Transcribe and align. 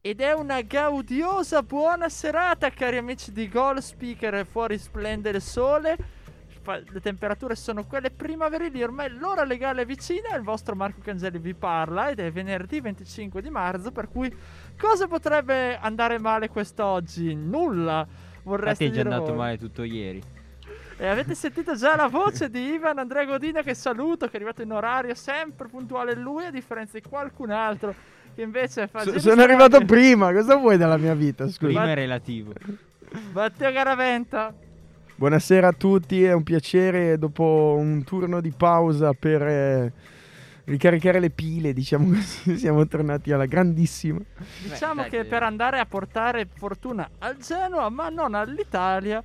Ed 0.00 0.20
è 0.20 0.32
una 0.32 0.60
gaudiosa 0.60 1.64
buona 1.64 2.08
serata, 2.08 2.70
cari 2.70 2.98
amici 2.98 3.32
di 3.32 3.48
Goal 3.48 3.82
Speaker. 3.82 4.46
Fuori 4.46 4.78
splende 4.78 5.30
il 5.30 5.42
sole. 5.42 5.96
Le 6.64 7.00
temperature 7.00 7.56
sono 7.56 7.84
quelle 7.84 8.12
primaverili. 8.12 8.80
Ormai 8.80 9.10
l'ora 9.10 9.42
legale 9.42 9.82
è 9.82 9.84
vicina. 9.84 10.36
Il 10.36 10.42
vostro 10.42 10.76
Marco 10.76 11.00
Cangelli 11.02 11.40
vi 11.40 11.52
parla. 11.52 12.10
Ed 12.10 12.20
è 12.20 12.30
venerdì 12.30 12.80
25 12.80 13.42
di 13.42 13.50
marzo. 13.50 13.90
Per 13.90 14.08
cui, 14.08 14.32
cosa 14.78 15.08
potrebbe 15.08 15.76
andare 15.76 16.20
male 16.20 16.48
quest'oggi? 16.48 17.34
Nulla. 17.34 18.06
Vorreste 18.44 18.84
te 18.84 18.90
è 18.92 18.94
già 18.94 19.00
andato 19.00 19.24
voi. 19.24 19.34
male 19.34 19.58
tutto 19.58 19.82
ieri. 19.82 20.22
E 20.96 21.06
avete 21.06 21.34
sentito 21.34 21.74
già 21.74 21.96
la 21.96 22.06
voce 22.06 22.48
di 22.48 22.74
Ivan 22.74 22.98
Andrea 22.98 23.24
Godina 23.24 23.62
che 23.62 23.74
saluto, 23.74 24.26
che 24.26 24.32
è 24.32 24.36
arrivato 24.36 24.62
in 24.62 24.70
orario 24.70 25.14
sempre 25.14 25.66
puntuale 25.66 26.14
lui, 26.14 26.44
a 26.44 26.52
differenza 26.52 26.96
di 26.98 27.08
qualcun 27.08 27.50
altro 27.50 27.94
che 28.38 28.44
invece 28.44 28.86
fa 28.86 29.00
So- 29.02 29.18
sono 29.18 29.42
arrivato 29.42 29.84
prima, 29.84 30.32
cosa 30.32 30.54
vuoi 30.54 30.76
dalla 30.76 30.96
mia 30.96 31.14
vita? 31.14 31.48
Scusa. 31.48 31.66
Prima 31.66 31.82
Ma- 31.82 31.90
è 31.90 31.94
relativo. 31.94 32.52
Matteo 33.32 33.72
Garaventa. 33.72 34.54
Buonasera 35.16 35.66
a 35.66 35.72
tutti, 35.72 36.22
è 36.22 36.32
un 36.32 36.44
piacere 36.44 37.18
dopo 37.18 37.74
un 37.76 38.04
turno 38.04 38.40
di 38.40 38.52
pausa 38.52 39.12
per 39.12 39.42
eh, 39.42 39.92
ricaricare 40.66 41.18
le 41.18 41.30
pile, 41.30 41.72
diciamo 41.72 42.10
così, 42.14 42.56
siamo 42.58 42.86
tornati 42.86 43.32
alla 43.32 43.46
grandissima. 43.46 44.20
Diciamo 44.62 45.02
che 45.02 45.08
che- 45.08 45.24
per 45.24 45.42
andare 45.42 45.80
a 45.80 45.86
portare 45.86 46.46
fortuna 46.46 47.10
al 47.18 47.38
Genoa, 47.38 47.88
ma 47.88 48.08
non 48.08 48.34
all'Italia, 48.36 49.20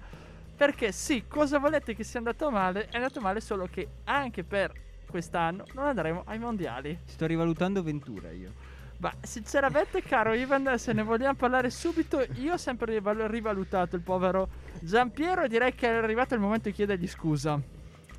perché 0.57 0.91
sì, 0.91 1.25
cosa 1.27 1.59
volete 1.59 1.93
che 1.93 2.03
sia 2.03 2.17
andato 2.17 2.49
male? 2.49 2.87
È 2.89 2.95
andato 2.95 3.21
male 3.21 3.41
solo 3.41 3.67
che 3.71 3.87
anche 4.05 4.43
per 4.43 4.71
quest'anno 5.07 5.65
non 5.75 5.85
andremo 5.85 6.23
ai 6.25 6.39
mondiali. 6.39 6.97
Sto 7.05 7.27
rivalutando 7.27 7.83
Ventura 7.83 8.31
io. 8.31 8.71
Ma 8.97 9.11
sinceramente, 9.21 10.01
caro 10.01 10.33
Ivan, 10.33 10.77
se 10.77 10.93
ne 10.93 11.03
vogliamo 11.03 11.35
parlare 11.35 11.69
subito, 11.69 12.25
io 12.35 12.53
ho 12.53 12.57
sempre 12.57 12.93
rival- 12.93 13.17
rivalutato 13.29 13.95
il 13.95 14.01
povero 14.01 14.47
Giampiero 14.79 15.43
e 15.43 15.47
direi 15.49 15.73
che 15.75 15.87
è 15.89 15.93
arrivato 15.93 16.33
il 16.35 16.39
momento 16.39 16.69
di 16.69 16.75
chiedergli 16.75 17.07
scusa. 17.07 17.59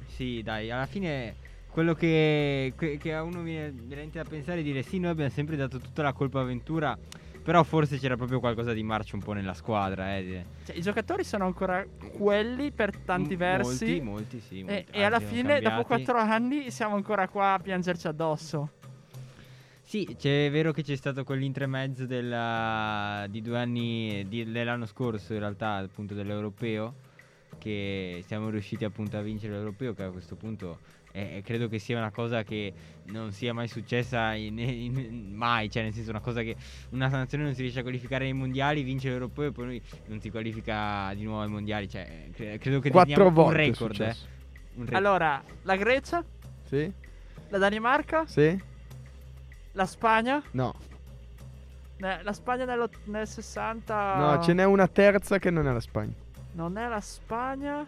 Sì, 0.07 0.43
dai, 0.43 0.71
alla 0.71 0.87
fine 0.87 1.37
quello 1.71 1.95
che, 1.95 2.73
che- 2.77 2.99
che 2.99 3.15
a 3.15 3.23
uno 3.23 3.41
viene 3.41 3.73
veramente 3.75 4.23
da 4.23 4.29
pensare 4.29 4.61
è 4.61 4.63
dire 4.63 4.83
sì, 4.83 4.99
noi 4.99 5.11
abbiamo 5.11 5.31
sempre 5.31 5.57
dato 5.57 5.79
tutta 5.79 6.03
la 6.03 6.13
colpa 6.13 6.41
a 6.41 6.45
Ventura, 6.45 6.97
però 7.43 7.63
forse 7.63 7.99
c'era 7.99 8.17
proprio 8.17 8.39
qualcosa 8.39 8.73
di 8.73 8.83
marcio 8.83 9.17
un 9.17 9.23
po' 9.23 9.33
nella 9.33 9.55
squadra, 9.55 10.17
eh. 10.17 10.45
Cioè, 10.67 10.77
i 10.77 10.83
giocatori 10.83 11.25
sono 11.25 11.47
ancora 11.47 11.85
quelli 12.17 12.71
per 12.73 12.95
tanti 12.99 13.35
M- 13.35 13.39
versi. 13.39 13.85
Molti, 13.87 14.01
molti, 14.03 14.41
sì. 14.41 14.59
E, 14.61 14.63
molti, 14.63 14.87
e 14.93 15.03
alla 15.03 15.17
anzi, 15.17 15.27
sono 15.29 15.41
fine, 15.41 15.61
dopo 15.61 15.83
cambiati. 15.83 16.05
quattro 16.05 16.19
anni, 16.19 16.71
siamo 16.71 16.95
ancora 16.95 17.27
qua 17.29 17.55
a 17.55 17.59
piangerci 17.59 18.07
addosso. 18.07 18.69
Sì, 19.95 20.17
c'è, 20.19 20.47
è 20.47 20.51
vero 20.51 20.73
che 20.73 20.83
c'è 20.83 20.97
stato 20.97 21.23
quell'intremezzo 21.23 22.05
della, 22.05 23.29
di 23.31 23.41
due 23.41 23.59
anni 23.61 24.25
di- 24.27 24.51
dell'anno 24.51 24.87
scorso, 24.87 25.35
in 25.35 25.39
realtà, 25.39 25.75
appunto 25.77 26.15
dell'europeo, 26.15 26.95
che 27.59 28.21
siamo 28.27 28.49
riusciti 28.49 28.85
appunto 28.85 29.17
a 29.17 29.21
vincere 29.21 29.53
l'europeo, 29.53 29.95
che 29.95 30.03
a 30.03 30.11
questo 30.11 30.35
punto 30.35 30.81
eh, 31.13 31.43
credo 31.45 31.69
che 31.69 31.79
sia 31.79 31.97
una 31.97 32.11
cosa 32.11 32.43
che 32.43 32.73
non 33.05 33.31
sia 33.31 33.55
mai 33.55 33.69
successa 33.69 34.35
in- 34.35 34.59
in- 34.59 35.31
mai, 35.33 35.71
cioè 35.71 35.85
nel 35.85 35.93
senso 35.93 36.11
una 36.11 36.19
cosa 36.19 36.43
che 36.43 36.57
una 36.89 37.07
nazione 37.07 37.45
non 37.45 37.55
si 37.55 37.61
riesce 37.61 37.79
a 37.79 37.83
qualificare 37.83 38.25
ai 38.25 38.33
mondiali, 38.33 38.83
vince 38.83 39.11
l'europeo 39.11 39.51
e 39.51 39.53
poi 39.53 39.65
noi 39.65 39.83
non 40.07 40.21
si 40.21 40.29
qualifica 40.29 41.15
di 41.15 41.23
nuovo 41.23 41.43
ai 41.43 41.49
mondiali, 41.49 41.89
cioè 41.89 42.31
cre- 42.33 42.59
credo 42.59 42.81
che 42.81 42.91
Quattro 42.91 43.31
volte 43.31 43.61
un 43.61 43.67
record, 43.69 44.01
eh. 44.01 44.17
Un 44.75 44.87
record. 44.87 44.95
Allora, 44.95 45.45
la 45.63 45.77
Grecia, 45.77 46.25
Sì? 46.65 46.93
la 47.51 47.59
Danimarca, 47.59 48.27
Sì? 48.27 48.73
La 49.75 49.87
Spagna. 49.87 50.43
No. 50.53 50.75
La 51.99 52.33
Spagna 52.33 52.65
nello- 52.65 52.91
nel 53.05 53.27
60. 53.27 54.17
No, 54.17 54.43
ce 54.43 54.53
n'è 54.53 54.65
una 54.65 54.89
terza 54.89 55.39
che 55.39 55.51
non 55.51 55.67
è 55.69 55.73
la 55.73 55.81
Spagna. 55.81 56.13
Non 56.53 56.77
è 56.77 56.89
la 56.89 57.01
Spagna. 57.01 57.87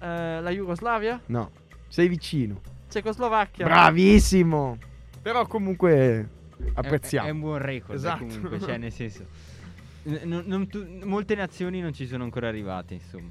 eh, 0.00 0.40
la 0.40 0.50
Jugoslavia? 0.50 1.20
No, 1.26 1.50
sei 1.88 2.08
vicino. 2.08 2.60
Cecoslovacchia. 2.88 3.64
Bravissimo! 3.66 4.78
Però 5.20 5.44
comunque 5.46 6.28
apprezziamo. 6.74 7.26
È, 7.26 7.30
è 7.30 7.32
un 7.32 7.40
buon 7.40 7.58
record 7.58 7.92
eh, 7.92 7.96
Esatto. 7.96 8.24
comunque, 8.24 8.60
cioè 8.60 8.76
nel 8.78 8.92
senso 8.92 9.26
n- 10.04 10.20
non- 10.24 10.44
non 10.46 10.66
tu- 10.68 10.86
molte 11.04 11.34
nazioni 11.34 11.80
non 11.80 11.92
ci 11.92 12.06
sono 12.06 12.24
ancora 12.24 12.48
arrivate, 12.48 12.94
insomma. 12.94 13.30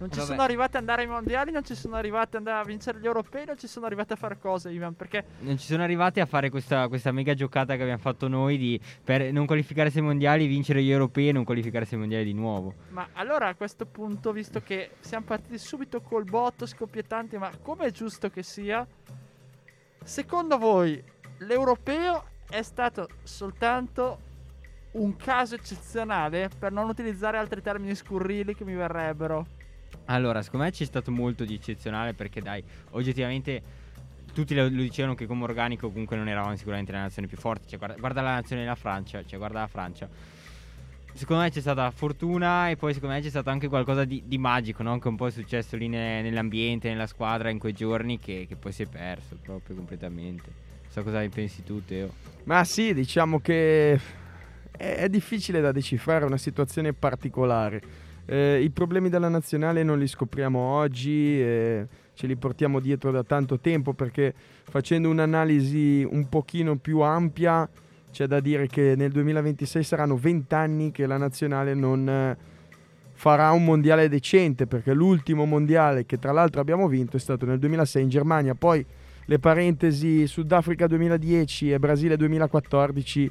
Non 0.00 0.10
ci 0.10 0.16
Vabbè. 0.16 0.30
sono 0.30 0.40
arrivate 0.40 0.78
ad 0.78 0.82
andare 0.82 1.02
ai 1.02 1.08
mondiali, 1.08 1.50
non 1.50 1.62
ci 1.62 1.74
sono 1.74 1.94
arrivate 1.96 2.38
ad 2.38 2.46
andare 2.46 2.62
a 2.62 2.64
vincere 2.64 2.98
gli 3.00 3.04
europei, 3.04 3.44
non 3.44 3.58
ci 3.58 3.66
sono 3.66 3.84
arrivate 3.84 4.14
a 4.14 4.16
fare 4.16 4.38
cose, 4.38 4.70
Ivan. 4.70 4.96
Perché 4.96 5.24
Non 5.40 5.58
ci 5.58 5.66
sono 5.66 5.82
arrivati 5.82 6.20
a 6.20 6.26
fare 6.26 6.48
questa, 6.48 6.88
questa 6.88 7.12
mega 7.12 7.34
giocata 7.34 7.76
che 7.76 7.82
abbiamo 7.82 8.00
fatto 8.00 8.26
noi 8.26 8.56
di 8.56 8.80
per 9.04 9.30
non 9.30 9.44
qualificarsi 9.44 9.98
ai 9.98 10.04
mondiali, 10.04 10.46
vincere 10.46 10.82
gli 10.82 10.90
europei 10.90 11.28
e 11.28 11.32
non 11.32 11.44
qualificarsi 11.44 11.94
ai 11.94 12.00
mondiali 12.00 12.24
di 12.24 12.32
nuovo. 12.32 12.72
Ma 12.88 13.08
allora 13.12 13.48
a 13.48 13.54
questo 13.54 13.84
punto, 13.84 14.32
visto 14.32 14.62
che 14.62 14.92
siamo 15.00 15.26
partiti 15.26 15.58
subito 15.58 16.00
col 16.00 16.24
botto 16.24 16.64
scoppiettanti, 16.64 17.36
ma 17.36 17.50
come 17.60 17.84
è 17.84 17.90
giusto 17.90 18.30
che 18.30 18.42
sia, 18.42 18.86
secondo 20.02 20.56
voi 20.56 21.02
l'europeo 21.40 22.24
è 22.48 22.62
stato 22.62 23.06
soltanto 23.22 24.28
un 24.92 25.14
caso 25.16 25.56
eccezionale, 25.56 26.48
per 26.58 26.72
non 26.72 26.88
utilizzare 26.88 27.36
altri 27.36 27.60
termini 27.60 27.94
scurrili 27.94 28.54
che 28.54 28.64
mi 28.64 28.74
verrebbero? 28.74 29.58
Allora, 30.06 30.42
secondo 30.42 30.64
me 30.64 30.72
c'è 30.72 30.84
stato 30.84 31.10
molto 31.10 31.44
di 31.44 31.54
eccezionale 31.54 32.14
perché 32.14 32.40
dai, 32.40 32.62
oggettivamente 32.90 33.62
tutti 34.32 34.54
lo, 34.54 34.62
lo 34.62 34.82
dicevano 34.82 35.14
che 35.14 35.26
come 35.26 35.44
organico 35.44 35.88
comunque 35.88 36.16
non 36.16 36.28
eravamo 36.28 36.56
sicuramente 36.56 36.92
la 36.92 37.02
nazione 37.02 37.28
più 37.28 37.36
forte. 37.36 37.68
Cioè, 37.68 37.78
guarda, 37.78 37.96
guarda 37.98 38.20
la 38.20 38.34
nazione 38.34 38.62
della 38.62 38.74
Francia, 38.74 39.24
cioè 39.24 39.38
guarda 39.38 39.60
la 39.60 39.66
Francia. 39.66 40.08
Secondo 41.12 41.42
me 41.42 41.50
c'è 41.50 41.60
stata 41.60 41.90
fortuna 41.90 42.70
e 42.70 42.76
poi 42.76 42.94
secondo 42.94 43.14
me 43.14 43.20
c'è 43.20 43.30
stato 43.30 43.50
anche 43.50 43.68
qualcosa 43.68 44.04
di, 44.04 44.22
di 44.26 44.38
magico, 44.38 44.82
no? 44.82 44.98
Che 44.98 45.08
un 45.08 45.16
po' 45.16 45.26
è 45.26 45.30
successo 45.30 45.76
lì 45.76 45.88
ne- 45.88 46.22
nell'ambiente, 46.22 46.88
nella 46.88 47.08
squadra 47.08 47.50
in 47.50 47.58
quei 47.58 47.72
giorni 47.72 48.18
che, 48.18 48.46
che 48.48 48.56
poi 48.56 48.72
si 48.72 48.84
è 48.84 48.86
perso 48.86 49.36
proprio 49.42 49.74
completamente. 49.74 50.68
So 50.88 51.02
cosa 51.02 51.18
ne 51.18 51.28
pensi 51.28 51.62
tu, 51.64 51.84
Teo. 51.84 52.12
Ma 52.44 52.62
sì, 52.64 52.94
diciamo 52.94 53.40
che 53.40 53.94
è, 54.76 54.94
è 54.94 55.08
difficile 55.08 55.60
da 55.60 55.72
decifrare, 55.72 56.24
è 56.24 56.26
una 56.26 56.38
situazione 56.38 56.92
particolare. 56.92 58.08
Eh, 58.32 58.62
I 58.62 58.70
problemi 58.70 59.08
della 59.08 59.28
nazionale 59.28 59.82
non 59.82 59.98
li 59.98 60.06
scopriamo 60.06 60.56
oggi, 60.56 61.42
eh, 61.42 61.84
ce 62.14 62.28
li 62.28 62.36
portiamo 62.36 62.78
dietro 62.78 63.10
da 63.10 63.24
tanto 63.24 63.58
tempo 63.58 63.92
perché 63.92 64.32
facendo 64.62 65.08
un'analisi 65.08 66.06
un 66.08 66.28
pochino 66.28 66.76
più 66.76 67.00
ampia 67.00 67.68
c'è 68.12 68.28
da 68.28 68.38
dire 68.38 68.68
che 68.68 68.94
nel 68.96 69.10
2026 69.10 69.82
saranno 69.82 70.16
20 70.16 70.54
anni 70.54 70.90
che 70.92 71.06
la 71.06 71.16
nazionale 71.16 71.74
non 71.74 72.08
eh, 72.08 72.36
farà 73.14 73.50
un 73.50 73.64
mondiale 73.64 74.08
decente 74.08 74.68
perché 74.68 74.94
l'ultimo 74.94 75.44
mondiale 75.44 76.06
che 76.06 76.20
tra 76.20 76.30
l'altro 76.30 76.60
abbiamo 76.60 76.86
vinto 76.86 77.16
è 77.16 77.20
stato 77.20 77.46
nel 77.46 77.58
2006 77.58 78.00
in 78.00 78.08
Germania, 78.10 78.54
poi 78.54 78.86
le 79.24 79.38
parentesi 79.40 80.28
Sudafrica 80.28 80.86
2010 80.86 81.72
e 81.72 81.80
Brasile 81.80 82.16
2014 82.16 83.30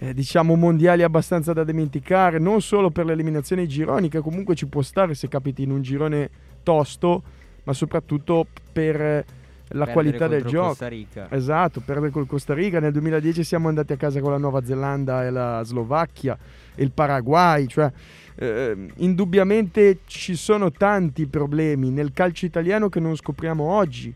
eh, 0.00 0.14
diciamo 0.14 0.54
mondiali 0.54 1.02
abbastanza 1.02 1.52
da 1.52 1.64
dimenticare 1.64 2.38
non 2.38 2.62
solo 2.62 2.90
per 2.90 3.04
l'eliminazione 3.04 3.62
ai 3.62 3.68
gironi 3.68 4.08
che 4.08 4.20
comunque 4.20 4.54
ci 4.54 4.66
può 4.66 4.80
stare 4.82 5.14
se 5.14 5.28
capiti 5.28 5.62
in 5.62 5.70
un 5.70 5.82
girone 5.82 6.30
tosto 6.62 7.22
ma 7.64 7.72
soprattutto 7.72 8.46
per 8.72 9.00
eh, 9.00 9.24
la 9.72 9.84
Perdere 9.84 9.92
qualità 9.92 10.28
del 10.28 10.44
gioco 10.44 10.68
Costa 10.68 10.88
Rica. 10.88 11.26
Esatto, 11.30 11.80
perdere 11.80 12.10
col 12.10 12.26
Costa 12.26 12.54
Rica. 12.54 12.80
Nel 12.80 12.92
2010 12.92 13.44
siamo 13.44 13.68
andati 13.68 13.92
a 13.92 13.96
casa 13.96 14.20
con 14.20 14.30
la 14.30 14.38
Nuova 14.38 14.64
Zelanda 14.64 15.26
e 15.26 15.30
la 15.30 15.62
Slovacchia 15.62 16.38
e 16.74 16.82
il 16.82 16.90
Paraguay. 16.90 17.66
Cioè, 17.66 17.92
eh, 18.36 18.86
indubbiamente 18.96 19.98
ci 20.06 20.36
sono 20.36 20.70
tanti 20.70 21.26
problemi 21.26 21.90
nel 21.90 22.12
calcio 22.12 22.46
italiano 22.46 22.88
che 22.88 23.00
non 23.00 23.14
scopriamo 23.14 23.62
oggi. 23.62 24.14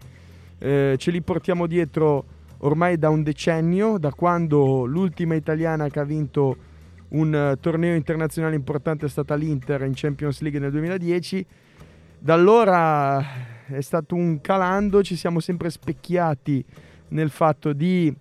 Eh, 0.58 0.94
ce 0.96 1.10
li 1.10 1.20
portiamo 1.20 1.66
dietro 1.66 2.24
ormai 2.62 2.98
da 2.98 3.08
un 3.08 3.22
decennio, 3.22 3.98
da 3.98 4.12
quando 4.12 4.84
l'ultima 4.84 5.34
italiana 5.34 5.88
che 5.88 6.00
ha 6.00 6.04
vinto 6.04 6.56
un 7.08 7.34
eh, 7.34 7.56
torneo 7.60 7.94
internazionale 7.94 8.54
importante 8.54 9.06
è 9.06 9.08
stata 9.08 9.34
l'Inter 9.34 9.82
in 9.82 9.92
Champions 9.94 10.40
League 10.40 10.58
nel 10.58 10.70
2010. 10.70 11.46
Da 12.18 12.34
allora 12.34 13.20
è 13.66 13.80
stato 13.80 14.14
un 14.14 14.40
calando, 14.40 15.02
ci 15.02 15.16
siamo 15.16 15.40
sempre 15.40 15.70
specchiati 15.70 16.64
nel 17.08 17.30
fatto 17.30 17.72
di 17.72 18.14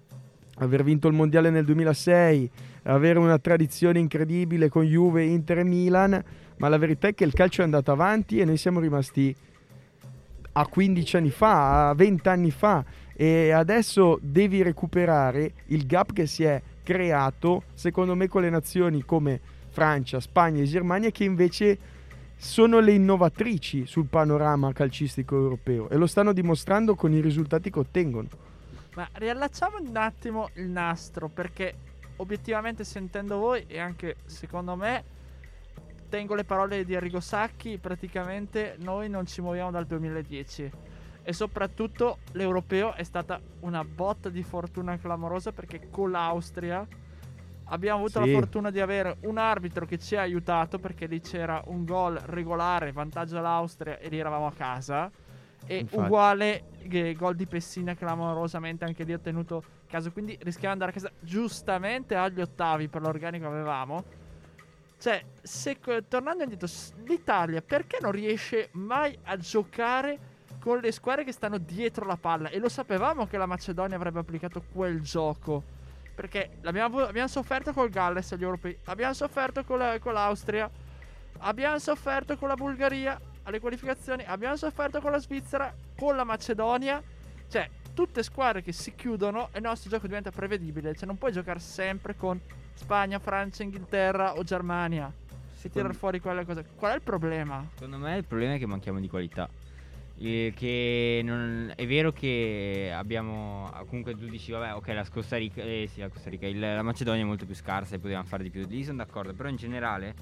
aver 0.57 0.83
vinto 0.83 1.07
il 1.07 1.13
mondiale 1.13 1.49
nel 1.49 1.65
2006, 1.65 2.49
avere 2.83 3.19
una 3.19 3.37
tradizione 3.37 3.99
incredibile 3.99 4.69
con 4.69 4.83
Juve, 4.83 5.23
Inter 5.23 5.59
e 5.59 5.63
Milan, 5.63 6.23
ma 6.57 6.67
la 6.67 6.77
verità 6.77 7.07
è 7.07 7.13
che 7.13 7.23
il 7.23 7.33
calcio 7.33 7.61
è 7.61 7.63
andato 7.63 7.91
avanti 7.91 8.39
e 8.39 8.45
noi 8.45 8.57
siamo 8.57 8.79
rimasti 8.79 9.35
a 10.53 10.67
15 10.67 11.17
anni 11.17 11.29
fa, 11.29 11.89
a 11.89 11.93
20 11.93 12.27
anni 12.27 12.51
fa 12.51 12.83
e 13.13 13.51
adesso 13.51 14.19
devi 14.21 14.61
recuperare 14.61 15.53
il 15.67 15.85
gap 15.85 16.13
che 16.13 16.25
si 16.25 16.43
è 16.43 16.61
creato 16.83 17.63
secondo 17.73 18.15
me 18.15 18.27
con 18.27 18.41
le 18.41 18.49
nazioni 18.49 19.03
come 19.03 19.39
Francia, 19.69 20.19
Spagna 20.19 20.61
e 20.61 20.65
Germania 20.65 21.11
che 21.11 21.23
invece 21.23 21.77
sono 22.35 22.79
le 22.79 22.93
innovatrici 22.93 23.85
sul 23.85 24.07
panorama 24.07 24.73
calcistico 24.73 25.35
europeo 25.35 25.89
e 25.89 25.95
lo 25.95 26.07
stanno 26.07 26.33
dimostrando 26.33 26.95
con 26.95 27.13
i 27.13 27.21
risultati 27.21 27.69
che 27.69 27.79
ottengono. 27.79 28.27
Ma 28.95 29.07
riallacciamo 29.11 29.77
un 29.79 29.95
attimo 29.95 30.49
il 30.55 30.67
nastro 30.67 31.29
perché 31.29 31.75
obiettivamente 32.17 32.83
sentendo 32.83 33.37
voi 33.37 33.63
e 33.67 33.79
anche 33.79 34.15
secondo 34.25 34.75
me 34.75 35.03
tengo 36.09 36.35
le 36.35 36.43
parole 36.43 36.83
di 36.83 36.95
Arrigo 36.95 37.19
Sacchi, 37.19 37.77
praticamente 37.77 38.75
noi 38.79 39.07
non 39.07 39.25
ci 39.25 39.39
muoviamo 39.41 39.71
dal 39.71 39.85
2010 39.85 40.71
e 41.23 41.33
soprattutto 41.33 42.19
l'europeo 42.31 42.93
è 42.93 43.03
stata 43.03 43.39
una 43.61 43.83
botta 43.83 44.29
di 44.29 44.43
fortuna 44.43 44.97
clamorosa 44.97 45.51
perché 45.51 45.89
con 45.89 46.11
l'Austria 46.11 46.85
abbiamo 47.65 47.99
avuto 47.99 48.21
sì. 48.21 48.31
la 48.31 48.37
fortuna 48.39 48.69
di 48.71 48.79
avere 48.79 49.17
un 49.21 49.37
arbitro 49.37 49.85
che 49.85 49.97
ci 49.97 50.15
ha 50.15 50.21
aiutato 50.21 50.79
perché 50.79 51.05
lì 51.05 51.21
c'era 51.21 51.61
un 51.67 51.85
gol 51.85 52.15
regolare, 52.15 52.91
vantaggio 52.91 53.37
all'Austria 53.37 53.99
e 53.99 54.09
lì 54.09 54.17
eravamo 54.17 54.47
a 54.47 54.53
casa 54.53 55.11
e 55.65 55.77
Infatti. 55.77 56.03
uguale 56.03 56.63
gol 57.15 57.35
di 57.35 57.45
Pessina 57.45 57.95
clamorosamente 57.95 58.83
anche 58.83 59.03
lì 59.03 59.13
ho 59.13 59.19
tenuto 59.19 59.63
caso 59.87 60.11
quindi 60.11 60.35
rischiamo 60.41 60.75
di 60.75 60.81
andare 60.81 60.91
a 60.91 60.93
casa 60.93 61.11
giustamente 61.19 62.15
agli 62.15 62.41
ottavi 62.41 62.87
per 62.87 63.01
l'organico 63.03 63.45
che 63.45 63.53
avevamo 63.53 64.03
cioè 64.97 65.23
se, 65.41 65.79
tornando 66.07 66.43
indietro 66.43 66.67
l'Italia 67.05 67.61
perché 67.61 67.99
non 68.01 68.11
riesce 68.11 68.69
mai 68.73 69.15
a 69.23 69.37
giocare 69.37 70.30
con 70.61 70.79
le 70.79 70.91
squadre 70.91 71.23
che 71.23 71.31
stanno 71.31 71.57
dietro 71.57 72.05
la 72.05 72.17
palla 72.17 72.49
e 72.49 72.59
lo 72.59 72.69
sapevamo 72.69 73.27
che 73.27 73.37
la 73.37 73.45
Macedonia 73.45 73.95
avrebbe 73.95 74.19
applicato 74.19 74.63
quel 74.71 75.01
gioco 75.01 75.63
perché 76.13 76.51
abbiamo, 76.63 76.99
abbiamo 76.99 77.27
sofferto 77.27 77.73
col 77.73 77.89
Galles 77.89 78.31
agli 78.31 78.43
europei 78.43 78.77
abbiamo 78.85 79.13
sofferto 79.13 79.63
con, 79.63 79.79
la, 79.79 79.97
con 79.99 80.13
l'Austria 80.13 80.69
abbiamo 81.39 81.79
sofferto 81.79 82.37
con 82.37 82.47
la 82.47 82.55
Bulgaria 82.55 83.19
alle 83.43 83.59
qualificazioni. 83.59 84.23
Abbiamo 84.25 84.55
sofferto 84.55 84.99
con 85.01 85.11
la 85.11 85.19
Svizzera, 85.19 85.73
con 85.95 86.15
la 86.15 86.23
Macedonia. 86.23 87.01
Cioè, 87.47 87.69
tutte 87.93 88.23
squadre 88.23 88.61
che 88.61 88.71
si 88.71 88.93
chiudono 88.95 89.49
e 89.51 89.57
il 89.57 89.63
nostro 89.63 89.89
gioco 89.89 90.07
diventa 90.07 90.31
prevedibile. 90.31 90.95
Cioè, 90.95 91.05
non 91.05 91.17
puoi 91.17 91.31
giocare 91.31 91.59
sempre 91.59 92.15
con 92.15 92.39
Spagna, 92.73 93.19
Francia, 93.19 93.63
Inghilterra 93.63 94.35
o 94.35 94.43
Germania. 94.43 95.11
Si 95.53 95.69
tirare 95.69 95.93
fuori 95.93 96.19
quelle 96.19 96.45
cose. 96.45 96.65
Qual 96.75 96.91
è 96.91 96.95
il 96.95 97.01
problema? 97.01 97.67
Secondo 97.73 97.97
me 97.97 98.17
il 98.17 98.25
problema 98.25 98.55
è 98.55 98.57
che 98.57 98.65
manchiamo 98.65 98.99
di 98.99 99.07
qualità. 99.07 99.47
Eh, 100.23 100.53
che 100.55 101.21
non, 101.23 101.73
è 101.75 101.87
vero 101.87 102.11
che 102.11 102.91
abbiamo 102.93 103.71
comunque 103.87 104.15
tu 104.15 104.27
dici 104.27 104.51
vabbè 104.51 104.75
ok 104.75 104.87
la 104.89 105.09
Costa 105.09 105.35
Rica, 105.35 105.63
eh, 105.63 105.89
sì, 105.91 105.99
la, 105.99 106.09
Costa 106.09 106.29
Rica 106.29 106.45
il, 106.45 106.59
la 106.59 106.83
Macedonia 106.83 107.23
è 107.23 107.25
molto 107.25 107.47
più 107.47 107.55
scarsa 107.55 107.95
e 107.95 107.99
potevamo 107.99 108.27
fare 108.27 108.43
di 108.43 108.51
più 108.51 108.63
lì 108.67 108.83
sono 108.83 108.97
d'accordo 108.97 109.33
però 109.33 109.49
in 109.49 109.55
generale 109.55 110.13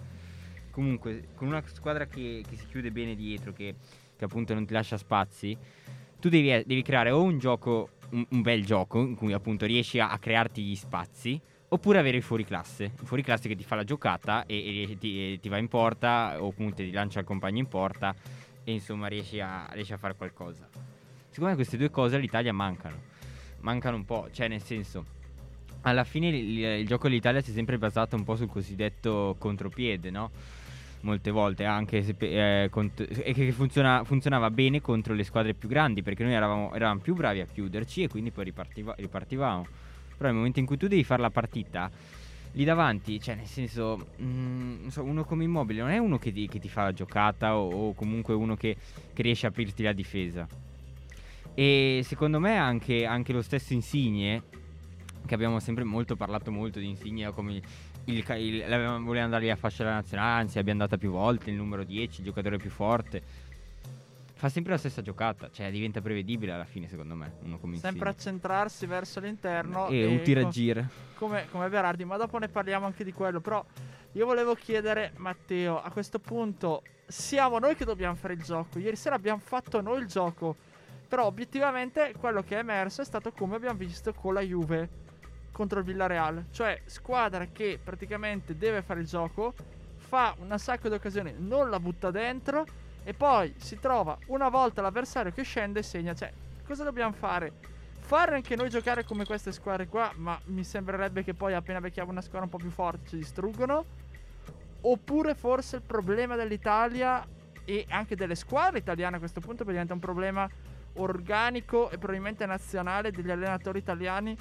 comunque 0.79 1.27
con 1.35 1.47
una 1.47 1.61
squadra 1.65 2.07
che, 2.07 2.43
che 2.47 2.55
si 2.55 2.65
chiude 2.67 2.91
bene 2.91 3.15
dietro, 3.15 3.51
che, 3.51 3.75
che, 4.15 4.25
appunto 4.25 4.53
non 4.53 4.65
ti 4.65 4.73
lascia 4.73 4.97
spazi, 4.97 5.57
tu 6.19 6.29
devi, 6.29 6.63
devi 6.65 6.81
creare 6.81 7.11
o 7.11 7.21
un 7.21 7.37
gioco, 7.37 7.89
un, 8.11 8.25
un, 8.29 8.41
bel 8.41 8.65
gioco 8.65 8.99
in 8.99 9.15
cui 9.15 9.33
appunto 9.33 9.65
riesci 9.65 9.99
a, 9.99 10.09
a 10.09 10.17
crearti 10.17 10.63
gli 10.63 10.75
spazi, 10.75 11.39
oppure 11.69 11.99
avere 11.99 12.17
il 12.17 12.23
fuoriclasse, 12.23 12.83
il 12.83 13.05
fuoriclasse 13.07 13.47
che 13.47 13.55
ti 13.55 13.63
fa 13.63 13.75
la 13.75 13.83
giocata 13.83 14.45
e, 14.45 14.83
e, 14.89 14.97
ti, 14.97 15.39
ti, 15.39 15.49
va 15.49 15.57
in 15.57 15.67
porta 15.67 16.41
o 16.41 16.53
comunque 16.53 16.85
ti 16.85 16.91
lancia 16.91 17.19
il 17.19 17.25
compagno 17.25 17.59
in 17.59 17.67
porta 17.67 18.15
e 18.63 18.71
insomma 18.71 19.07
riesci 19.07 19.39
a, 19.39 19.67
riesci 19.71 19.93
a 19.93 19.97
fare 19.97 20.15
qualcosa. 20.15 20.67
Secondo 21.29 21.49
me 21.49 21.55
queste 21.55 21.77
due 21.77 21.89
cose 21.89 22.15
all'Italia 22.15 22.53
mancano, 22.53 22.97
mancano 23.59 23.95
un 23.95 24.05
po', 24.05 24.29
cioè 24.31 24.47
nel 24.47 24.61
senso 24.61 25.17
alla 25.81 26.03
fine 26.03 26.27
il, 26.27 26.57
il, 26.59 26.87
gioco 26.87 27.07
dell'Italia 27.07 27.41
si 27.41 27.51
è 27.51 27.53
sempre 27.53 27.77
basato 27.77 28.15
un 28.15 28.23
po' 28.23 28.35
sul 28.35 28.49
cosiddetto 28.49 29.35
contropiede, 29.37 30.09
no? 30.09 30.31
molte 31.01 31.31
volte 31.31 31.63
anche 31.63 32.03
se, 32.03 32.15
eh, 32.19 32.69
cont- 32.69 33.07
e 33.09 33.33
che 33.33 33.51
funziona- 33.53 34.03
funzionava 34.03 34.49
bene 34.49 34.81
contro 34.81 35.13
le 35.13 35.23
squadre 35.23 35.53
più 35.53 35.69
grandi 35.69 36.03
perché 36.03 36.23
noi 36.23 36.33
eravamo, 36.33 36.73
eravamo 36.73 36.99
più 36.99 37.15
bravi 37.15 37.39
a 37.39 37.45
chiuderci 37.45 38.03
e 38.03 38.07
quindi 38.09 38.31
poi 38.31 38.43
ripartiva- 38.45 38.95
ripartivamo 38.97 39.65
però 40.17 40.29
nel 40.29 40.37
momento 40.37 40.59
in 40.59 40.65
cui 40.65 40.75
tu 40.75 40.87
devi 40.87 41.05
fare 41.05 41.21
la 41.21 41.29
partita 41.29 41.89
lì 42.53 42.63
davanti 42.63 43.19
cioè 43.19 43.35
nel 43.35 43.45
senso 43.45 44.07
mh, 44.17 44.23
mm, 44.23 44.87
so, 44.87 45.03
uno 45.03 45.23
come 45.23 45.43
immobile 45.43 45.81
non 45.81 45.91
è 45.91 45.97
uno 45.97 46.17
che 46.17 46.31
ti, 46.31 46.47
che 46.47 46.59
ti 46.59 46.67
fa 46.67 46.83
la 46.83 46.93
giocata 46.93 47.55
o, 47.55 47.89
o 47.89 47.93
comunque 47.93 48.33
uno 48.33 48.55
che, 48.55 48.75
che, 49.13 49.21
riesce 49.21 49.45
a 49.45 49.49
aprirti 49.49 49.83
la 49.83 49.93
difesa 49.93 50.47
e 51.53 52.01
secondo 52.03 52.39
me 52.39 52.57
anche, 52.57 53.05
anche 53.05 53.33
lo 53.33 53.41
stesso 53.41 53.73
Insigne 53.73 54.43
che 55.25 55.35
abbiamo 55.35 55.59
sempre 55.59 55.83
molto 55.83 56.15
parlato 56.15 56.51
molto 56.51 56.79
di 56.79 56.87
Insigne 56.87 57.31
come 57.31 57.61
il, 58.05 58.25
il, 58.37 58.65
voleva 59.03 59.23
andare 59.23 59.51
a 59.51 59.55
fascia 59.55 59.83
della 59.83 59.95
nazionale, 59.95 60.41
anzi 60.41 60.57
abbiamo 60.57 60.81
andata 60.81 60.97
più 60.99 61.11
volte, 61.11 61.49
il 61.49 61.55
numero 61.55 61.83
10, 61.83 62.19
il 62.19 62.25
giocatore 62.25 62.57
più 62.57 62.69
forte. 62.69 63.21
Fa 64.39 64.47
sempre 64.47 64.71
la 64.71 64.77
stessa 64.77 65.01
giocata, 65.01 65.49
cioè 65.51 65.69
diventa 65.69 65.99
prevedibile 65.99 66.53
alla 66.53 66.63
fine 66.63 66.87
secondo 66.87 67.13
me. 67.13 67.33
Uno 67.41 67.59
come 67.59 67.75
sempre 67.75 68.07
a 68.07 68.15
centrarsi 68.15 68.85
verso 68.85 69.19
l'interno. 69.19 69.89
E, 69.89 69.99
e 69.99 70.05
un 70.05 70.21
tiragire. 70.21 70.87
come, 71.15 71.47
come 71.51 71.67
Berardi, 71.67 72.05
ma 72.05 72.15
dopo 72.15 72.37
ne 72.37 72.47
parliamo 72.47 72.85
anche 72.85 73.03
di 73.03 73.11
quello. 73.11 73.41
Però 73.41 73.61
io 74.13 74.25
volevo 74.25 74.53
chiedere, 74.55 75.11
Matteo, 75.17 75.81
a 75.81 75.91
questo 75.91 76.19
punto 76.19 76.83
siamo 77.05 77.59
noi 77.59 77.75
che 77.75 77.83
dobbiamo 77.83 78.15
fare 78.15 78.35
il 78.35 78.41
gioco. 78.41 78.79
Ieri 78.79 78.95
sera 78.95 79.15
abbiamo 79.15 79.41
fatto 79.43 79.81
noi 79.81 79.99
il 79.99 80.07
gioco. 80.07 80.55
Però 81.05 81.25
obiettivamente 81.25 82.13
quello 82.17 82.41
che 82.41 82.55
è 82.55 82.59
emerso 82.59 83.01
è 83.01 83.05
stato 83.05 83.33
come 83.33 83.57
abbiamo 83.57 83.77
visto 83.77 84.13
con 84.13 84.33
la 84.33 84.41
Juve 84.41 84.87
contro 85.51 85.79
il 85.79 85.85
Villarreal. 85.85 86.45
Cioè, 86.51 86.83
squadra 86.85 87.45
che 87.47 87.77
praticamente 87.83 88.55
deve 88.55 88.83
fare 88.83 89.01
il 89.01 89.05
gioco, 89.05 89.53
fa 89.97 90.33
un 90.39 90.57
sacco 90.57 90.87
di 90.87 90.95
occasioni, 90.95 91.33
non 91.37 91.69
la 91.69 91.81
butta 91.81 92.09
dentro 92.09 92.87
e 93.03 93.13
poi 93.13 93.53
si 93.57 93.79
trova 93.79 94.17
una 94.27 94.49
volta 94.49 94.81
l'avversario 94.81 95.31
che 95.31 95.43
scende 95.43 95.79
e 95.79 95.83
segna. 95.83 96.13
Cioè, 96.13 96.31
cosa 96.65 96.83
dobbiamo 96.83 97.13
fare? 97.13 97.53
Fare 97.99 98.35
anche 98.35 98.55
noi 98.55 98.69
giocare 98.69 99.03
come 99.03 99.25
queste 99.25 99.51
squadre 99.51 99.87
qua, 99.87 100.11
ma 100.15 100.39
mi 100.45 100.63
sembrerebbe 100.63 101.23
che 101.23 101.33
poi 101.33 101.53
appena 101.53 101.79
becchiamo 101.79 102.11
una 102.11 102.21
squadra 102.21 102.43
un 102.43 102.49
po' 102.49 102.57
più 102.57 102.71
forte 102.71 103.09
ci 103.09 103.17
distruggono. 103.17 103.85
Oppure 104.81 105.35
forse 105.35 105.77
il 105.77 105.81
problema 105.81 106.35
dell'Italia 106.35 107.25
e 107.65 107.85
anche 107.89 108.15
delle 108.15 108.35
squadre 108.35 108.79
italiane 108.79 109.17
a 109.17 109.19
questo 109.19 109.41
punto 109.41 109.63
diventa 109.63 109.93
un 109.93 109.99
problema 109.99 110.49
organico 110.93 111.89
e 111.89 111.97
probabilmente 111.97 112.45
nazionale 112.45 113.11
degli 113.11 113.29
allenatori 113.29 113.79
italiani 113.79 114.35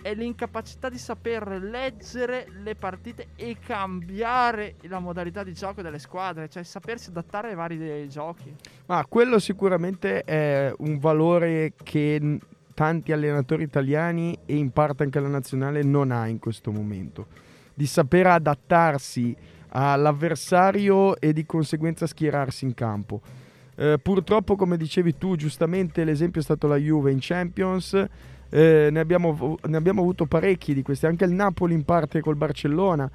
è 0.00 0.14
l'incapacità 0.14 0.88
di 0.88 0.98
saper 0.98 1.48
leggere 1.60 2.46
le 2.62 2.74
partite 2.74 3.28
e 3.36 3.56
cambiare 3.64 4.76
la 4.82 4.98
modalità 4.98 5.42
di 5.42 5.52
gioco 5.52 5.82
delle 5.82 5.98
squadre, 5.98 6.48
cioè 6.48 6.62
sapersi 6.62 7.10
adattare 7.10 7.48
ai 7.48 7.54
vari 7.54 8.08
giochi. 8.08 8.54
Ma 8.86 9.04
quello 9.06 9.38
sicuramente 9.38 10.22
è 10.22 10.72
un 10.78 10.98
valore 10.98 11.72
che 11.82 12.38
tanti 12.74 13.12
allenatori 13.12 13.64
italiani 13.64 14.38
e 14.46 14.56
in 14.56 14.70
parte 14.70 15.02
anche 15.02 15.18
la 15.18 15.28
nazionale 15.28 15.82
non 15.82 16.12
ha 16.12 16.28
in 16.28 16.38
questo 16.38 16.70
momento, 16.70 17.26
di 17.74 17.86
saper 17.86 18.28
adattarsi 18.28 19.36
all'avversario 19.70 21.18
e 21.18 21.32
di 21.32 21.44
conseguenza 21.44 22.06
schierarsi 22.06 22.64
in 22.64 22.74
campo. 22.74 23.20
Eh, 23.74 23.98
purtroppo, 24.00 24.56
come 24.56 24.76
dicevi 24.76 25.18
tu, 25.18 25.36
giustamente 25.36 26.04
l'esempio 26.04 26.40
è 26.40 26.44
stato 26.44 26.66
la 26.66 26.76
Juve 26.76 27.10
in 27.10 27.18
Champions 27.20 28.06
eh, 28.50 28.88
ne, 28.90 29.00
abbiamo, 29.00 29.58
ne, 29.66 29.76
abbiamo, 29.76 30.00
avuto 30.00 30.26
parecchi 30.26 30.74
di 30.74 30.82
questi, 30.82 31.06
anche 31.06 31.24
il 31.24 31.32
Napoli 31.32 31.74
in 31.74 31.84
parte 31.84 32.20
col 32.20 32.36
Barcellona. 32.36 33.10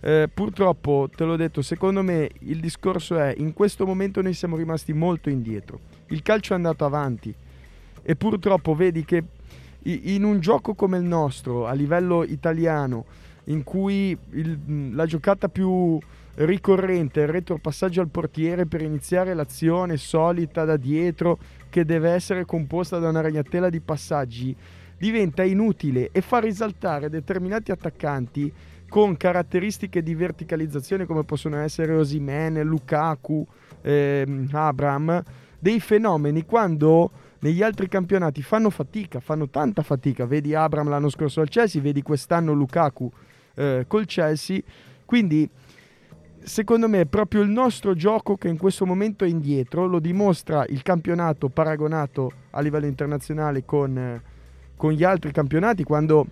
Eh, 0.00 0.28
purtroppo, 0.32 1.08
te 1.14 1.24
l'ho 1.24 1.36
detto, 1.36 1.60
secondo 1.60 2.02
me 2.02 2.30
il 2.40 2.60
discorso 2.60 3.18
è 3.18 3.34
in 3.36 3.52
questo 3.52 3.84
momento 3.84 4.22
noi 4.22 4.34
siamo 4.34 4.56
rimasti 4.56 4.92
molto 4.92 5.28
indietro. 5.28 5.80
Il 6.08 6.22
calcio 6.22 6.52
è 6.52 6.56
andato 6.56 6.84
avanti 6.84 7.34
e 8.02 8.16
purtroppo 8.16 8.74
vedi 8.74 9.04
che 9.04 9.24
in 9.82 10.24
un 10.24 10.40
gioco 10.40 10.74
come 10.74 10.98
il 10.98 11.04
nostro, 11.04 11.66
a 11.66 11.72
livello 11.72 12.22
italiano, 12.22 13.04
in 13.44 13.64
cui 13.64 14.16
il, 14.30 14.94
la 14.94 15.06
giocata 15.06 15.48
più 15.48 15.98
ricorrente 16.34 17.20
è 17.20 17.24
il 17.24 17.30
retropassaggio 17.30 18.00
al 18.00 18.08
portiere 18.08 18.66
per 18.66 18.82
iniziare 18.82 19.34
l'azione 19.34 19.96
solita 19.96 20.64
da 20.64 20.76
dietro 20.76 21.38
che 21.68 21.84
deve 21.84 22.10
essere 22.10 22.44
composta 22.44 22.98
da 22.98 23.08
una 23.08 23.20
ragnatela 23.20 23.68
di 23.68 23.80
passaggi, 23.80 24.54
diventa 24.98 25.44
inutile 25.44 26.10
e 26.12 26.20
fa 26.20 26.38
risaltare 26.38 27.08
determinati 27.08 27.70
attaccanti 27.70 28.52
con 28.88 29.16
caratteristiche 29.16 30.02
di 30.02 30.14
verticalizzazione 30.14 31.06
come 31.06 31.24
possono 31.24 31.56
essere 31.58 31.94
Osimene, 31.94 32.62
Lukaku, 32.62 33.46
ehm, 33.82 34.48
Abram, 34.52 35.22
dei 35.58 35.80
fenomeni 35.80 36.44
quando 36.44 37.10
negli 37.40 37.62
altri 37.62 37.88
campionati 37.88 38.42
fanno 38.42 38.70
fatica, 38.70 39.20
fanno 39.20 39.48
tanta 39.48 39.82
fatica. 39.82 40.26
Vedi 40.26 40.54
Abram 40.54 40.88
l'anno 40.88 41.10
scorso 41.10 41.40
al 41.40 41.48
Chelsea, 41.48 41.80
vedi 41.82 42.02
quest'anno 42.02 42.52
Lukaku 42.52 43.10
eh, 43.54 43.84
col 43.86 44.06
Chelsea. 44.06 44.60
Quindi 45.04 45.48
secondo 46.40 46.88
me 46.88 47.02
è 47.02 47.06
proprio 47.06 47.42
il 47.42 47.50
nostro 47.50 47.94
gioco 47.94 48.36
che 48.36 48.48
in 48.48 48.56
questo 48.56 48.86
momento 48.86 49.24
è 49.24 49.28
indietro, 49.28 49.86
lo 49.86 49.98
dimostra 49.98 50.64
il 50.68 50.82
campionato 50.82 51.48
paragonato 51.48 52.32
a 52.50 52.60
livello 52.60 52.86
internazionale 52.86 53.64
con, 53.64 53.96
eh, 53.96 54.22
con 54.78 54.92
gli 54.92 55.02
altri 55.02 55.32
campionati, 55.32 55.82
quando 55.82 56.24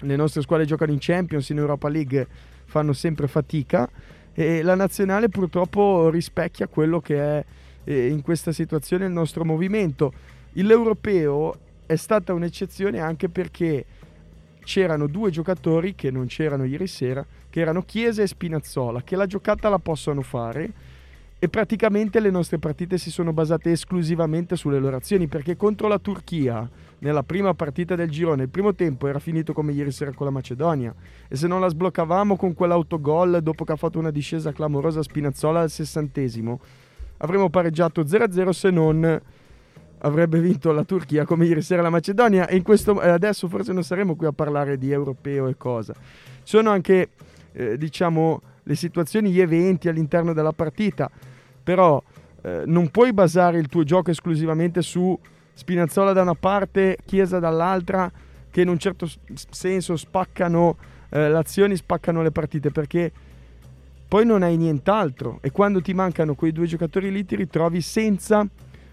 le 0.00 0.14
nostre 0.14 0.42
squadre 0.42 0.66
giocano 0.66 0.92
in 0.92 0.98
Champions, 1.00 1.48
in 1.48 1.56
Europa 1.56 1.88
League 1.88 2.26
fanno 2.66 2.92
sempre 2.92 3.26
fatica 3.26 3.88
e 4.34 4.62
la 4.62 4.74
nazionale 4.74 5.30
purtroppo 5.30 6.10
rispecchia 6.10 6.68
quello 6.68 7.00
che 7.00 7.18
è 7.18 7.44
eh, 7.84 8.08
in 8.08 8.20
questa 8.20 8.52
situazione 8.52 9.06
il 9.06 9.10
nostro 9.12 9.42
movimento. 9.44 10.12
L'europeo 10.52 11.56
è 11.86 11.96
stata 11.96 12.34
un'eccezione 12.34 13.00
anche 13.00 13.30
perché 13.30 13.84
c'erano 14.62 15.06
due 15.06 15.30
giocatori 15.30 15.94
che 15.94 16.10
non 16.10 16.26
c'erano 16.26 16.64
ieri 16.64 16.86
sera, 16.86 17.24
che 17.48 17.60
erano 17.60 17.82
Chiesa 17.82 18.22
e 18.22 18.26
Spinazzola, 18.26 19.02
che 19.02 19.16
la 19.16 19.26
giocata 19.26 19.70
la 19.70 19.78
possono 19.78 20.20
fare 20.20 20.70
e 21.38 21.48
praticamente 21.48 22.20
le 22.20 22.30
nostre 22.30 22.58
partite 22.58 22.98
si 22.98 23.10
sono 23.10 23.32
basate 23.32 23.70
esclusivamente 23.70 24.56
sulle 24.56 24.78
loro 24.78 24.96
azioni 24.96 25.26
perché 25.26 25.56
contro 25.56 25.88
la 25.88 25.98
Turchia 25.98 26.68
nella 27.00 27.22
prima 27.22 27.54
partita 27.54 27.94
del 27.94 28.10
girone. 28.10 28.44
Il 28.44 28.48
primo 28.48 28.74
tempo 28.74 29.06
era 29.06 29.18
finito 29.18 29.52
come 29.52 29.72
ieri 29.72 29.90
sera 29.90 30.12
con 30.12 30.26
la 30.26 30.32
Macedonia. 30.32 30.94
E 31.28 31.36
se 31.36 31.46
non 31.46 31.60
la 31.60 31.68
sbloccavamo 31.68 32.36
con 32.36 32.54
quell'autogol 32.54 33.40
dopo 33.42 33.64
che 33.64 33.72
ha 33.72 33.76
fatto 33.76 33.98
una 33.98 34.10
discesa 34.10 34.52
clamorosa 34.52 35.02
Spinazzola 35.02 35.60
al 35.60 35.70
sessantesimo 35.70 36.60
avremmo 37.18 37.50
pareggiato 37.50 38.02
0-0 38.02 38.50
se 38.50 38.70
non 38.70 39.20
avrebbe 40.00 40.40
vinto 40.40 40.70
la 40.70 40.84
Turchia 40.84 41.24
come 41.24 41.46
ieri 41.46 41.62
sera 41.62 41.82
la 41.82 41.90
Macedonia. 41.90 42.46
E 42.46 42.62
questo, 42.62 43.00
eh, 43.00 43.08
adesso 43.08 43.48
forse 43.48 43.72
non 43.72 43.82
saremo 43.82 44.16
qui 44.16 44.26
a 44.26 44.32
parlare 44.32 44.78
di 44.78 44.90
europeo 44.90 45.48
e 45.48 45.56
cosa. 45.56 45.94
Sono 46.42 46.70
anche, 46.70 47.10
eh, 47.52 47.76
diciamo, 47.76 48.42
le 48.62 48.74
situazioni, 48.74 49.30
gli 49.30 49.40
eventi 49.40 49.88
all'interno 49.88 50.32
della 50.32 50.52
partita, 50.52 51.10
però 51.62 52.02
eh, 52.42 52.62
non 52.66 52.90
puoi 52.90 53.12
basare 53.12 53.58
il 53.58 53.66
tuo 53.66 53.82
gioco 53.82 54.10
esclusivamente 54.10 54.82
su 54.82 55.18
Spinazzola 55.58 56.12
da 56.12 56.22
una 56.22 56.36
parte, 56.36 56.98
Chiesa 57.04 57.40
dall'altra, 57.40 58.08
che 58.48 58.60
in 58.60 58.68
un 58.68 58.78
certo 58.78 59.10
senso 59.50 59.96
spaccano 59.96 60.76
eh, 61.08 61.28
le 61.28 61.36
azioni, 61.36 61.74
spaccano 61.74 62.22
le 62.22 62.30
partite, 62.30 62.70
perché 62.70 63.10
poi 64.06 64.24
non 64.24 64.44
hai 64.44 64.56
nient'altro 64.56 65.40
e 65.42 65.50
quando 65.50 65.82
ti 65.82 65.92
mancano 65.94 66.36
quei 66.36 66.52
due 66.52 66.66
giocatori 66.66 67.10
lì 67.10 67.24
ti 67.24 67.34
ritrovi 67.34 67.80
senza 67.80 68.46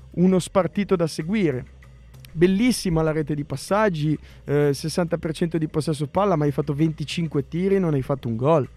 uno 0.10 0.40
spartito 0.40 0.96
da 0.96 1.06
seguire. 1.06 1.66
Bellissima 2.32 3.04
la 3.04 3.12
rete 3.12 3.36
di 3.36 3.44
passaggi, 3.44 4.18
eh, 4.46 4.72
60% 4.72 5.58
di 5.58 5.68
possesso 5.68 6.08
palla, 6.08 6.36
ma 6.36 6.46
hai 6.46 6.52
fatto 6.52 6.74
25 6.74 7.48
tiri 7.48 7.76
e 7.76 7.80
non 7.80 7.94
hai 7.94 8.02
fatto 8.02 8.28
un 8.28 8.36
gol. 8.36 8.68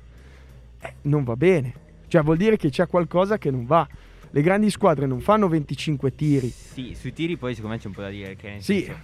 Eh, 0.79 0.93
non 1.03 1.25
va 1.25 1.37
bene. 1.37 1.73
Cioè 2.07 2.21
vuol 2.23 2.37
dire 2.37 2.59
che 2.59 2.69
c'è 2.69 2.87
qualcosa 2.87 3.39
che 3.39 3.51
non 3.51 3.65
va. 3.65 3.89
Le 4.31 4.43
grandi 4.43 4.71
squadre 4.71 5.07
non 5.07 5.21
fanno 5.21 5.49
25 5.49 6.15
tiri. 6.15 6.49
Sì, 6.51 6.95
sui 6.95 7.13
tiri 7.13 7.37
poi 7.37 7.55
secondo 7.55 7.77
me 7.77 7.81
c'è 7.81 7.89
un 7.89 7.95
po' 7.95 8.03
da 8.03 8.11
dire. 8.11 8.37
Che 8.37 8.57
sì. 8.61 8.83
Senso, 8.83 9.01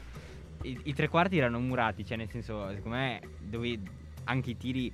i, 0.63 0.81
i, 0.85 0.95
tre 0.95 1.09
quarti 1.09 1.39
erano 1.39 1.59
murati, 1.61 2.05
cioè 2.05 2.17
nel 2.17 2.29
senso, 2.31 2.69
secondo 2.75 2.97
me 2.97 3.21
dove 3.41 3.79
anche 4.25 4.51
i 4.51 4.57
tiri 4.57 4.93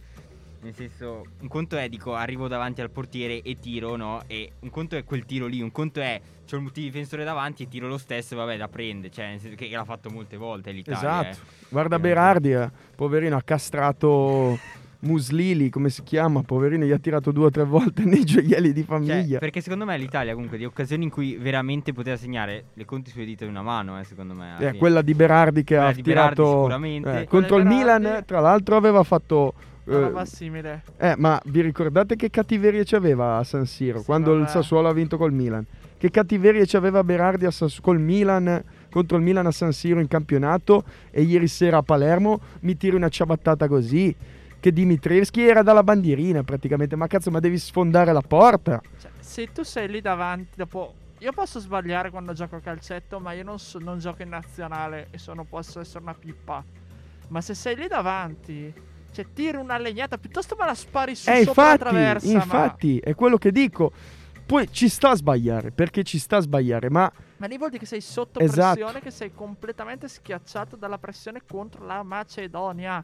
nel 0.62 0.74
senso, 0.74 1.24
un 1.40 1.48
conto 1.48 1.76
è, 1.76 1.88
dico, 1.88 2.14
arrivo 2.14 2.46
davanti 2.46 2.82
al 2.82 2.90
portiere 2.90 3.40
e 3.40 3.58
tiro, 3.58 3.96
no? 3.96 4.22
E 4.26 4.52
un 4.60 4.70
conto 4.70 4.96
è 4.96 5.04
quel 5.04 5.24
tiro 5.24 5.46
lì, 5.46 5.62
un 5.62 5.72
conto 5.72 6.00
è, 6.00 6.20
c'ho 6.46 6.56
il 6.56 6.62
multidifensore 6.62 7.24
davanti 7.24 7.62
e 7.62 7.68
tiro 7.68 7.88
lo 7.88 7.96
stesso, 7.96 8.36
vabbè, 8.36 8.58
da 8.58 8.68
prende. 8.68 9.10
Cioè, 9.10 9.28
nel 9.28 9.40
senso 9.40 9.56
che 9.56 9.68
l'ha 9.70 9.84
fatto 9.84 10.10
molte 10.10 10.36
volte 10.36 10.70
l'Italia. 10.70 10.98
Esatto. 10.98 11.38
Eh. 11.38 11.66
Guarda 11.70 11.98
Berardi, 11.98 12.52
eh. 12.52 12.70
poverino, 12.94 13.36
ha 13.36 13.42
castrato 13.42 14.58
Muslili, 15.00 15.70
come 15.70 15.88
si 15.88 16.02
chiama, 16.02 16.42
poverino, 16.42 16.84
gli 16.84 16.90
ha 16.90 16.98
tirato 16.98 17.32
due 17.32 17.46
o 17.46 17.50
tre 17.50 17.64
volte 17.64 18.04
nei 18.04 18.24
gioielli 18.24 18.72
di 18.72 18.82
famiglia. 18.82 19.30
Cioè, 19.30 19.38
perché 19.38 19.60
secondo 19.60 19.84
me 19.84 19.96
l'Italia 19.96 20.34
comunque 20.34 20.58
di 20.58 20.64
occasioni 20.64 21.04
in 21.04 21.10
cui 21.10 21.36
veramente 21.36 21.92
poteva 21.92 22.16
segnare 22.16 22.64
le 22.74 22.84
conti 22.84 23.10
sulle 23.10 23.24
dita 23.24 23.44
di 23.44 23.50
una 23.50 23.62
mano, 23.62 23.98
eh, 23.98 24.04
secondo 24.04 24.34
me. 24.34 24.56
Eh, 24.58 24.76
quella 24.76 25.02
di 25.02 25.14
Berardi 25.14 25.64
che 25.64 25.74
quella 25.74 25.90
ha 25.90 25.92
tirato 25.92 26.42
Berardi, 26.42 26.44
sicuramente. 26.44 27.20
Eh, 27.20 27.26
contro 27.26 27.56
il 27.56 27.66
Milan, 27.66 28.22
tra 28.26 28.40
l'altro 28.40 28.76
aveva 28.76 29.02
fatto 29.02 29.54
una 29.84 30.00
roba 30.00 30.24
simile. 30.24 30.82
Eh, 30.98 31.14
ma 31.16 31.40
vi 31.46 31.62
ricordate 31.62 32.16
che 32.16 32.30
cattiveria 32.30 32.84
ci 32.84 32.94
aveva 32.94 33.38
a 33.38 33.44
San 33.44 33.66
Siro 33.66 34.00
sì, 34.00 34.04
quando 34.04 34.32
vabbè. 34.32 34.42
il 34.42 34.48
Sassuolo 34.48 34.88
ha 34.88 34.92
vinto 34.92 35.16
col 35.16 35.32
Milan? 35.32 35.64
Che 35.96 36.10
cattiveria 36.10 36.64
ci 36.64 36.76
aveva 36.76 37.02
Berardi 37.04 37.46
a 37.46 37.50
Sass- 37.50 37.80
col 37.80 38.00
Milan 38.00 38.62
contro 38.90 39.16
il 39.16 39.22
Milan 39.22 39.46
a 39.46 39.50
San 39.50 39.72
Siro 39.72 40.00
in 40.00 40.08
campionato 40.08 40.84
e 41.10 41.22
ieri 41.22 41.46
sera 41.46 41.78
a 41.78 41.82
Palermo 41.82 42.40
mi 42.60 42.76
tiri 42.76 42.96
una 42.96 43.08
ciabattata 43.08 43.68
così 43.68 44.14
che 44.60 44.72
Dimitrievski 44.72 45.42
era 45.42 45.62
dalla 45.62 45.82
bandierina 45.82 46.42
praticamente 46.42 46.94
ma 46.96 47.06
cazzo 47.06 47.30
ma 47.30 47.40
devi 47.40 47.58
sfondare 47.58 48.12
la 48.12 48.22
porta 48.22 48.80
cioè, 49.00 49.10
se 49.18 49.50
tu 49.52 49.62
sei 49.62 49.88
lì 49.88 50.00
davanti 50.00 50.56
dopo 50.56 50.94
io 51.18 51.32
posso 51.32 51.58
sbagliare 51.58 52.10
quando 52.10 52.32
gioco 52.32 52.56
a 52.56 52.60
calcetto 52.60 53.18
ma 53.18 53.32
io 53.32 53.44
non, 53.44 53.58
so, 53.58 53.78
non 53.78 53.98
gioco 53.98 54.22
in 54.22 54.28
nazionale 54.28 55.08
e 55.10 55.18
sono, 55.18 55.44
posso 55.44 55.80
essere 55.80 56.02
una 56.02 56.14
pippa 56.14 56.62
ma 57.28 57.40
se 57.40 57.54
sei 57.54 57.76
lì 57.76 57.88
davanti 57.88 58.88
cioè, 59.12 59.26
tiri 59.32 59.56
una 59.56 59.78
legnata 59.78 60.18
piuttosto 60.18 60.56
me 60.58 60.66
la 60.66 60.74
spari 60.74 61.14
su 61.14 61.28
eh, 61.30 61.44
sopra 61.44 61.72
infatti, 61.72 61.82
la 61.82 61.90
traversa. 61.90 62.32
Infatti, 62.32 63.00
ma... 63.02 63.10
è 63.10 63.14
quello 63.14 63.38
che 63.38 63.50
dico. 63.50 63.92
Poi 64.46 64.72
ci 64.72 64.88
sta 64.88 65.10
a 65.10 65.14
sbagliare, 65.14 65.70
perché 65.70 66.02
ci 66.02 66.18
sta 66.18 66.38
a 66.38 66.40
sbagliare, 66.40 66.90
ma... 66.90 67.10
Ma 67.36 67.46
lì 67.46 67.56
vuol 67.56 67.70
dire 67.70 67.80
che 67.80 67.86
sei 67.86 68.00
sotto 68.00 68.40
esatto. 68.40 68.74
pressione, 68.74 69.00
che 69.00 69.12
sei 69.12 69.32
completamente 69.32 70.08
schiacciato 70.08 70.74
dalla 70.74 70.98
pressione 70.98 71.42
contro 71.48 71.86
la 71.86 72.02
Macedonia 72.02 73.02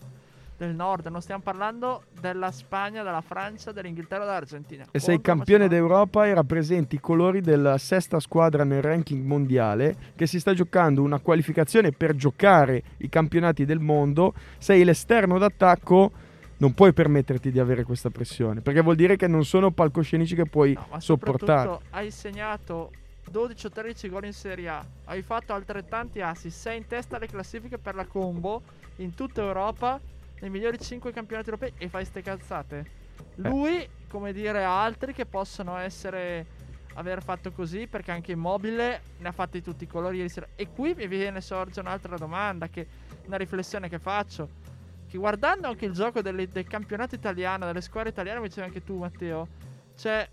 del 0.57 0.75
nord, 0.75 1.07
non 1.07 1.21
stiamo 1.21 1.43
parlando 1.43 2.05
della 2.21 2.51
Spagna, 2.51 3.03
della 3.03 3.21
Francia, 3.21 3.73
dell'Inghilterra 3.73 4.25
dell'Argentina. 4.25 4.87
E 4.91 4.99
sei 4.99 5.21
campione 5.21 5.69
d'Europa 5.69 6.27
e 6.27 6.35
rappresenti 6.35 6.97
i 6.97 7.01
colori 7.01 7.41
della 7.41 7.79
sesta 7.79 8.21
squadra 8.21 8.65
nel 8.65 8.83
ranking 8.83 9.25
mondiale 9.25 9.97
che 10.17 10.27
si 10.27 10.41
sta 10.41 10.55
giocando 10.55 11.03
una 11.03 11.19
qualificazione 11.21 11.93
per 11.93 12.15
giocare 12.15 12.83
i 12.99 13.09
campionati 13.09 13.65
del 13.65 13.81
mondo, 13.81 14.35
sei 14.59 14.85
l'esterno 14.85 15.39
d'attacco 15.39 16.25
non 16.59 16.73
puoi 16.73 16.95
permetterti 16.95 17.51
di 17.51 17.59
avere 17.59 17.85
questa 17.85 18.09
pressione 18.09 18.63
perché 18.63 18.81
vuol 18.81 18.95
dire 18.97 19.17
che 19.17 19.27
non 19.27 19.45
sono 19.45 19.73
palcoscenici 19.73 20.35
che 20.35 20.47
puoi 20.47 20.73
no, 20.73 21.01
sopportare. 21.01 21.79
Hai 21.91 22.11
segnato 22.11 22.93
12 23.31 23.67
o 23.67 23.71
13 23.71 24.09
gol 24.09 24.25
in 24.25 24.33
Serie 24.33 24.69
A, 24.69 24.85
hai 25.05 25.21
fatto 25.21 25.53
altrettanti 25.53 26.23
assist, 26.23 26.59
sei 26.59 26.79
in 26.79 26.87
testa 26.87 27.17
alle 27.17 27.27
classifiche 27.27 27.77
per 27.77 27.95
la 27.95 28.07
combo 28.07 28.63
in 28.97 29.15
tutta 29.15 29.43
Europa 29.43 30.01
nei 30.41 30.51
migliori 30.51 30.79
5 30.79 31.13
campionati 31.13 31.49
europei 31.49 31.73
e 31.79 31.89
fai 31.89 32.05
ste 32.05 32.23
cazzate. 32.23 32.79
Eh. 32.79 33.49
Lui, 33.49 33.83
eh. 33.83 33.89
come 34.09 34.33
dire, 34.33 34.63
altri 34.65 35.13
che 35.13 35.27
possono 35.27 35.77
essere 35.77 36.65
aver 36.95 37.23
fatto 37.23 37.53
così 37.53 37.87
perché 37.87 38.11
anche 38.11 38.33
Immobile 38.33 39.03
ne 39.19 39.29
ha 39.29 39.33
fatti 39.33 39.63
tutti 39.63 39.85
i 39.85 39.87
colori 39.87 40.19
ieri 40.19 40.29
sera. 40.29 40.49
E 40.55 40.69
qui 40.69 40.95
mi 40.95 41.07
viene 41.07 41.41
sorge 41.41 41.81
un'altra 41.81 42.17
domanda, 42.17 42.69
che, 42.69 42.87
una 43.27 43.37
riflessione 43.37 43.89
che 43.89 43.99
faccio. 43.99 44.65
Che 45.07 45.19
guardando 45.19 45.69
anche 45.69 45.85
il 45.85 45.93
gioco 45.93 46.21
delle, 46.21 46.51
del 46.51 46.67
campionato 46.67 47.15
italiano, 47.15 47.67
delle 47.67 47.81
squadre 47.81 48.11
italiane, 48.11 48.41
mi 48.41 48.49
dicevi 48.49 48.67
anche 48.67 48.83
tu 48.83 48.99
Matteo, 48.99 49.49
cioè 49.95 50.29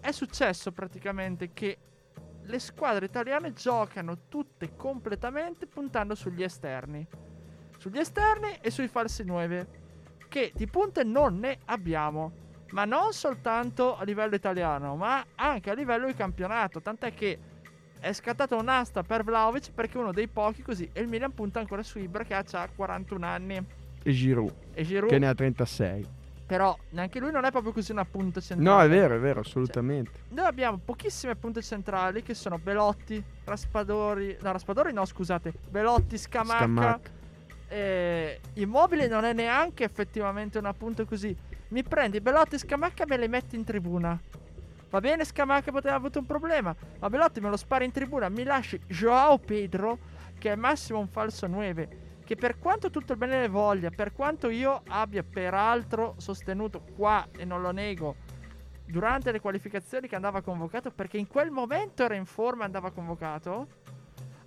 è 0.00 0.10
successo 0.12 0.72
praticamente 0.72 1.52
che 1.52 1.78
le 2.42 2.58
squadre 2.58 3.04
italiane 3.04 3.52
giocano 3.52 4.26
tutte 4.28 4.74
completamente 4.74 5.66
puntando 5.66 6.14
sugli 6.14 6.42
esterni 6.42 7.06
sugli 7.88 7.98
esterni 7.98 8.58
e 8.60 8.70
sui 8.70 8.86
falsi 8.86 9.24
9, 9.24 9.66
che 10.28 10.52
di 10.54 10.66
punte 10.66 11.04
non 11.04 11.38
ne 11.38 11.58
abbiamo. 11.66 12.46
Ma 12.70 12.84
non 12.84 13.14
soltanto 13.14 13.96
a 13.96 14.04
livello 14.04 14.34
italiano, 14.34 14.94
ma 14.94 15.24
anche 15.36 15.70
a 15.70 15.72
livello 15.74 16.06
di 16.06 16.14
campionato. 16.14 16.82
Tant'è 16.82 17.14
che 17.14 17.38
è 17.98 18.12
scattata 18.12 18.56
un'asta 18.56 19.02
per 19.02 19.24
Vlaovic 19.24 19.72
perché 19.72 19.96
è 19.96 20.00
uno 20.02 20.12
dei 20.12 20.28
pochi 20.28 20.62
così. 20.62 20.88
E 20.92 21.00
il 21.00 21.08
Milan 21.08 21.32
punta 21.32 21.60
ancora 21.60 21.82
su 21.82 21.98
Ibra 21.98 22.24
che 22.24 22.34
ha 22.34 22.68
41 22.74 23.24
anni. 23.24 23.66
E 24.02 24.12
Giroud, 24.12 24.52
e 24.74 24.84
Giroud 24.84 25.10
che 25.10 25.18
ne 25.18 25.28
ha 25.28 25.34
36. 25.34 26.16
Però 26.46 26.76
neanche 26.90 27.20
lui 27.20 27.30
non 27.30 27.44
è 27.44 27.50
proprio 27.50 27.72
così 27.72 27.92
una 27.92 28.04
punta 28.04 28.40
centrale. 28.40 28.76
No, 28.76 28.82
è 28.82 28.88
vero, 28.88 29.16
è 29.16 29.18
vero, 29.18 29.40
assolutamente. 29.40 30.12
Cioè, 30.12 30.34
noi 30.34 30.46
abbiamo 30.46 30.78
pochissime 30.82 31.36
punte 31.36 31.62
centrali 31.62 32.22
che 32.22 32.34
sono 32.34 32.58
Belotti, 32.58 33.22
Raspadori. 33.44 34.36
No, 34.42 34.52
Raspadori 34.52 34.92
no, 34.92 35.06
scusate. 35.06 35.54
Belotti, 35.70 36.18
Scamacca. 36.18 36.58
Scamacca 36.58 37.16
eh, 37.68 38.40
immobile 38.54 39.06
non 39.06 39.24
è 39.24 39.32
neanche 39.32 39.84
effettivamente 39.84 40.58
una 40.58 40.72
punta 40.72 41.04
così. 41.04 41.36
Mi 41.68 41.82
prendi 41.82 42.20
Belotti 42.20 42.54
e 42.54 42.58
Scamacca 42.58 43.04
e 43.04 43.06
me 43.06 43.16
le 43.16 43.28
metti 43.28 43.56
in 43.56 43.64
tribuna. 43.64 44.18
Va 44.90 45.00
bene, 45.00 45.24
Scamacca 45.24 45.70
poteva 45.70 45.94
aver 45.94 46.06
avuto 46.06 46.18
un 46.18 46.26
problema. 46.26 46.74
Ma 46.98 47.10
Belotti 47.10 47.40
me 47.40 47.50
lo 47.50 47.56
spara 47.56 47.84
in 47.84 47.92
tribuna. 47.92 48.28
Mi 48.28 48.42
lasci 48.42 48.80
Joao 48.86 49.38
Pedro, 49.38 49.98
che 50.38 50.52
è 50.52 50.56
massimo 50.56 50.98
un 50.98 51.08
falso 51.08 51.46
9. 51.46 52.06
Che 52.24 52.36
per 52.36 52.58
quanto 52.58 52.90
tutto 52.90 53.12
il 53.12 53.18
bene 53.18 53.40
le 53.40 53.48
voglia, 53.48 53.90
per 53.90 54.12
quanto 54.12 54.48
io 54.48 54.82
abbia 54.88 55.22
peraltro 55.22 56.14
sostenuto 56.18 56.82
qua, 56.96 57.26
e 57.36 57.44
non 57.44 57.60
lo 57.60 57.70
nego, 57.70 58.16
durante 58.86 59.30
le 59.32 59.40
qualificazioni 59.40 60.08
che 60.08 60.14
andava 60.14 60.40
convocato, 60.40 60.90
perché 60.90 61.18
in 61.18 61.26
quel 61.26 61.50
momento 61.50 62.02
era 62.02 62.14
in 62.14 62.26
forma 62.26 62.62
e 62.62 62.66
andava 62.66 62.90
convocato 62.90 63.66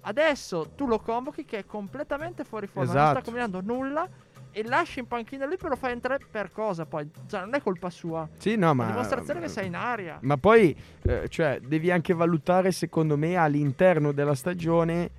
Adesso 0.01 0.71
tu 0.75 0.87
lo 0.87 0.99
convochi 0.99 1.45
che 1.45 1.59
è 1.59 1.65
completamente 1.65 2.43
fuori 2.43 2.67
forma, 2.67 2.89
esatto. 2.89 2.97
non 2.97 3.09
sta 3.09 3.19
esatto. 3.19 3.31
combinando 3.31 3.73
nulla 3.73 4.09
e 4.51 4.63
lasci 4.63 4.99
in 4.99 5.07
panchina 5.07 5.45
lui, 5.45 5.55
però 5.55 5.69
lo 5.69 5.75
fai 5.75 5.93
entrare 5.93 6.19
per 6.29 6.51
cosa 6.51 6.85
poi? 6.85 7.09
Cioè, 7.27 7.41
non 7.41 7.55
è 7.55 7.61
colpa 7.61 7.89
sua. 7.89 8.27
Sì, 8.37 8.55
no, 8.55 8.71
È 8.71 8.73
ma... 8.73 8.87
dimostrazione 8.87 9.39
che 9.39 9.47
sei 9.47 9.67
in 9.67 9.75
aria. 9.75 10.17
Ma 10.21 10.37
poi, 10.37 10.75
eh, 11.03 11.27
cioè, 11.29 11.59
devi 11.65 11.91
anche 11.91 12.13
valutare, 12.13 12.71
secondo 12.71 13.15
me, 13.17 13.35
all'interno 13.35 14.11
della 14.11 14.35
stagione 14.35 15.09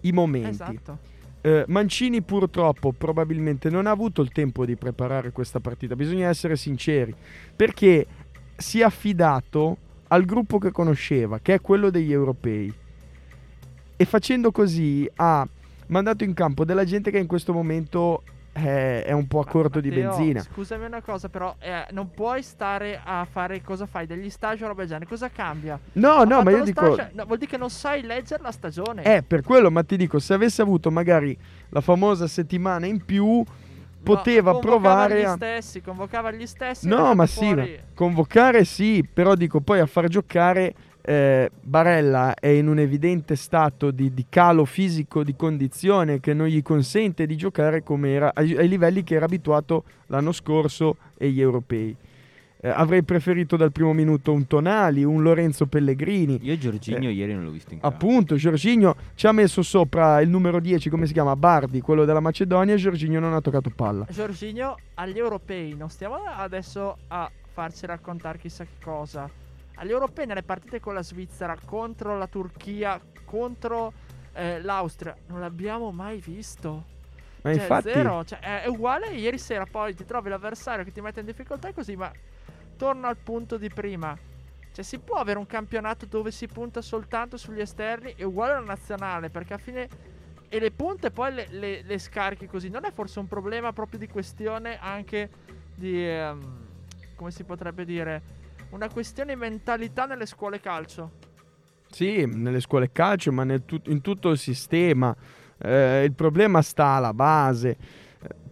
i 0.00 0.12
momenti. 0.12 0.48
Esatto. 0.48 0.98
Eh, 1.42 1.64
Mancini 1.68 2.22
purtroppo 2.22 2.90
probabilmente 2.90 3.70
non 3.70 3.86
ha 3.86 3.90
avuto 3.90 4.20
il 4.20 4.32
tempo 4.32 4.64
di 4.64 4.74
preparare 4.74 5.30
questa 5.30 5.60
partita, 5.60 5.94
bisogna 5.94 6.28
essere 6.28 6.56
sinceri, 6.56 7.14
perché 7.54 8.04
si 8.56 8.80
è 8.80 8.82
affidato 8.82 9.76
al 10.08 10.24
gruppo 10.24 10.58
che 10.58 10.72
conosceva, 10.72 11.38
che 11.38 11.54
è 11.54 11.60
quello 11.60 11.90
degli 11.90 12.10
europei. 12.10 12.72
E 13.96 14.04
facendo 14.04 14.50
così 14.52 15.08
ha 15.16 15.46
mandato 15.86 16.24
in 16.24 16.34
campo 16.34 16.64
della 16.64 16.84
gente 16.84 17.10
che 17.10 17.18
in 17.18 17.26
questo 17.26 17.52
momento 17.52 18.22
è, 18.52 19.04
è 19.06 19.12
un 19.12 19.26
po' 19.26 19.40
a 19.40 19.44
Ma- 19.44 19.50
corto 19.50 19.80
di 19.80 19.88
Matteo, 19.88 20.08
benzina. 20.10 20.40
Scusami 20.42 20.84
una 20.84 21.00
cosa, 21.00 21.28
però 21.28 21.54
eh, 21.58 21.86
non 21.92 22.10
puoi 22.10 22.42
stare 22.42 23.00
a 23.02 23.26
fare 23.30 23.62
cosa 23.62 23.86
fai? 23.86 24.06
Degli 24.06 24.28
stage 24.28 24.64
o 24.64 24.68
roba 24.68 24.80
del 24.80 24.88
genere. 24.88 25.06
Cosa 25.06 25.30
cambia? 25.30 25.78
No, 25.92 26.12
Ha 26.12 26.24
no, 26.24 26.42
ma 26.42 26.50
io 26.50 26.62
dico... 26.62 26.92
stage- 26.94 27.10
no, 27.14 27.24
vuol 27.24 27.38
dire 27.38 27.50
che 27.50 27.56
non 27.56 27.70
sai 27.70 28.02
leggere 28.02 28.42
la 28.42 28.50
stagione. 28.52 29.02
Eh, 29.02 29.22
per 29.22 29.42
quello, 29.42 29.70
ma 29.70 29.82
ti 29.82 29.96
dico, 29.96 30.18
se 30.18 30.34
avesse 30.34 30.60
avuto 30.60 30.90
magari 30.90 31.36
la 31.70 31.80
famosa 31.80 32.26
settimana 32.26 32.84
in 32.86 33.02
più, 33.04 33.42
poteva 34.02 34.52
No, 34.52 34.58
convocava 34.58 35.06
provare 35.06 35.22
gli 35.22 35.26
stessi, 35.36 35.80
convocava 35.80 36.30
gli 36.32 36.46
stessi. 36.46 36.86
No, 36.86 37.14
ma 37.14 37.22
ha 37.22 37.26
sì, 37.26 37.44
fuori- 37.44 37.80
convocare 37.94 38.64
sì, 38.64 39.06
però 39.10 39.34
dico 39.34 39.60
poi 39.60 39.80
a 39.80 39.86
far 39.86 40.08
giocare 40.08 40.74
eh, 41.08 41.50
Barella 41.62 42.34
è 42.34 42.48
in 42.48 42.66
un 42.66 42.80
evidente 42.80 43.36
stato 43.36 43.92
di, 43.92 44.12
di 44.12 44.26
calo 44.28 44.64
fisico, 44.64 45.22
di 45.22 45.36
condizione 45.36 46.18
che 46.18 46.34
non 46.34 46.48
gli 46.48 46.60
consente 46.62 47.26
di 47.26 47.36
giocare 47.36 47.84
come 47.84 48.10
era, 48.10 48.32
ai, 48.34 48.56
ai 48.56 48.66
livelli 48.66 49.04
che 49.04 49.14
era 49.14 49.26
abituato 49.26 49.84
l'anno 50.06 50.32
scorso 50.32 50.96
e 51.16 51.30
gli 51.30 51.40
europei. 51.40 51.94
Eh, 52.58 52.68
avrei 52.68 53.04
preferito 53.04 53.56
dal 53.56 53.70
primo 53.70 53.92
minuto 53.92 54.32
un 54.32 54.48
Tonali, 54.48 55.04
un 55.04 55.22
Lorenzo 55.22 55.66
Pellegrini. 55.66 56.40
Io 56.42 56.58
Giorginio 56.58 57.08
Eh, 57.08 57.12
ieri 57.12 57.34
non 57.34 57.44
l'ho 57.44 57.50
visto 57.50 57.72
in 57.72 57.78
campo. 57.78 57.94
Appunto, 57.94 58.34
Giorginio 58.34 58.96
ci 59.14 59.28
ha 59.28 59.32
messo 59.32 59.62
sopra 59.62 60.20
il 60.20 60.28
numero 60.28 60.58
10, 60.58 60.90
come 60.90 61.06
si 61.06 61.12
chiama? 61.12 61.36
Bardi, 61.36 61.80
quello 61.82 62.04
della 62.04 62.18
Macedonia, 62.18 62.74
e 62.74 62.78
Giorginio 62.78 63.20
non 63.20 63.32
ha 63.32 63.40
toccato 63.40 63.70
palla. 63.70 64.06
Giorginio 64.10 64.74
agli 64.94 65.18
europei, 65.18 65.76
non 65.76 65.88
stiamo 65.88 66.16
adesso 66.16 66.96
a 67.06 67.30
farci 67.52 67.86
raccontare 67.86 68.38
chissà 68.38 68.64
che 68.64 68.82
cosa. 68.82 69.30
Agli 69.76 69.90
europei, 69.90 70.26
nelle 70.26 70.42
partite 70.42 70.80
con 70.80 70.94
la 70.94 71.02
Svizzera, 71.02 71.56
contro 71.64 72.16
la 72.16 72.26
Turchia, 72.26 73.00
contro 73.24 73.92
eh, 74.32 74.60
l'Austria, 74.62 75.14
non 75.26 75.40
l'abbiamo 75.40 75.92
mai 75.92 76.18
visto. 76.18 76.94
Ma 77.42 77.52
Cioè, 77.52 77.62
infatti, 77.62 77.90
zero, 77.90 78.24
cioè, 78.24 78.38
è, 78.62 78.66
uguale 78.68 79.08
ieri 79.08 79.38
sera, 79.38 79.66
poi 79.66 79.94
ti 79.94 80.04
trovi 80.04 80.30
l'avversario 80.30 80.84
che 80.84 80.92
ti 80.92 81.00
mette 81.00 81.20
in 81.20 81.26
difficoltà 81.26 81.68
e 81.68 81.74
così, 81.74 81.94
ma 81.94 82.10
torno 82.76 83.06
al 83.06 83.16
punto 83.16 83.56
di 83.58 83.68
prima. 83.68 84.16
Cioè, 84.72 84.84
si 84.84 84.98
può 84.98 85.16
avere 85.16 85.38
un 85.38 85.46
campionato 85.46 86.06
dove 86.06 86.30
si 86.30 86.46
punta 86.48 86.80
soltanto 86.80 87.36
sugli 87.36 87.60
esterni 87.60 88.14
e 88.16 88.24
uguale 88.24 88.54
alla 88.54 88.66
nazionale, 88.66 89.30
perché 89.30 89.54
a 89.54 89.58
fine... 89.58 89.88
E 90.48 90.60
le 90.60 90.70
punte 90.70 91.10
poi 91.10 91.34
le, 91.34 91.46
le- 91.50 91.82
le 91.82 91.98
scarichi 91.98 92.46
così. 92.46 92.68
Non 92.68 92.84
è 92.84 92.92
forse 92.92 93.18
un 93.18 93.26
problema 93.26 93.72
proprio 93.72 93.98
di 93.98 94.08
questione 94.08 94.78
anche 94.78 95.28
di... 95.74 96.08
ehm, 96.08 96.64
come 97.16 97.30
si 97.30 97.44
potrebbe 97.44 97.84
dire? 97.84 98.22
Una 98.76 98.90
questione 98.90 99.32
di 99.32 99.40
mentalità 99.40 100.04
nelle 100.04 100.26
scuole 100.26 100.60
calcio. 100.60 101.12
Sì, 101.90 102.26
nelle 102.26 102.60
scuole 102.60 102.92
calcio, 102.92 103.32
ma 103.32 103.46
tut- 103.60 103.88
in 103.88 104.02
tutto 104.02 104.28
il 104.28 104.36
sistema. 104.36 105.16
Eh, 105.56 106.04
il 106.04 106.12
problema 106.12 106.60
sta 106.60 106.88
alla 106.88 107.14
base. 107.14 107.74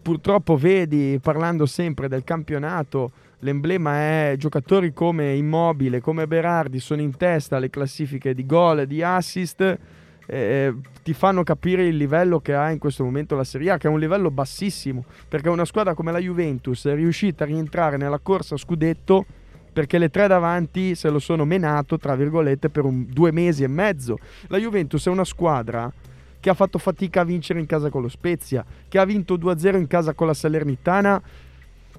Purtroppo 0.01 0.57
vedi, 0.57 1.19
parlando 1.21 1.67
sempre 1.67 2.09
del 2.09 2.25
campionato, 2.25 3.13
l'emblema 3.41 3.97
è 3.97 4.35
giocatori 4.39 4.95
come 4.95 5.35
Immobile, 5.35 6.01
come 6.01 6.27
Berardi, 6.27 6.81
sono 6.81 7.03
in 7.03 7.15
testa 7.19 7.57
alle 7.57 7.69
classifiche 7.69 8.33
di 8.33 8.47
gol 8.47 8.81
e 8.81 8.87
di 8.87 9.03
assist. 9.03 9.79
eh, 10.27 10.75
ti 11.03 11.13
fanno 11.13 11.43
capire 11.43 11.87
il 11.87 11.99
livello 11.99 12.41
che 12.41 12.55
ha 12.55 12.71
in 12.71 12.79
questo 12.79 13.05
momento 13.05 13.37
la 13.37 13.45
Serie 13.45 13.73
A, 13.73 13.77
che 13.77 13.89
è 13.89 13.91
un 13.91 14.01
livello 14.01 14.31
bassissimo, 14.31 15.05
perché 15.29 15.51
una 15.51 15.67
squadra 15.67 15.93
come 15.93 16.13
la 16.13 16.19
Juventus 16.19 16.87
è 16.87 16.95
riuscita 16.95 17.45
a 17.45 17.47
rientrare 17.47 17.99
nella 17.99 18.21
corsa 18.21 18.57
scudetto 18.57 19.27
perché 19.75 19.99
le 19.99 20.09
tre 20.09 20.29
davanti 20.29 20.95
se 20.95 21.11
lo 21.11 21.19
sono 21.19 21.45
menato, 21.45 21.99
tra 21.99 22.15
virgolette, 22.15 22.71
per 22.71 22.85
un, 22.85 23.05
due 23.11 23.33
mesi 23.33 23.65
e 23.65 23.69
mezzo. 23.69 24.19
La 24.47 24.57
Juventus 24.57 25.05
è 25.07 25.11
una 25.11 25.25
squadra 25.25 25.93
che 26.39 26.51
ha 26.51 26.55
fatto 26.55 26.79
fatica 26.79 27.23
a 27.23 27.25
vincere 27.25 27.59
in 27.59 27.67
casa 27.67 27.91
con 27.91 28.01
lo 28.01 28.09
Spezia, 28.09 28.65
che 28.87 28.99
ha 28.99 29.05
vinto 29.05 29.37
2-0 29.37 29.77
in 29.77 29.87
casa 29.89 30.15
con 30.15 30.29
la 30.29 30.35
Salernitana, 30.35 31.21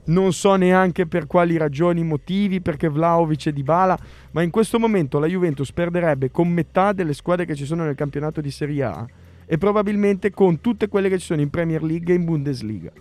non 0.05 0.31
so 0.33 0.55
neanche 0.55 1.05
per 1.05 1.27
quali 1.27 1.57
ragioni, 1.57 2.03
motivi, 2.03 2.61
perché 2.61 2.87
Vlaovic 2.87 3.47
e 3.47 3.53
Dybala, 3.53 3.97
ma 4.31 4.41
in 4.41 4.51
questo 4.51 4.79
momento 4.79 5.19
la 5.19 5.27
Juventus 5.27 5.71
perderebbe 5.71 6.31
con 6.31 6.47
metà 6.47 6.93
delle 6.93 7.13
squadre 7.13 7.45
che 7.45 7.55
ci 7.55 7.65
sono 7.65 7.83
nel 7.83 7.95
campionato 7.95 8.39
di 8.39 8.51
Serie 8.51 8.83
A 8.83 9.07
e 9.45 9.57
probabilmente 9.57 10.31
con 10.31 10.61
tutte 10.61 10.87
quelle 10.87 11.09
che 11.09 11.17
ci 11.17 11.25
sono 11.25 11.41
in 11.41 11.49
Premier 11.49 11.83
League 11.83 12.13
e 12.13 12.15
in 12.15 12.23
Bundesliga. 12.23 12.91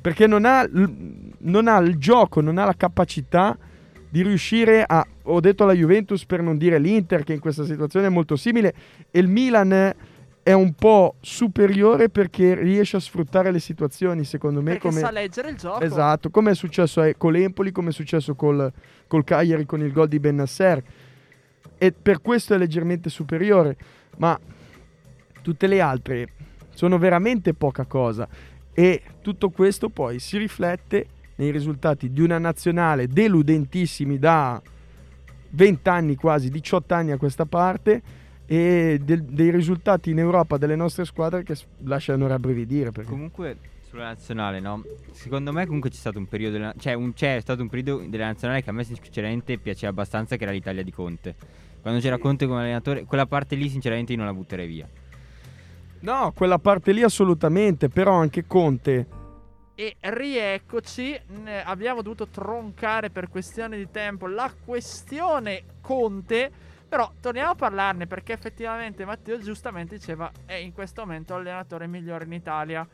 Perché 0.00 0.26
non 0.26 0.44
ha, 0.44 0.66
non 0.70 1.68
ha 1.68 1.76
il 1.78 1.96
gioco, 1.98 2.40
non 2.40 2.58
ha 2.58 2.64
la 2.64 2.74
capacità 2.74 3.56
di 4.08 4.22
riuscire 4.22 4.84
a... 4.86 5.06
Ho 5.24 5.40
detto 5.40 5.64
la 5.64 5.72
Juventus 5.72 6.24
per 6.24 6.42
non 6.42 6.56
dire 6.56 6.78
l'Inter 6.78 7.24
che 7.24 7.34
in 7.34 7.40
questa 7.40 7.64
situazione 7.64 8.06
è 8.06 8.10
molto 8.10 8.36
simile 8.36 8.74
e 9.10 9.18
il 9.20 9.28
Milan 9.28 9.94
è 10.42 10.52
un 10.52 10.72
po' 10.72 11.16
superiore 11.20 12.08
perché 12.08 12.54
riesce 12.54 12.96
a 12.96 13.00
sfruttare 13.00 13.50
le 13.50 13.58
situazioni 13.58 14.24
secondo 14.24 14.62
me 14.62 14.72
Perché 14.72 14.88
come... 14.88 15.00
sa 15.00 15.10
leggere 15.10 15.50
il 15.50 15.56
gioco. 15.56 15.80
Esatto, 15.80 16.30
come 16.30 16.52
è 16.52 16.54
successo 16.54 17.02
con 17.18 17.32
l'Empoli, 17.32 17.70
come 17.70 17.90
è 17.90 17.92
successo 17.92 18.34
col, 18.34 18.72
col 19.06 19.24
Cagliari 19.24 19.66
con 19.66 19.82
il 19.82 19.92
gol 19.92 20.08
di 20.08 20.18
Bennasser. 20.18 20.82
E 21.76 21.92
per 21.92 22.22
questo 22.22 22.54
è 22.54 22.56
leggermente 22.56 23.10
superiore, 23.10 23.76
ma 24.16 24.40
tutte 25.42 25.66
le 25.66 25.80
altre 25.82 26.28
sono 26.70 26.96
veramente 26.96 27.52
poca 27.52 27.84
cosa. 27.84 28.26
E 28.72 29.02
tutto 29.20 29.50
questo 29.50 29.90
poi 29.90 30.18
si 30.18 30.38
riflette 30.38 31.08
nei 31.38 31.50
risultati 31.50 32.10
di 32.10 32.20
una 32.20 32.38
nazionale 32.38 33.06
deludentissimi 33.06 34.18
da 34.18 34.60
20 35.50 35.88
anni, 35.88 36.14
quasi 36.14 36.50
18 36.50 36.94
anni 36.94 37.10
a 37.12 37.16
questa 37.16 37.46
parte, 37.46 38.02
e 38.46 39.00
del- 39.02 39.24
dei 39.24 39.50
risultati 39.50 40.10
in 40.10 40.18
Europa 40.18 40.56
delle 40.56 40.76
nostre 40.76 41.04
squadre 41.04 41.42
che 41.42 41.56
lasciano 41.84 42.26
rabbrividire. 42.26 42.90
Perché... 42.92 43.10
Comunque 43.10 43.56
sulla 43.88 44.04
nazionale, 44.04 44.60
no? 44.60 44.82
Secondo 45.12 45.52
me 45.52 45.64
comunque 45.64 45.90
c'è 45.90 45.96
stato 45.96 46.18
un 46.18 46.26
periodo 46.26 46.72
cioè 46.78 46.92
un- 46.94 47.14
c'è 47.14 47.38
stato 47.40 47.62
un 47.62 47.68
periodo 47.68 48.04
della 48.08 48.26
nazionale 48.26 48.62
che 48.62 48.70
a 48.70 48.72
me 48.72 48.84
sinceramente 48.84 49.58
piaceva 49.58 49.90
abbastanza 49.92 50.36
che 50.36 50.42
era 50.42 50.52
l'Italia 50.52 50.82
di 50.82 50.90
Conte. 50.92 51.34
Quando 51.80 52.00
c'era 52.00 52.18
Conte 52.18 52.46
come 52.46 52.60
allenatore, 52.60 53.04
quella 53.04 53.26
parte 53.26 53.54
lì 53.54 53.68
sinceramente 53.68 54.12
io 54.12 54.18
non 54.18 54.26
la 54.26 54.34
butterei 54.34 54.66
via. 54.66 54.88
No, 56.00 56.32
quella 56.34 56.58
parte 56.58 56.92
lì 56.92 57.02
assolutamente, 57.02 57.88
però 57.88 58.14
anche 58.14 58.44
Conte. 58.46 59.06
E 59.80 59.94
rieccoci, 60.00 61.16
abbiamo 61.62 62.02
dovuto 62.02 62.26
troncare 62.26 63.10
per 63.10 63.28
questione 63.28 63.76
di 63.76 63.88
tempo 63.92 64.26
la 64.26 64.52
questione 64.64 65.62
Conte, 65.80 66.50
però 66.88 67.12
torniamo 67.20 67.52
a 67.52 67.54
parlarne 67.54 68.08
perché 68.08 68.32
effettivamente 68.32 69.04
Matteo 69.04 69.38
giustamente 69.38 69.94
diceva 69.94 70.32
è 70.46 70.54
in 70.54 70.72
questo 70.72 71.02
momento 71.02 71.36
l'allenatore 71.36 71.86
migliore 71.86 72.24
in 72.24 72.32
Italia. 72.32 72.84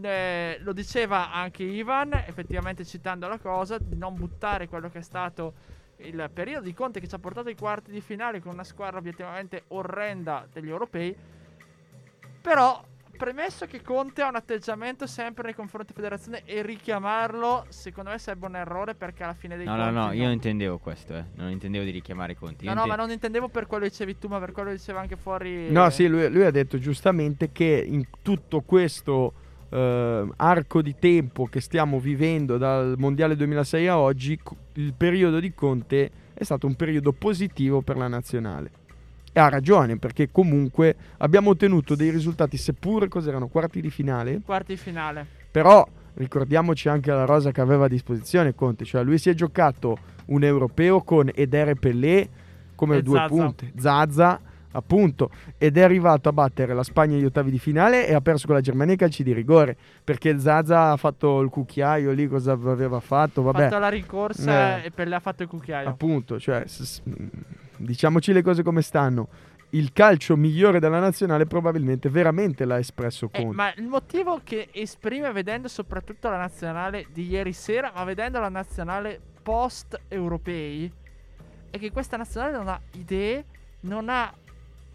Eh, 0.00 0.58
lo 0.62 0.72
diceva 0.72 1.30
anche 1.30 1.64
Ivan, 1.64 2.14
effettivamente 2.14 2.86
citando 2.86 3.28
la 3.28 3.36
cosa, 3.36 3.76
di 3.76 3.98
non 3.98 4.14
buttare 4.14 4.68
quello 4.68 4.88
che 4.88 5.00
è 5.00 5.02
stato 5.02 5.52
il 5.98 6.30
periodo 6.32 6.64
di 6.64 6.72
Conte 6.72 6.98
che 6.98 7.08
ci 7.08 7.14
ha 7.14 7.18
portato 7.18 7.48
ai 7.48 7.56
quarti 7.56 7.90
di 7.90 8.00
finale 8.00 8.40
con 8.40 8.54
una 8.54 8.64
squadra 8.64 8.96
obiettivamente 8.96 9.64
orrenda 9.68 10.48
degli 10.50 10.70
europei. 10.70 11.14
Però, 12.40 12.82
premesso 13.16 13.66
che 13.66 13.82
Conte 13.82 14.22
ha 14.22 14.28
un 14.28 14.36
atteggiamento 14.36 15.06
sempre 15.06 15.44
nei 15.44 15.54
confronti 15.54 15.92
della 15.92 16.16
federazione 16.16 16.42
e 16.44 16.62
richiamarlo, 16.62 17.66
secondo 17.68 18.10
me 18.10 18.18
sarebbe 18.18 18.46
un 18.46 18.56
errore 18.56 18.94
perché 18.94 19.24
alla 19.24 19.34
fine 19.34 19.56
dei 19.56 19.66
No, 19.66 19.76
no, 19.76 19.84
conti 19.84 19.94
no, 19.94 20.12
io 20.12 20.22
non 20.24 20.32
intendevo 20.32 20.78
questo, 20.78 21.14
eh. 21.14 21.24
Non 21.34 21.50
intendevo 21.50 21.84
di 21.84 21.90
richiamare 21.90 22.32
i 22.32 22.36
conti. 22.36 22.66
No, 22.66 22.74
no, 22.74 22.86
ma 22.86 22.94
non 22.94 23.10
intendevo 23.10 23.48
per 23.48 23.66
quello 23.66 23.84
che 23.84 23.90
dicevi 23.90 24.18
tu, 24.18 24.28
ma 24.28 24.38
per 24.38 24.52
quello 24.52 24.70
che 24.70 24.76
diceva 24.76 25.00
anche 25.00 25.16
fuori. 25.16 25.70
No, 25.70 25.90
sì, 25.90 26.06
lui, 26.06 26.28
lui 26.30 26.44
ha 26.44 26.50
detto 26.50 26.78
giustamente 26.78 27.50
che 27.50 27.84
in 27.86 28.06
tutto 28.22 28.60
questo 28.60 29.32
eh, 29.70 30.28
arco 30.36 30.82
di 30.82 30.94
tempo 30.98 31.46
che 31.46 31.60
stiamo 31.60 31.98
vivendo 31.98 32.56
dal 32.56 32.94
Mondiale 32.98 33.36
2006 33.36 33.88
a 33.88 33.98
oggi, 33.98 34.38
il 34.74 34.94
periodo 34.94 35.40
di 35.40 35.52
Conte 35.54 36.10
è 36.34 36.44
stato 36.44 36.66
un 36.66 36.74
periodo 36.74 37.12
positivo 37.12 37.82
per 37.82 37.96
la 37.96 38.08
nazionale. 38.08 38.84
E 39.36 39.38
ha 39.40 39.50
ragione, 39.50 39.98
perché 39.98 40.30
comunque 40.32 40.96
abbiamo 41.18 41.50
ottenuto 41.50 41.94
dei 41.94 42.08
risultati, 42.08 42.56
seppur 42.56 43.06
cos'erano 43.06 43.48
quarti 43.48 43.82
di 43.82 43.90
finale, 43.90 44.40
Quarti 44.42 44.72
di 44.72 44.78
finale. 44.80 45.26
però 45.50 45.86
ricordiamoci 46.14 46.88
anche 46.88 47.10
la 47.10 47.26
rosa 47.26 47.50
che 47.52 47.60
aveva 47.60 47.84
a 47.84 47.88
disposizione 47.88 48.54
Conte, 48.54 48.86
cioè 48.86 49.02
lui 49.02 49.18
si 49.18 49.28
è 49.28 49.34
giocato 49.34 49.98
un 50.28 50.42
europeo 50.42 51.02
con 51.02 51.30
Edere 51.34 51.74
Pellè 51.74 52.26
come 52.74 52.96
E 52.96 53.02
due 53.02 53.18
Zaza. 53.18 53.28
punte, 53.28 53.72
Zazza, 53.76 54.40
appunto, 54.70 55.30
ed 55.58 55.76
è 55.76 55.82
arrivato 55.82 56.30
a 56.30 56.32
battere 56.32 56.72
la 56.72 56.82
Spagna 56.82 57.16
agli 57.18 57.24
ottavi 57.26 57.50
di 57.50 57.58
finale 57.58 58.08
e 58.08 58.14
ha 58.14 58.22
perso 58.22 58.46
con 58.46 58.54
la 58.54 58.62
Germania 58.62 58.92
ai 58.94 58.98
calci 58.98 59.22
di 59.22 59.34
rigore, 59.34 59.76
perché 60.02 60.38
Zaza 60.38 60.92
ha 60.92 60.96
fatto 60.96 61.40
il 61.42 61.50
cucchiaio 61.50 62.10
lì, 62.12 62.26
cosa 62.26 62.52
aveva 62.52 63.00
fatto, 63.00 63.42
Ha 63.42 63.44
vabbè. 63.44 63.62
fatto 63.68 63.78
la 63.80 63.88
rincorsa 63.90 64.80
Eh. 64.82 64.86
e 64.86 64.90
Pelle 64.92 65.14
ha 65.14 65.20
fatto 65.20 65.42
il 65.42 65.48
cucchiaio. 65.50 65.88
Appunto, 65.90 66.40
cioè, 66.40 66.62
s- 66.66 66.82
s- 66.82 67.02
diciamoci 67.78 68.32
le 68.32 68.42
cose 68.42 68.62
come 68.62 68.82
stanno. 68.82 69.28
Il 69.70 69.92
calcio 69.92 70.36
migliore 70.36 70.78
della 70.78 71.00
nazionale 71.00 71.44
probabilmente 71.46 72.08
veramente 72.08 72.64
l'ha 72.64 72.78
espresso 72.78 73.28
Eh, 73.32 73.40
Conte. 73.42 73.56
ma 73.56 73.74
il 73.74 73.86
motivo 73.86 74.40
che 74.44 74.68
esprime 74.72 75.32
vedendo 75.32 75.66
soprattutto 75.68 76.30
la 76.30 76.36
nazionale 76.38 77.06
di 77.12 77.26
ieri 77.26 77.52
sera, 77.52 77.92
ma 77.94 78.04
vedendo 78.04 78.38
la 78.38 78.48
nazionale 78.48 79.20
post 79.42 80.00
europei, 80.08 80.90
è 81.70 81.78
che 81.78 81.90
questa 81.90 82.16
nazionale 82.16 82.52
non 82.56 82.68
ha 82.68 82.80
idee, 82.92 83.44
non 83.80 84.08
ha 84.08 84.32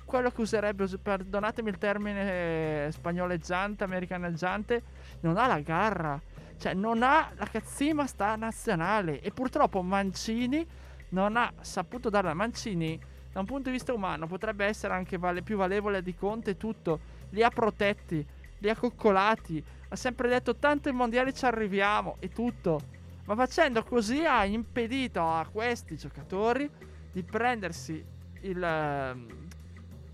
quello 0.06 0.30
che 0.32 0.42
userebbe, 0.42 0.84
us- 0.84 0.98
perdonatemi 1.02 1.70
il 1.70 1.78
termine 1.78 2.86
eh, 2.88 2.92
spagnoleggiante, 2.92 3.84
americaneggiante, 3.84 4.84
non 5.22 5.38
ha 5.38 5.48
la 5.48 5.60
garra. 5.60 6.20
Cioè, 6.58 6.74
non 6.74 7.02
ha 7.02 7.32
la 7.36 7.46
cazzima 7.46 8.06
sta 8.06 8.36
nazionale. 8.36 9.20
E 9.22 9.32
purtroppo 9.32 9.82
Mancini 9.82 10.66
non 11.12 11.38
ha 11.38 11.52
saputo 11.62 12.10
darla. 12.10 12.34
Mancini, 12.34 13.00
da 13.32 13.40
un 13.40 13.46
punto 13.46 13.70
di 13.70 13.72
vista 13.72 13.94
umano, 13.94 14.28
potrebbe 14.28 14.66
essere 14.66 14.94
anche 14.94 15.18
vale- 15.18 15.42
più 15.42 15.56
valevole 15.56 16.02
di 16.02 16.14
Conte 16.16 16.58
tutto. 16.58 17.00
Li 17.30 17.44
ha 17.44 17.50
protetti, 17.50 18.26
li 18.58 18.70
ha 18.70 18.76
coccolati. 18.76 19.64
Ha 19.90 19.96
sempre 19.96 20.28
detto 20.30 20.56
tanto 20.56 20.90
ai 20.90 20.96
mondiali 20.96 21.34
ci 21.34 21.46
arriviamo 21.46 22.18
e 22.20 22.30
tutto. 22.30 22.82
Ma 23.26 23.36
facendo 23.36 23.84
così 23.84 24.26
ha 24.26 24.44
impedito 24.46 25.22
a 25.22 25.48
questi 25.50 25.96
giocatori 25.96 26.70
di 27.12 27.24
prendersi 27.24 28.04
il, 28.42 28.64
ehm, 28.64 29.48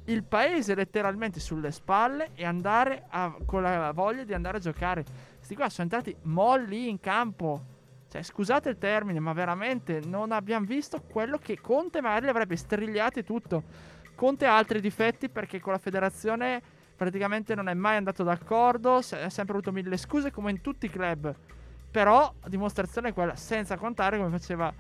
il 0.05 0.23
paese 0.23 0.75
letteralmente 0.75 1.39
sulle 1.39 1.71
spalle 1.71 2.29
e 2.33 2.45
andare 2.45 3.05
a- 3.09 3.35
con 3.45 3.61
la 3.61 3.91
voglia 3.91 4.23
di 4.23 4.33
andare 4.33 4.57
a 4.57 4.59
giocare. 4.59 5.03
Questi 5.35 5.55
qua 5.55 5.69
sono 5.69 5.83
entrati 5.83 6.15
molli 6.23 6.89
in 6.89 6.99
campo. 6.99 7.75
Cioè, 8.09 8.23
scusate 8.23 8.69
il 8.69 8.77
termine, 8.77 9.19
ma 9.19 9.33
veramente 9.33 10.01
non 10.05 10.31
abbiamo 10.31 10.65
visto 10.65 11.01
quello 11.01 11.37
che 11.37 11.59
Conte 11.59 12.01
magari 12.01 12.25
li 12.25 12.29
avrebbe 12.29 12.55
strigliati 12.55 13.19
e 13.19 13.23
tutto. 13.23 13.63
Conte 14.15 14.45
ha 14.45 14.55
altri 14.55 14.79
difetti 14.79 15.29
perché 15.29 15.59
con 15.59 15.73
la 15.73 15.77
federazione 15.77 16.61
praticamente 16.95 17.53
non 17.53 17.69
è 17.69 17.73
mai 17.73 17.97
andato 17.97 18.23
d'accordo, 18.23 18.95
ha 18.95 19.29
sempre 19.29 19.53
avuto 19.53 19.71
mille 19.71 19.97
scuse 19.97 20.31
come 20.31 20.51
in 20.51 20.61
tutti 20.61 20.87
i 20.87 20.89
club. 20.89 21.33
Però 21.91 22.33
dimostrazione 22.47 23.09
è 23.09 23.13
quella, 23.13 23.35
senza 23.35 23.77
contare 23.77 24.17
come 24.17 24.29
faceva 24.29 24.73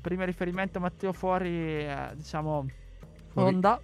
prima 0.00 0.24
riferimento 0.24 0.78
Matteo 0.78 1.12
fuori, 1.12 1.48
eh, 1.48 2.10
diciamo, 2.14 2.66
Fuori. 3.28 3.54
onda, 3.54 3.80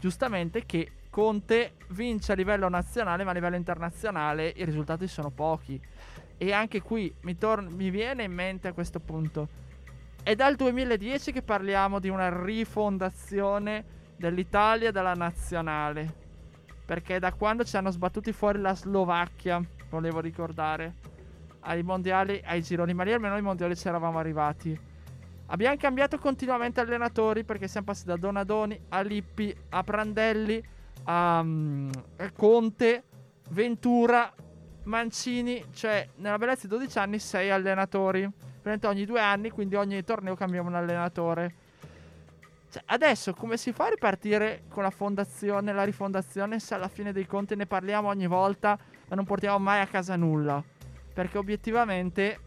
giustamente 0.00 0.64
che 0.64 0.92
Conte 1.10 1.74
vince 1.88 2.32
a 2.32 2.34
livello 2.34 2.68
nazionale, 2.68 3.24
ma 3.24 3.30
a 3.30 3.34
livello 3.34 3.56
internazionale 3.56 4.52
i 4.56 4.64
risultati 4.64 5.06
sono 5.06 5.30
pochi. 5.30 5.80
E 6.38 6.52
anche 6.52 6.82
qui 6.82 7.12
mi, 7.22 7.36
tor- 7.36 7.68
mi 7.70 7.90
viene 7.90 8.24
in 8.24 8.32
mente 8.32 8.68
a 8.68 8.72
questo 8.72 9.00
punto. 9.00 9.48
È 10.22 10.34
dal 10.34 10.56
2010 10.56 11.32
che 11.32 11.42
parliamo 11.42 11.98
di 11.98 12.08
una 12.08 12.42
rifondazione 12.44 13.84
dell'Italia 14.16 14.90
dalla 14.90 15.14
nazionale. 15.14 16.24
Perché 16.84 17.18
da 17.18 17.32
quando 17.32 17.64
ci 17.64 17.76
hanno 17.76 17.90
sbattuti 17.90 18.32
fuori 18.32 18.60
la 18.60 18.74
Slovacchia, 18.74 19.60
volevo 19.88 20.20
ricordare, 20.20 20.94
ai 21.60 21.82
mondiali, 21.82 22.40
ai 22.44 22.62
gironi, 22.62 22.94
ma 22.94 23.04
lì 23.04 23.12
almeno 23.12 23.34
ai 23.34 23.42
mondiali 23.42 23.76
ci 23.76 23.88
eravamo 23.88 24.18
arrivati. 24.18 24.78
Abbiamo 25.46 25.76
cambiato 25.76 26.18
continuamente 26.18 26.80
allenatori 26.80 27.44
perché 27.44 27.68
siamo 27.68 27.86
passati 27.86 28.08
da 28.08 28.16
Donadoni 28.16 28.78
a 28.88 29.00
Lippi 29.00 29.54
a 29.70 29.82
Prandelli 29.84 30.62
a, 31.04 31.40
mm, 31.42 31.90
a 32.16 32.32
Conte, 32.32 33.04
Ventura, 33.50 34.32
Mancini, 34.86 35.64
cioè 35.72 36.08
nella 36.16 36.38
bellezza 36.38 36.66
di 36.66 36.74
12 36.74 36.98
anni 36.98 37.18
6 37.18 37.50
allenatori. 37.50 38.28
Praticamente 38.66 38.86
ogni 38.86 39.04
due 39.04 39.20
anni, 39.20 39.50
quindi 39.50 39.74
ogni 39.74 40.02
torneo 40.02 40.34
cambiamo 40.34 40.68
un 40.68 40.74
allenatore. 40.74 41.54
Cioè, 42.70 42.82
adesso 42.86 43.32
come 43.32 43.56
si 43.56 43.72
fa 43.72 43.86
a 43.86 43.90
ripartire 43.90 44.62
con 44.68 44.82
la 44.82 44.90
fondazione, 44.90 45.72
la 45.72 45.84
rifondazione, 45.84 46.58
se 46.58 46.74
alla 46.74 46.88
fine 46.88 47.12
dei 47.12 47.26
conti 47.26 47.54
ne 47.54 47.66
parliamo 47.66 48.08
ogni 48.08 48.26
volta, 48.26 48.78
ma 49.08 49.16
non 49.16 49.24
portiamo 49.24 49.58
mai 49.58 49.80
a 49.80 49.86
casa 49.86 50.16
nulla? 50.16 50.62
Perché 51.12 51.38
obiettivamente 51.38 52.40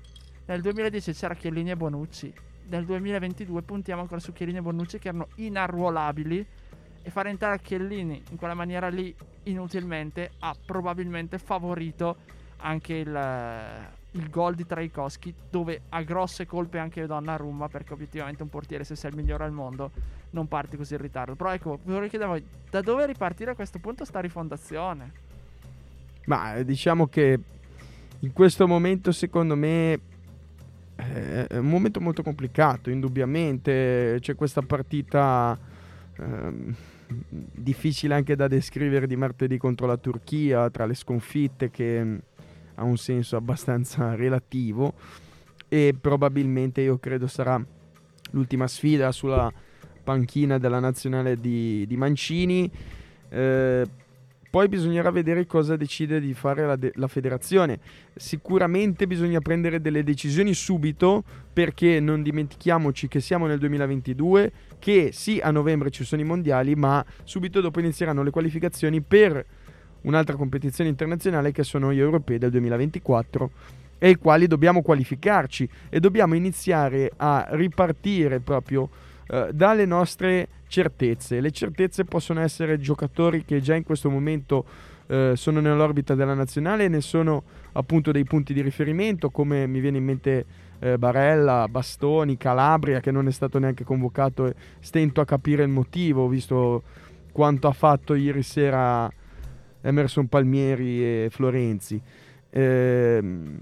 nel 0.46 0.62
2010 0.62 1.14
c'era 1.14 1.34
Chiellini 1.36 1.72
e 1.72 1.76
Bonucci. 1.76 2.34
Nel 2.68 2.86
2022 2.86 3.62
puntiamo 3.64 4.02
ancora 4.02 4.20
su 4.20 4.32
Chiellini 4.32 4.60
e 4.60 4.62
Bonucci 4.62 5.00
che 5.00 5.08
erano 5.10 5.28
inarruolabili. 5.36 6.46
E 7.10 7.12
fare 7.12 7.32
entrare 7.32 7.60
Chiellini 7.60 8.22
in 8.30 8.38
quella 8.38 8.54
maniera 8.54 8.88
lì 8.88 9.16
inutilmente 9.46 10.30
ha 10.42 10.56
probabilmente 10.64 11.40
favorito 11.40 12.18
anche 12.58 12.94
il, 12.94 13.90
il 14.12 14.30
gol 14.30 14.54
di 14.54 14.64
Traikowski 14.64 15.34
dove 15.50 15.82
ha 15.90 16.04
grosse 16.04 16.46
colpe 16.46 16.78
anche 16.78 17.08
Donnarumma 17.08 17.68
perché 17.68 17.94
obiettivamente 17.94 18.44
un 18.44 18.50
portiere 18.50 18.84
se 18.84 18.96
sei 18.96 19.10
il 19.10 19.16
migliore 19.16 19.44
al 19.44 19.52
mondo 19.52 19.90
non 20.32 20.48
parti 20.48 20.78
così 20.78 20.94
in 20.94 21.02
ritardo 21.02 21.34
però 21.34 21.52
ecco 21.52 21.80
vorrei 21.82 22.10
chiedere 22.10 22.30
a 22.30 22.34
voi 22.34 22.46
da 22.70 22.82
dove 22.82 23.08
ripartire 23.08 23.50
a 23.50 23.56
questo 23.56 23.80
punto 23.80 24.06
sta 24.06 24.20
rifondazione 24.20 25.12
Ma 26.26 26.58
eh, 26.58 26.66
diciamo 26.66 27.08
che 27.08 27.40
in 28.20 28.34
questo 28.34 28.68
momento, 28.68 29.12
secondo 29.12 29.56
me, 29.56 30.00
eh, 30.96 31.48
è 31.48 31.58
un 31.58 31.70
momento 31.70 32.00
molto 32.02 32.22
complicato, 32.22 32.92
indubbiamente. 32.92 34.18
C'è 34.20 34.36
questa 34.36 34.62
partita 34.62 35.58
ehm, 36.18 36.76
difficile 37.10 38.14
anche 38.14 38.36
da 38.36 38.48
descrivere 38.48 39.08
di 39.08 39.16
martedì 39.16 39.58
contro 39.58 39.88
la 39.88 39.98
Turchia, 39.98 40.70
tra 40.70 40.86
le 40.86 40.94
sconfitte 40.94 41.70
che 41.70 42.04
mm, 42.04 42.18
ha 42.76 42.84
un 42.84 42.98
senso 42.98 43.36
abbastanza 43.36 44.14
relativo 44.16 44.94
e 45.68 45.96
probabilmente 46.00 46.82
io 46.82 46.98
credo 46.98 47.28
sarà 47.28 47.64
l'ultima 48.32 48.68
sfida 48.68 49.12
sulla 49.12 49.52
panchina 50.04 50.58
della 50.58 50.80
nazionale 50.80 51.40
di, 51.40 51.86
di 51.88 51.98
Mancini. 51.98 52.70
Eh, 53.30 53.88
poi 54.50 54.68
bisognerà 54.68 55.12
vedere 55.12 55.46
cosa 55.46 55.76
decide 55.76 56.20
di 56.20 56.34
fare 56.34 56.66
la, 56.66 56.76
de- 56.76 56.92
la 56.96 57.08
federazione. 57.08 57.80
Sicuramente 58.16 59.06
bisogna 59.06 59.40
prendere 59.40 59.80
delle 59.80 60.04
decisioni 60.04 60.56
subito 60.56 61.24
perché 61.54 62.00
non 62.00 62.24
dimentichiamoci 62.24 63.08
che 63.08 63.20
siamo 63.20 63.46
nel 63.46 63.60
2022, 63.60 64.52
che 64.80 65.12
sì 65.14 65.40
a 65.42 65.52
novembre 65.52 65.92
ci 65.92 66.04
sono 66.04 66.22
i 66.22 66.26
mondiali, 66.26 66.76
ma 66.76 67.06
subito 67.24 67.62
dopo 67.62 67.80
inizieranno 67.80 68.24
le 68.24 68.32
qualificazioni 68.32 69.02
per 69.02 69.46
un'altra 70.02 70.36
competizione 70.36 70.90
internazionale 70.90 71.52
che 71.52 71.64
sono 71.64 71.94
gli 71.94 72.00
europei 72.00 72.38
del 72.38 72.52
2024 72.52 73.52
e 73.98 74.08
ai 74.08 74.16
quali 74.16 74.48
dobbiamo 74.48 74.82
qualificarci 74.82 75.70
e 75.90 76.00
dobbiamo 76.00 76.34
iniziare 76.34 77.12
a 77.18 77.48
ripartire 77.52 78.40
proprio 78.40 78.90
eh, 79.28 79.50
dalle 79.54 79.86
nostre 79.86 80.48
certezze. 80.68 81.42
Le 81.42 81.52
certezze 81.52 82.06
possono 82.06 82.40
essere 82.40 82.80
giocatori 82.80 83.44
che 83.44 83.62
già 83.62 83.76
in 83.76 83.84
questo 83.84 84.10
momento 84.10 84.66
eh, 85.08 85.34
sono 85.36 85.60
nell'orbita 85.60 86.16
della 86.16 86.34
nazionale 86.34 86.86
e 86.86 86.88
ne 86.88 87.02
sono 87.02 87.44
appunto 87.74 88.12
dei 88.12 88.24
punti 88.24 88.54
di 88.54 88.62
riferimento 88.62 89.30
come 89.30 89.68
mi 89.68 89.80
viene 89.80 89.98
in 89.98 90.06
mente 90.06 90.46
eh, 90.80 90.98
Barella, 90.98 91.68
Bastoni, 91.70 92.38
Calabria 92.38 93.00
che 93.00 93.12
non 93.12 93.28
è 93.28 93.32
stato 93.32 93.60
neanche 93.60 93.84
convocato 93.84 94.48
e 94.48 94.56
stento 94.80 95.22
a 95.22 95.26
capire 95.26 95.64
il 95.64 95.70
motivo 95.70 96.28
visto 96.28 96.84
quanto 97.32 97.68
ha 97.68 97.74
fatto 97.74 98.16
ieri 98.16 98.44
sera 98.44 99.10
Emerson 99.82 100.28
Palmieri 100.28 101.04
e 101.04 101.28
Florenzi. 101.30 102.02
Ehm, 102.50 103.60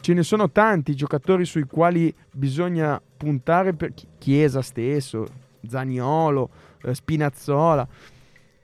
ce 0.00 0.14
ne 0.14 0.22
sono 0.22 0.50
tanti 0.50 0.94
giocatori 0.94 1.44
sui 1.44 1.64
quali 1.64 2.12
bisogna 2.30 3.00
puntare 3.16 3.74
per 3.74 3.92
Chi- 3.92 4.06
Chiesa 4.18 4.62
stesso, 4.62 5.26
Zaniolo, 5.66 6.48
eh, 6.82 6.94
Spinazzola 6.94 7.86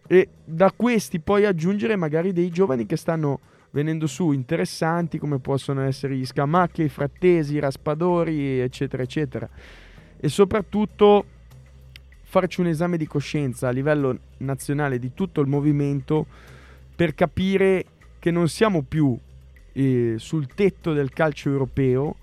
e 0.08 0.28
da 0.44 0.72
questi 0.74 1.18
poi 1.18 1.44
aggiungere 1.44 1.96
magari 1.96 2.32
dei 2.32 2.48
giovani 2.50 2.86
che 2.86 2.96
stanno 2.96 3.40
venendo 3.76 4.06
su 4.06 4.32
interessanti 4.32 5.18
come 5.18 5.38
possono 5.38 5.82
essere 5.82 6.16
gli 6.16 6.24
Scamacchi, 6.24 6.84
i 6.84 6.88
Frattesi, 6.88 7.56
i 7.56 7.58
Raspadori 7.58 8.58
eccetera 8.58 9.02
eccetera 9.02 9.46
e 10.18 10.30
soprattutto 10.30 11.26
farci 12.22 12.60
un 12.60 12.68
esame 12.68 12.96
di 12.96 13.06
coscienza 13.06 13.68
a 13.68 13.72
livello 13.72 14.18
nazionale 14.38 14.98
di 14.98 15.12
tutto 15.12 15.42
il 15.42 15.46
movimento 15.46 16.24
per 16.96 17.14
capire 17.14 17.84
che 18.18 18.30
non 18.30 18.48
siamo 18.48 18.80
più 18.80 19.14
eh, 19.74 20.14
sul 20.16 20.46
tetto 20.54 20.94
del 20.94 21.10
calcio 21.10 21.50
europeo, 21.50 22.16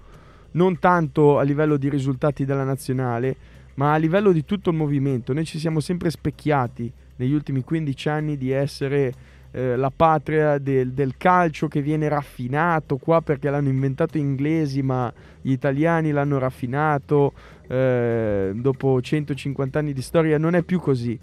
non 0.54 0.80
tanto 0.80 1.38
a 1.38 1.44
livello 1.44 1.78
di 1.78 1.88
risultati 1.88 2.46
della 2.46 2.64
nazionale, 2.64 3.36
ma 3.76 3.94
a 3.94 3.98
livello 3.98 4.32
di 4.32 4.44
tutto 4.44 4.72
il 4.72 4.76
movimento. 4.76 5.34
Noi 5.34 5.46
ci 5.46 5.60
siamo 5.60 5.80
sempre 5.80 6.10
specchiati 6.10 6.92
negli 7.18 7.34
ultimi 7.34 7.64
15 7.64 8.10
anni 8.10 8.38
di 8.38 8.50
essere 8.50 9.14
eh, 9.56 9.76
la 9.76 9.92
patria 9.96 10.58
del, 10.58 10.94
del 10.94 11.14
calcio 11.16 11.68
che 11.68 11.82
viene 11.82 12.08
raffinato 12.10 12.98
qua 12.98 13.22
perché 13.22 13.52
l'hanno 13.52 13.70
inventato 13.70 14.18
gli 14.18 14.22
inglesi, 14.22 14.82
ma 14.82 15.14
gli 15.42 15.52
italiani 15.52 16.10
l'hanno 16.10 16.40
raffinato 16.40 17.34
eh, 17.68 18.52
dopo 18.56 19.00
150 19.00 19.78
anni 19.78 19.94
di 19.94 20.02
storia. 20.02 20.40
Non 20.40 20.56
è 20.56 20.64
più 20.64 20.80
così. 20.80 21.18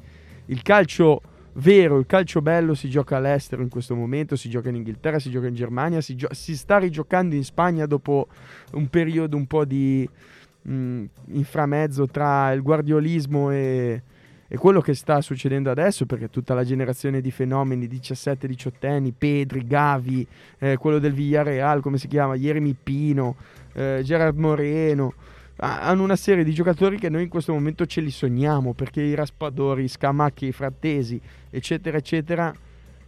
Il 0.46 0.62
calcio 0.62 1.22
vero, 1.54 1.98
il 1.98 2.06
calcio 2.06 2.40
bello 2.40 2.74
si 2.74 2.88
gioca 2.88 3.16
all'estero 3.16 3.62
in 3.62 3.68
questo 3.68 3.96
momento, 3.96 4.36
si 4.36 4.48
gioca 4.48 4.68
in 4.68 4.76
Inghilterra, 4.76 5.18
si 5.18 5.30
gioca 5.30 5.48
in 5.48 5.54
Germania, 5.54 6.00
si, 6.00 6.14
gio- 6.14 6.32
si 6.32 6.56
sta 6.56 6.78
rigiocando 6.78 7.34
in 7.34 7.42
Spagna 7.42 7.86
dopo 7.86 8.28
un 8.74 8.88
periodo 8.88 9.36
un 9.36 9.46
po' 9.46 9.64
di 9.64 10.08
mh, 10.62 11.04
inframezzo 11.32 12.06
tra 12.06 12.52
il 12.52 12.62
guardiolismo 12.62 13.50
e, 13.50 14.02
e 14.52 14.56
quello 14.56 14.80
che 14.80 14.94
sta 14.94 15.20
succedendo 15.20 15.70
adesso, 15.70 16.06
perché 16.06 16.28
tutta 16.28 16.54
la 16.54 16.64
generazione 16.64 17.20
di 17.20 17.30
fenomeni 17.30 17.86
17-18 17.86 18.84
anni, 18.88 19.14
Pedri, 19.16 19.64
Gavi, 19.64 20.26
eh, 20.58 20.76
quello 20.76 20.98
del 20.98 21.12
Villarreal, 21.12 21.80
come 21.80 21.98
si 21.98 22.08
chiama, 22.08 22.34
Jeremy 22.34 22.74
Pino, 22.82 23.36
eh, 23.74 24.00
Gerard 24.02 24.36
Moreno, 24.36 25.14
hanno 25.58 26.02
una 26.02 26.16
serie 26.16 26.42
di 26.42 26.52
giocatori 26.52 26.98
che 26.98 27.08
noi 27.08 27.22
in 27.22 27.28
questo 27.28 27.52
momento 27.52 27.86
ce 27.86 28.00
li 28.00 28.10
sogniamo, 28.10 28.72
perché 28.72 29.00
i 29.02 29.14
Raspadori, 29.14 29.84
i 29.84 29.88
Scamacchi, 29.88 30.46
i 30.46 30.52
Frattesi, 30.52 31.20
eccetera, 31.48 31.98
eccetera, 31.98 32.52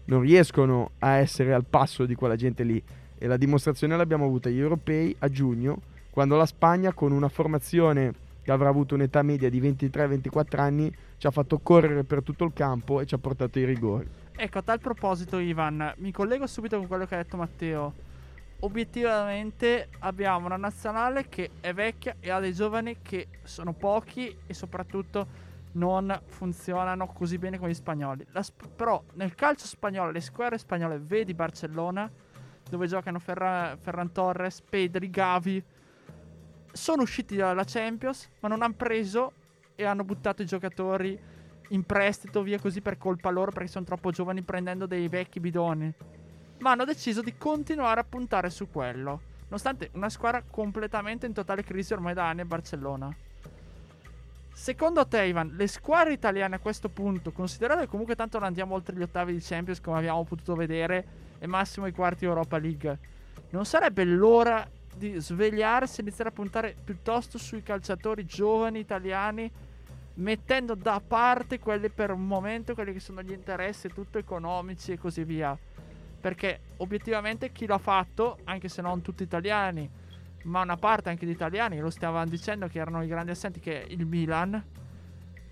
non 0.05 0.21
riescono 0.21 0.93
a 1.01 1.17
essere 1.17 1.53
al 1.53 1.65
passo 1.65 2.07
di 2.07 2.15
quella 2.15 2.37
gente 2.37 2.63
lì. 2.63 2.81
E 3.19 3.27
la 3.27 3.37
dimostrazione 3.37 3.97
l'abbiamo 3.97 4.27
avuta 4.27 4.49
agli 4.49 4.61
europei 4.61 5.13
a 5.19 5.29
giugno, 5.29 5.81
quando 6.11 6.37
la 6.37 6.47
Spagna, 6.47 6.93
con 6.93 7.11
una 7.11 7.29
formazione 7.29 8.22
che 8.43 8.51
avrà 8.51 8.69
avuto 8.69 8.95
un'età 8.95 9.23
media 9.23 9.49
di 9.49 9.61
23-24 9.61 10.61
anni, 10.61 10.95
ci 11.17 11.27
ha 11.27 11.31
fatto 11.31 11.59
correre 11.59 12.05
per 12.05 12.23
tutto 12.23 12.45
il 12.45 12.53
campo 12.53 13.01
e 13.01 13.07
ci 13.07 13.15
ha 13.15 13.19
portato 13.19 13.59
i 13.59 13.65
rigori. 13.65 14.09
Ecco, 14.35 14.59
a 14.59 14.63
tal 14.63 14.81
proposito, 14.81 15.39
Ivan, 15.39 15.95
mi 15.99 16.11
collego 16.11 16.47
subito 16.47 16.77
con 16.79 16.89
quello 16.89 17.07
che 17.07 17.15
ha 17.15 17.19
detto 17.19 17.37
Matteo. 17.37 18.11
Obiettivamente 18.61 19.89
abbiamo 20.01 20.47
una 20.47 20.57
nazionale 20.57 21.29
che 21.29 21.51
è 21.61 21.73
vecchia 21.73 22.17
e 22.21 22.31
ha 22.31 22.41
dei 22.41 22.53
giovani 22.53 22.99
che 23.03 23.29
sono 23.43 23.73
pochi 23.73 24.37
e 24.47 24.55
soprattutto 24.55 25.51
non 25.73 26.21
funzionano 26.27 27.07
così 27.07 27.39
bene 27.39 27.59
come 27.59 27.71
gli 27.71 27.75
spagnoli. 27.75 28.27
Sp- 28.41 28.69
però 28.69 29.03
nel 29.15 29.35
calcio 29.35 29.67
spagnolo, 29.67 30.11
le 30.11 30.21
squadre 30.21 30.59
spagnole, 30.59 30.99
vedi 30.99 31.35
Barcellona, 31.35 32.11
dove 32.69 32.87
giocano 32.87 33.19
Ferra- 33.19 33.77
Ferran 33.77 34.13
Torres, 34.13 34.61
Pedri, 34.63 35.11
Gavi, 35.11 35.63
sono 36.73 37.03
usciti 37.03 37.37
dalla 37.37 37.65
Champions, 37.65 38.29
ma 38.41 38.49
non 38.49 38.63
hanno 38.63 38.75
preso 38.75 39.33
e 39.75 39.85
hanno 39.85 40.05
buttato 40.05 40.43
i 40.43 40.47
giocatori 40.47 41.19
in 41.69 41.85
prestito 41.85 42.43
via 42.43 42.59
così 42.59 42.81
per 42.81 42.99
colpa 42.99 43.31
loro 43.31 43.51
perché 43.51 43.69
sono 43.69 43.85
troppo 43.85 44.11
giovani 44.11 44.43
prendendo 44.43 44.87
dei 44.87 45.09
vecchi 45.09 45.41
bidoni. 45.41 45.93
Ma 46.59 46.73
hanno 46.73 46.85
deciso 46.85 47.23
di 47.23 47.37
continuare 47.37 48.01
a 48.01 48.05
puntare 48.05 48.51
su 48.51 48.71
quello, 48.71 49.21
nonostante 49.45 49.91
una 49.93 50.09
squadra 50.09 50.43
completamente 50.49 51.27
in 51.27 51.33
totale 51.33 51.65
crisi 51.65 51.93
ormai 51.93 52.15
da 52.15 52.29
anni 52.29 52.43
a 52.43 52.45
Barcellona. 52.45 53.15
Secondo 54.55 55.07
te, 55.07 55.23
Ivan, 55.25 55.55
le 55.57 55.67
squadre 55.67 56.13
italiane 56.13 56.57
a 56.57 56.59
questo 56.59 56.91
punto, 56.91 57.33
considerate 57.33 57.81
che 57.81 57.89
comunque 57.89 58.15
tanto 58.15 58.39
non 58.39 58.47
andiamo 58.47 58.75
oltre 58.75 58.95
gli 58.95 59.03
ottavi 59.03 59.33
di 59.33 59.41
Champions 59.41 59.81
come 59.81 59.97
abbiamo 59.97 60.25
potuto 60.25 60.55
vedere 60.55 61.21
e 61.39 61.47
massimo 61.47 61.87
i 61.87 61.93
quarti 61.93 62.27
Europa 62.27 62.59
League, 62.59 62.99
non 63.51 63.65
sarebbe 63.65 64.05
l'ora 64.05 64.69
di 64.95 65.19
svegliarsi 65.19 66.01
e 66.01 66.03
iniziare 66.03 66.31
a 66.31 66.33
puntare 66.33 66.77
piuttosto 66.83 67.39
sui 67.39 67.63
calciatori 67.63 68.25
giovani 68.25 68.79
italiani, 68.79 69.51
mettendo 70.15 70.75
da 70.75 71.01
parte 71.07 71.59
quelli 71.59 71.89
per 71.89 72.11
un 72.11 72.27
momento, 72.27 72.75
quelli 72.75 72.93
che 72.93 73.01
sono 73.01 73.23
gli 73.23 73.33
interessi 73.33 73.89
tutto 73.89 74.19
economici 74.19 74.93
e 74.93 74.99
così 74.99 75.25
via. 75.25 75.57
Perché 76.21 76.61
obiettivamente 76.79 77.51
chi 77.51 77.67
l'ha 77.67 77.79
fatto, 77.79 78.39
anche 78.45 78.69
se 78.69 78.83
non 78.83 79.03
tutti 79.03 79.23
italiani, 79.23 79.91
ma 80.45 80.61
una 80.63 80.77
parte 80.77 81.09
anche 81.09 81.27
di 81.27 81.33
italiani, 81.33 81.79
lo 81.79 81.91
stavano 81.91 82.31
dicendo 82.31 82.69
che 82.69 82.79
erano 82.79 83.03
i 83.03 83.09
grandi 83.09 83.33
assenti, 83.33 83.61
che 83.61 83.87
il 83.89 84.07
Milan 84.07 84.63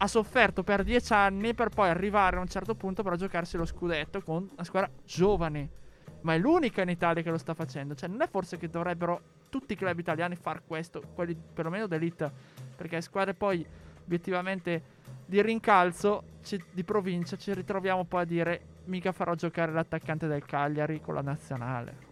ha 0.02 0.06
sofferto 0.06 0.62
per 0.62 0.82
dieci 0.82 1.12
anni 1.12 1.54
per 1.54 1.68
poi 1.68 1.88
arrivare 1.88 2.36
a 2.36 2.40
un 2.40 2.48
certo 2.48 2.74
punto 2.74 3.02
per 3.02 3.16
giocarsi 3.16 3.56
lo 3.56 3.66
scudetto 3.66 4.22
con 4.22 4.48
una 4.50 4.64
squadra 4.64 4.90
giovane 5.04 5.78
ma 6.22 6.34
è 6.34 6.38
l'unica 6.38 6.82
in 6.82 6.88
Italia 6.88 7.22
che 7.22 7.30
lo 7.30 7.38
sta 7.38 7.54
facendo. 7.54 7.94
Cioè, 7.94 8.08
non 8.08 8.22
è 8.22 8.28
forse 8.28 8.56
che 8.56 8.68
dovrebbero 8.68 9.20
tutti 9.48 9.72
i 9.72 9.76
club 9.76 9.98
italiani 9.98 10.36
far 10.36 10.62
questo, 10.66 11.02
quelli 11.14 11.34
perlomeno 11.34 11.86
d'elite, 11.86 12.30
perché 12.76 13.00
squadre 13.00 13.34
poi 13.34 13.66
obiettivamente 14.04 14.98
di 15.26 15.40
rincalzo 15.42 16.24
ci, 16.42 16.62
di 16.72 16.82
provincia 16.82 17.36
ci 17.36 17.54
ritroviamo 17.54 18.04
poi 18.04 18.22
a 18.22 18.24
dire 18.24 18.60
mica 18.84 19.12
farò 19.12 19.34
giocare 19.34 19.72
l'attaccante 19.72 20.26
del 20.26 20.44
Cagliari 20.44 21.00
con 21.00 21.14
la 21.14 21.22
nazionale. 21.22 22.08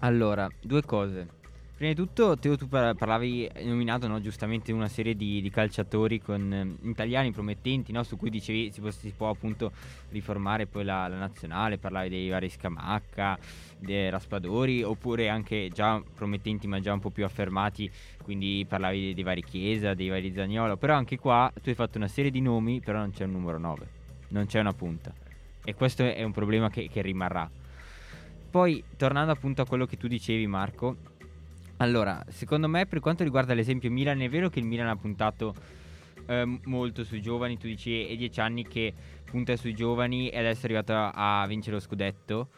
Allora, 0.00 0.48
due 0.60 0.82
cose. 0.82 1.38
Prima 1.80 1.94
di 1.94 1.98
tutto, 1.98 2.36
Teo, 2.36 2.58
tu 2.58 2.68
parlavi, 2.68 3.48
hai 3.54 3.64
nominato 3.64 4.06
no, 4.06 4.20
giustamente 4.20 4.70
una 4.70 4.86
serie 4.86 5.16
di, 5.16 5.40
di 5.40 5.48
calciatori 5.48 6.20
con, 6.20 6.52
eh, 6.52 6.88
italiani 6.90 7.32
promettenti, 7.32 7.90
no, 7.90 8.02
su 8.02 8.18
cui 8.18 8.28
dicevi 8.28 8.70
si 8.70 8.82
può, 8.82 8.90
si 8.90 9.14
può, 9.16 9.30
appunto 9.30 9.72
riformare 10.10 10.66
poi 10.66 10.84
la, 10.84 11.08
la, 11.08 11.16
nazionale, 11.16 11.78
parlavi 11.78 12.10
dei 12.10 12.28
vari 12.28 12.50
Scamacca, 12.50 13.38
dei 13.78 14.10
Raspadori, 14.10 14.82
oppure 14.82 15.30
anche 15.30 15.70
già 15.72 16.02
promettenti 16.14 16.66
ma 16.66 16.80
già 16.80 16.92
un 16.92 17.00
po' 17.00 17.08
più 17.08 17.24
affermati, 17.24 17.90
quindi 18.22 18.66
parlavi 18.68 19.00
dei, 19.00 19.14
dei 19.14 19.24
vari 19.24 19.42
Chiesa, 19.42 19.94
dei 19.94 20.10
vari 20.10 20.34
Zagnolo, 20.34 20.76
però 20.76 20.96
anche 20.96 21.18
qua 21.18 21.50
tu 21.62 21.70
hai 21.70 21.74
fatto 21.74 21.96
una 21.96 22.08
serie 22.08 22.30
di 22.30 22.42
nomi, 22.42 22.80
però 22.80 22.98
non 22.98 23.12
c'è 23.12 23.24
un 23.24 23.32
numero 23.32 23.56
9, 23.56 23.86
non 24.28 24.44
c'è 24.44 24.60
una 24.60 24.74
punta. 24.74 25.14
E 25.64 25.74
questo 25.74 26.02
è 26.02 26.22
un 26.24 26.32
problema 26.32 26.68
che, 26.68 26.90
che 26.90 27.00
rimarrà. 27.00 27.50
Poi, 28.50 28.84
tornando 28.98 29.32
appunto 29.32 29.62
a 29.62 29.66
quello 29.66 29.86
che 29.86 29.96
tu 29.96 30.08
dicevi 30.08 30.46
Marco, 30.46 30.96
allora, 31.80 32.22
secondo 32.28 32.68
me 32.68 32.84
per 32.84 33.00
quanto 33.00 33.24
riguarda 33.24 33.54
l'esempio 33.54 33.90
Milan, 33.90 34.20
è 34.20 34.28
vero 34.28 34.50
che 34.50 34.58
il 34.58 34.66
Milan 34.66 34.88
ha 34.88 34.96
puntato 34.96 35.54
eh, 36.26 36.60
molto 36.64 37.04
sui 37.04 37.22
giovani, 37.22 37.56
tu 37.56 37.66
dici 37.66 38.06
è 38.06 38.16
dieci 38.16 38.38
anni 38.38 38.66
che 38.66 38.92
punta 39.24 39.56
sui 39.56 39.74
giovani 39.74 40.28
e 40.28 40.38
adesso 40.38 40.62
è 40.62 40.64
arrivato 40.64 40.92
a, 40.92 41.40
a 41.40 41.46
vincere 41.46 41.76
lo 41.76 41.80
scudetto, 41.80 42.48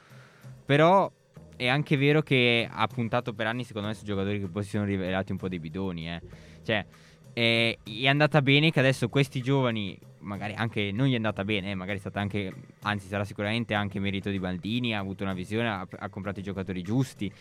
però 0.65 1.11
è 1.55 1.69
anche 1.69 1.97
vero 1.97 2.23
che 2.23 2.69
ha 2.69 2.87
puntato 2.89 3.33
per 3.33 3.47
anni 3.47 3.63
secondo 3.63 3.87
me 3.87 3.95
su 3.95 4.05
giocatori 4.05 4.41
che 4.41 4.49
poi 4.49 4.65
si 4.65 4.71
sono 4.71 4.85
rivelati 4.85 5.31
un 5.31 5.39
po' 5.39 5.49
dei 5.49 5.61
bidoni, 5.61 6.11
eh. 6.11 6.21
Cioè, 6.65 6.85
è, 7.33 7.79
è 7.85 8.07
andata 8.09 8.43
bene 8.43 8.73
che 8.73 8.81
adesso 8.81 9.09
questi 9.09 9.41
giovani, 9.41 9.97
magari 10.19 10.55
anche 10.55 10.91
non 10.93 11.07
gli 11.07 11.13
è 11.13 11.17
andata 11.17 11.45
bene, 11.45 11.71
eh, 11.71 11.75
magari 11.77 11.99
è 11.99 12.01
stata 12.01 12.19
anche, 12.19 12.53
anzi 12.83 13.07
sarà 13.07 13.25
sicuramente 13.25 13.73
anche 13.73 14.01
merito 14.01 14.31
di 14.31 14.41
Baldini, 14.41 14.97
ha 14.97 14.99
avuto 14.99 15.23
una 15.23 15.33
visione, 15.33 15.69
ha, 15.69 15.87
ha 15.89 16.09
comprato 16.09 16.41
i 16.41 16.43
giocatori 16.43 16.83
giusti 16.83 17.33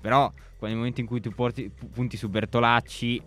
però 0.00 0.32
nel 0.60 0.76
momento 0.76 1.00
in 1.00 1.06
cui 1.06 1.20
tu 1.20 1.30
porti, 1.30 1.70
punti 1.92 2.16
su 2.16 2.28
Bertolacci, 2.28 3.22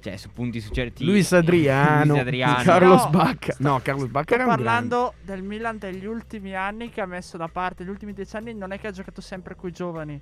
cioè 0.00 0.16
su 0.16 0.30
punti 0.32 0.60
su 0.60 0.70
certi 0.72 1.04
Luis 1.04 1.32
Adriano, 1.32 2.12
Luis 2.12 2.20
Adriano. 2.20 2.62
Carlos 2.64 3.04
no, 3.04 3.10
Bacca. 3.10 3.54
No, 3.58 3.80
Carlos 3.82 4.08
Bacca 4.08 4.34
era 4.34 4.44
parlando 4.44 5.14
del 5.22 5.42
Milan 5.42 5.78
degli 5.78 6.04
ultimi 6.04 6.54
anni 6.54 6.90
che 6.90 7.00
ha 7.00 7.06
messo 7.06 7.36
da 7.36 7.48
parte, 7.48 7.84
gli 7.84 7.88
ultimi 7.88 8.12
dieci 8.12 8.36
anni 8.36 8.54
non 8.54 8.72
è 8.72 8.78
che 8.78 8.88
ha 8.88 8.92
giocato 8.92 9.20
sempre 9.20 9.54
con 9.54 9.70
i 9.70 9.72
giovani. 9.72 10.20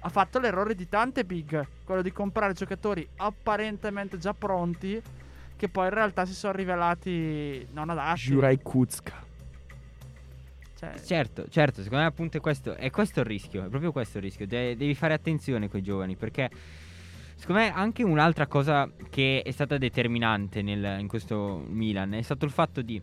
Ha 0.00 0.08
fatto 0.10 0.38
l'errore 0.38 0.74
di 0.74 0.86
tante 0.86 1.24
big, 1.24 1.66
quello 1.84 2.02
di 2.02 2.12
comprare 2.12 2.52
giocatori 2.52 3.08
apparentemente 3.16 4.18
già 4.18 4.34
pronti 4.34 5.00
che 5.56 5.68
poi 5.68 5.86
in 5.86 5.94
realtà 5.94 6.26
si 6.26 6.34
sono 6.34 6.52
rivelati 6.52 7.66
non 7.72 7.88
adatti. 7.88 8.20
Juraj 8.20 8.58
Kuzka. 8.62 9.23
Cioè... 10.92 11.04
Certo, 11.04 11.46
certo, 11.48 11.82
secondo 11.82 12.04
me 12.04 12.08
appunto 12.10 12.36
è 12.36 12.40
questo, 12.40 12.74
è 12.74 12.90
questo 12.90 13.20
il 13.20 13.26
rischio, 13.26 13.64
è 13.64 13.68
proprio 13.68 13.92
questo 13.92 14.18
il 14.18 14.24
rischio. 14.24 14.46
De- 14.46 14.76
devi 14.76 14.94
fare 14.94 15.14
attenzione 15.14 15.68
con 15.68 15.80
i 15.80 15.82
giovani 15.82 16.16
perché 16.16 16.50
secondo 17.36 17.62
me 17.62 17.72
anche 17.72 18.02
un'altra 18.02 18.46
cosa 18.46 18.90
che 19.10 19.42
è 19.42 19.50
stata 19.50 19.78
determinante 19.78 20.62
nel, 20.62 21.00
in 21.00 21.08
questo 21.08 21.64
Milan 21.68 22.14
è 22.14 22.22
stato 22.22 22.44
il 22.44 22.50
fatto 22.50 22.80
di 22.82 23.00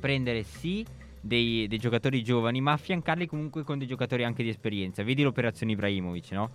prendere 0.00 0.42
sì 0.42 0.84
dei, 1.20 1.66
dei, 1.68 1.78
giocatori 1.78 2.22
giovani 2.22 2.60
ma 2.60 2.72
affiancarli 2.72 3.26
comunque 3.26 3.62
con 3.62 3.78
dei 3.78 3.86
giocatori 3.86 4.24
anche 4.24 4.42
di 4.42 4.48
esperienza. 4.48 5.02
Vedi 5.02 5.22
l'operazione 5.22 5.72
Ibrahimovic, 5.72 6.30
no? 6.32 6.50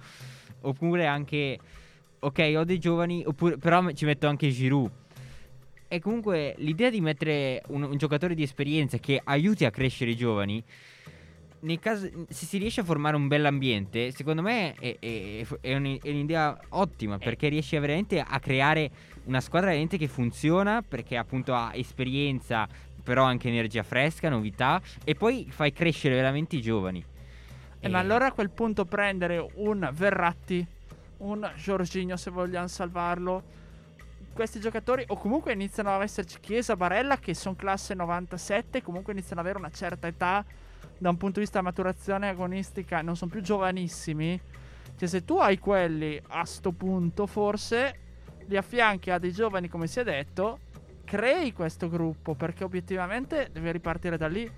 Oppure 0.62 1.06
anche, 1.06 1.60
ok, 2.20 2.54
ho 2.58 2.64
dei 2.64 2.80
giovani, 2.80 3.24
oppure, 3.26 3.58
però 3.58 3.92
ci 3.92 4.06
metto 4.06 4.28
anche 4.28 4.50
Giroud 4.50 5.04
e 5.88 6.00
comunque 6.00 6.56
l'idea 6.58 6.90
di 6.90 7.02
mettere 7.02 7.62
un, 7.68 7.84
un, 7.84 7.98
giocatore 7.98 8.36
di 8.36 8.44
esperienza 8.44 8.98
che 8.98 9.22
aiuti 9.24 9.66
a 9.66 9.72
crescere 9.72 10.12
i 10.12 10.16
giovani, 10.16 10.64
nel 11.66 11.80
caso, 11.80 12.08
se 12.30 12.46
si 12.46 12.58
riesce 12.58 12.82
a 12.82 12.84
formare 12.84 13.16
un 13.16 13.28
bell'ambiente, 13.28 14.12
secondo 14.12 14.42
me 14.42 14.76
è, 14.76 14.98
è, 15.00 15.46
è, 15.62 15.76
un, 15.76 15.98
è 16.02 16.10
un'idea 16.10 16.58
ottima 16.70 17.18
perché 17.18 17.48
riesce 17.48 17.80
veramente 17.80 18.20
a 18.20 18.40
creare 18.40 18.92
una 19.26 19.42
squadra 19.42 19.70
veramente 19.70 19.98
che 19.98 20.08
funziona 20.08 20.84
perché 20.88 21.18
appunto 21.18 21.56
ha 21.56 21.72
esperienza, 21.74 22.68
però 23.02 23.24
anche 23.24 23.48
energia 23.48 23.84
fresca, 23.84 24.30
novità 24.30 24.82
e 25.04 25.16
poi 25.16 25.48
fai 25.50 25.72
crescere 25.74 26.16
veramente 26.16 26.56
i 26.56 26.62
giovani. 26.62 27.04
Eh, 27.80 27.88
e... 27.88 27.90
Ma 27.90 28.00
allora 28.00 28.28
a 28.28 28.32
quel 28.32 28.50
punto 28.52 28.86
prendere 28.86 29.44
un 29.56 29.90
Verratti, 29.94 30.66
un 31.18 31.52
Giorginio 31.56 32.16
se 32.16 32.30
vogliamo 32.30 32.68
salvarlo 32.68 33.64
questi 34.36 34.60
giocatori 34.60 35.06
o 35.08 35.16
comunque 35.16 35.54
iniziano 35.54 35.96
ad 35.96 36.02
esserci 36.02 36.42
Chiesa, 36.42 36.76
Barella 36.76 37.18
che 37.18 37.34
sono 37.34 37.56
classe 37.56 37.94
97, 37.94 38.82
comunque 38.82 39.14
iniziano 39.14 39.40
ad 39.40 39.48
avere 39.48 39.60
una 39.64 39.72
certa 39.72 40.08
età 40.08 40.46
da 40.98 41.10
un 41.10 41.16
punto 41.16 41.36
di 41.40 41.46
vista 41.46 41.62
maturazione 41.62 42.28
agonistica, 42.28 43.02
non 43.02 43.16
sono 43.16 43.32
più 43.32 43.42
giovanissimi. 43.42 44.40
Cioè 44.98 45.08
se 45.08 45.24
tu 45.24 45.38
hai 45.38 45.58
quelli 45.58 46.22
a 46.28 46.44
sto 46.44 46.74
punto 46.74 47.28
forse 47.28 48.00
li 48.48 48.58
affianchi 48.58 49.10
a 49.10 49.20
dei 49.20 49.32
giovani 49.32 49.70
come 49.70 49.88
si 49.88 50.02
è 50.02 50.04
detto 50.04 50.60
crei 51.06 51.54
questo 51.54 51.88
gruppo 51.88 52.36
perché 52.36 52.66
obiettivamente 52.66 53.50
devi 53.54 53.72
ripartire 53.72 54.18
da 54.18 54.28
lì, 54.28 54.52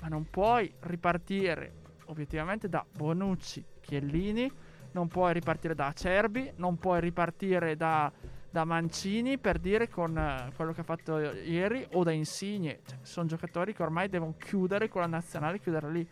ma 0.00 0.06
non 0.06 0.30
puoi 0.30 0.72
ripartire 0.82 1.72
obiettivamente 2.06 2.68
da 2.68 2.86
Bonucci, 2.88 3.64
Chiellini, 3.80 4.50
non 4.92 5.08
puoi 5.08 5.32
ripartire 5.32 5.74
da 5.74 5.86
Acerbi, 5.88 6.52
non 6.56 6.78
puoi 6.78 7.00
ripartire 7.00 7.76
da, 7.76 8.12
da 8.50 8.64
Mancini 8.64 9.38
per 9.38 9.58
dire 9.58 9.88
con 9.88 10.16
eh, 10.16 10.50
quello 10.56 10.72
che 10.72 10.80
ha 10.80 10.84
fatto 10.84 11.18
ieri 11.18 11.86
o 11.92 12.02
da 12.02 12.10
Insigne. 12.10 12.80
Cioè, 12.86 12.98
sono 13.02 13.26
giocatori 13.26 13.72
che 13.74 13.82
ormai 13.82 14.08
devono 14.08 14.34
chiudere 14.38 14.88
con 14.88 15.00
la 15.02 15.06
nazionale, 15.06 15.60
chiudere 15.60 15.90
lì. 15.90 16.06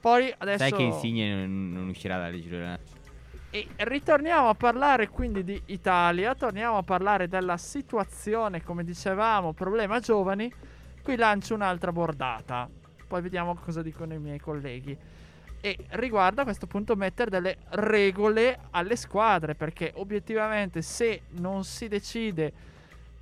Poi 0.00 0.32
adesso... 0.38 0.58
Sai 0.58 0.72
che 0.72 0.82
Insigne 0.82 1.34
non, 1.34 1.72
non 1.72 1.88
uscirà 1.88 2.18
dalle 2.18 2.40
giro 2.40 2.78
e 3.56 3.68
ritorniamo 3.76 4.48
a 4.48 4.54
parlare 4.54 5.08
quindi 5.08 5.42
di 5.42 5.60
Italia, 5.66 6.34
torniamo 6.34 6.76
a 6.76 6.82
parlare 6.82 7.26
della 7.26 7.56
situazione, 7.56 8.62
come 8.62 8.84
dicevamo, 8.84 9.54
problema 9.54 9.98
giovani. 9.98 10.52
Qui 11.02 11.16
lancio 11.16 11.54
un'altra 11.54 11.90
bordata, 11.90 12.68
poi 13.06 13.22
vediamo 13.22 13.54
cosa 13.54 13.80
dicono 13.80 14.12
i 14.12 14.18
miei 14.18 14.40
colleghi. 14.40 14.98
E 15.66 15.76
riguarda 15.94 16.42
a 16.42 16.44
questo 16.44 16.68
punto 16.68 16.94
mettere 16.94 17.28
delle 17.28 17.56
regole 17.70 18.56
alle 18.70 18.94
squadre, 18.94 19.56
perché 19.56 19.90
obiettivamente 19.96 20.80
se 20.80 21.22
non 21.40 21.64
si 21.64 21.88
decide... 21.88 22.52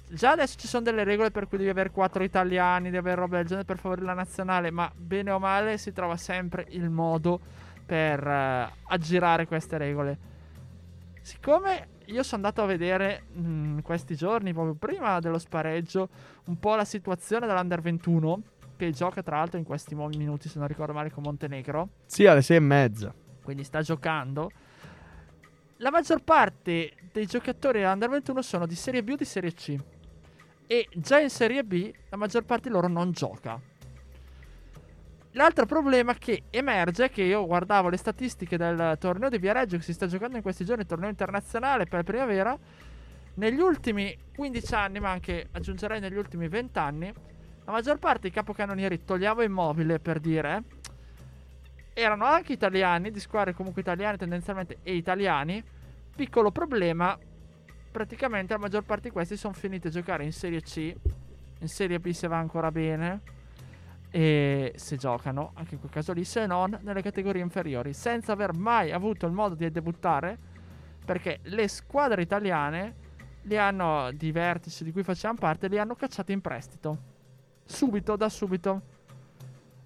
Già 0.06 0.32
adesso 0.32 0.58
ci 0.58 0.68
sono 0.68 0.82
delle 0.82 1.04
regole 1.04 1.30
per 1.30 1.48
cui 1.48 1.56
devi 1.56 1.70
avere 1.70 1.90
quattro 1.90 2.22
italiani, 2.22 2.90
devi 2.90 2.98
avere 2.98 3.22
roba 3.22 3.38
del 3.38 3.46
genere 3.46 3.64
per 3.64 3.78
favorire 3.78 4.04
la 4.04 4.12
nazionale, 4.12 4.70
ma 4.70 4.92
bene 4.94 5.30
o 5.30 5.38
male 5.38 5.78
si 5.78 5.94
trova 5.94 6.18
sempre 6.18 6.66
il 6.68 6.90
modo 6.90 7.40
per 7.86 8.22
uh, 8.22 8.90
aggirare 8.92 9.46
queste 9.46 9.78
regole. 9.78 10.18
Siccome 11.22 11.88
io 12.08 12.22
sono 12.22 12.42
andato 12.42 12.60
a 12.60 12.66
vedere 12.66 13.22
mh, 13.32 13.78
questi 13.80 14.14
giorni, 14.14 14.52
proprio 14.52 14.74
prima 14.74 15.18
dello 15.18 15.38
spareggio, 15.38 16.10
un 16.44 16.58
po' 16.58 16.74
la 16.74 16.84
situazione 16.84 17.46
dell'Under 17.46 17.80
21, 17.80 18.42
che 18.84 18.92
gioca 18.92 19.22
tra 19.22 19.38
l'altro 19.38 19.58
in 19.58 19.64
questi 19.64 19.94
minuti, 19.94 20.48
se 20.48 20.58
non 20.58 20.68
ricordo 20.68 20.92
male, 20.92 21.10
con 21.10 21.22
Montenegro. 21.22 21.88
Sì, 22.06 22.26
alle 22.26 22.42
sei 22.42 22.56
e 22.56 22.60
mezza. 22.60 23.14
Quindi 23.42 23.64
sta 23.64 23.82
giocando. 23.82 24.50
La 25.78 25.90
maggior 25.90 26.22
parte 26.22 26.92
dei 27.12 27.26
giocatori 27.26 27.80
dell'Under 27.80 28.08
21 28.08 28.42
sono 28.42 28.66
di 28.66 28.74
Serie 28.74 29.02
B 29.02 29.10
o 29.10 29.16
di 29.16 29.24
Serie 29.24 29.52
C. 29.52 29.76
E 30.66 30.88
già 30.94 31.18
in 31.18 31.30
Serie 31.30 31.62
B 31.64 31.92
la 32.08 32.16
maggior 32.16 32.44
parte 32.44 32.68
di 32.68 32.74
loro 32.74 32.88
non 32.88 33.10
gioca. 33.12 33.60
L'altro 35.32 35.66
problema 35.66 36.14
che 36.14 36.44
emerge 36.50 37.06
è 37.06 37.10
che 37.10 37.22
io 37.22 37.44
guardavo 37.44 37.88
le 37.88 37.96
statistiche 37.96 38.56
del 38.56 38.96
torneo 39.00 39.28
di 39.28 39.38
Viareggio 39.38 39.76
che 39.76 39.82
si 39.82 39.92
sta 39.92 40.06
giocando 40.06 40.36
in 40.36 40.42
questi 40.42 40.64
giorni, 40.64 40.82
il 40.82 40.88
torneo 40.88 41.08
internazionale 41.08 41.86
per 41.86 42.04
primavera. 42.04 42.56
Negli 43.34 43.58
ultimi 43.58 44.16
15 44.36 44.74
anni, 44.74 45.00
ma 45.00 45.10
anche 45.10 45.48
aggiungerei 45.50 45.98
negli 45.98 46.16
ultimi 46.16 46.46
20 46.46 46.78
anni, 46.78 47.12
la 47.64 47.72
maggior 47.72 47.98
parte 47.98 48.22
dei 48.22 48.30
capocannonieri, 48.30 49.04
togliamo 49.04 49.42
immobile 49.42 49.98
per 49.98 50.20
dire, 50.20 50.62
erano 51.94 52.24
anche 52.24 52.52
italiani, 52.52 53.10
di 53.10 53.20
squadre 53.20 53.54
comunque 53.54 53.80
italiane 53.80 54.16
tendenzialmente 54.16 54.78
e 54.82 54.94
italiani. 54.94 55.62
Piccolo 56.14 56.50
problema, 56.50 57.18
praticamente 57.90 58.52
la 58.52 58.58
maggior 58.58 58.84
parte 58.84 59.08
di 59.08 59.14
questi 59.14 59.36
sono 59.36 59.54
finiti 59.54 59.86
a 59.86 59.90
giocare 59.90 60.24
in 60.24 60.32
Serie 60.32 60.60
C, 60.60 60.94
in 61.58 61.68
Serie 61.68 61.98
B 61.98 62.10
se 62.10 62.28
va 62.28 62.36
ancora 62.38 62.70
bene 62.70 63.20
e 64.10 64.72
se 64.76 64.96
giocano, 64.96 65.52
anche 65.54 65.74
in 65.74 65.80
quel 65.80 65.90
caso 65.90 66.12
lì, 66.12 66.24
se 66.24 66.46
non 66.46 66.78
nelle 66.82 67.02
categorie 67.02 67.42
inferiori, 67.42 67.92
senza 67.94 68.32
aver 68.32 68.52
mai 68.52 68.92
avuto 68.92 69.26
il 69.26 69.32
modo 69.32 69.54
di 69.54 69.68
debuttare, 69.70 70.38
perché 71.04 71.40
le 71.42 71.66
squadre 71.66 72.22
italiane 72.22 72.94
li 73.42 73.56
hanno, 73.56 74.12
di 74.12 74.30
vertice 74.30 74.84
di 74.84 74.92
cui 74.92 75.02
facciamo 75.02 75.38
parte, 75.38 75.66
li 75.66 75.78
hanno 75.78 75.94
cacciati 75.94 76.32
in 76.32 76.40
prestito. 76.40 77.13
Subito, 77.64 78.16
da 78.16 78.28
subito. 78.28 78.82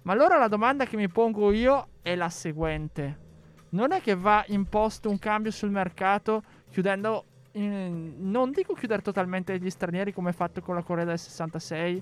Ma 0.03 0.13
allora 0.13 0.37
la 0.37 0.47
domanda 0.47 0.85
che 0.85 0.97
mi 0.97 1.07
pongo 1.07 1.51
io 1.51 1.87
è 2.01 2.15
la 2.15 2.29
seguente. 2.29 3.27
Non 3.69 3.91
è 3.91 4.01
che 4.01 4.15
va 4.15 4.43
imposto 4.47 5.09
un 5.09 5.19
cambio 5.19 5.51
sul 5.51 5.71
mercato 5.71 6.43
chiudendo... 6.69 7.25
In, 7.53 8.13
non 8.19 8.51
dico 8.51 8.73
chiudere 8.73 9.01
totalmente 9.01 9.57
gli 9.57 9.69
stranieri 9.69 10.13
come 10.13 10.33
fatto 10.33 10.61
con 10.61 10.75
la 10.75 10.83
Corea 10.83 11.03
del 11.03 11.17
66, 11.17 12.01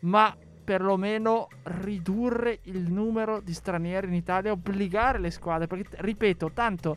ma 0.00 0.34
perlomeno 0.64 1.48
ridurre 1.62 2.60
il 2.64 2.90
numero 2.90 3.40
di 3.40 3.52
stranieri 3.52 4.06
in 4.06 4.14
Italia, 4.14 4.52
obbligare 4.52 5.18
le 5.18 5.30
squadre, 5.30 5.66
perché 5.66 5.88
ripeto, 6.02 6.52
tanto 6.52 6.96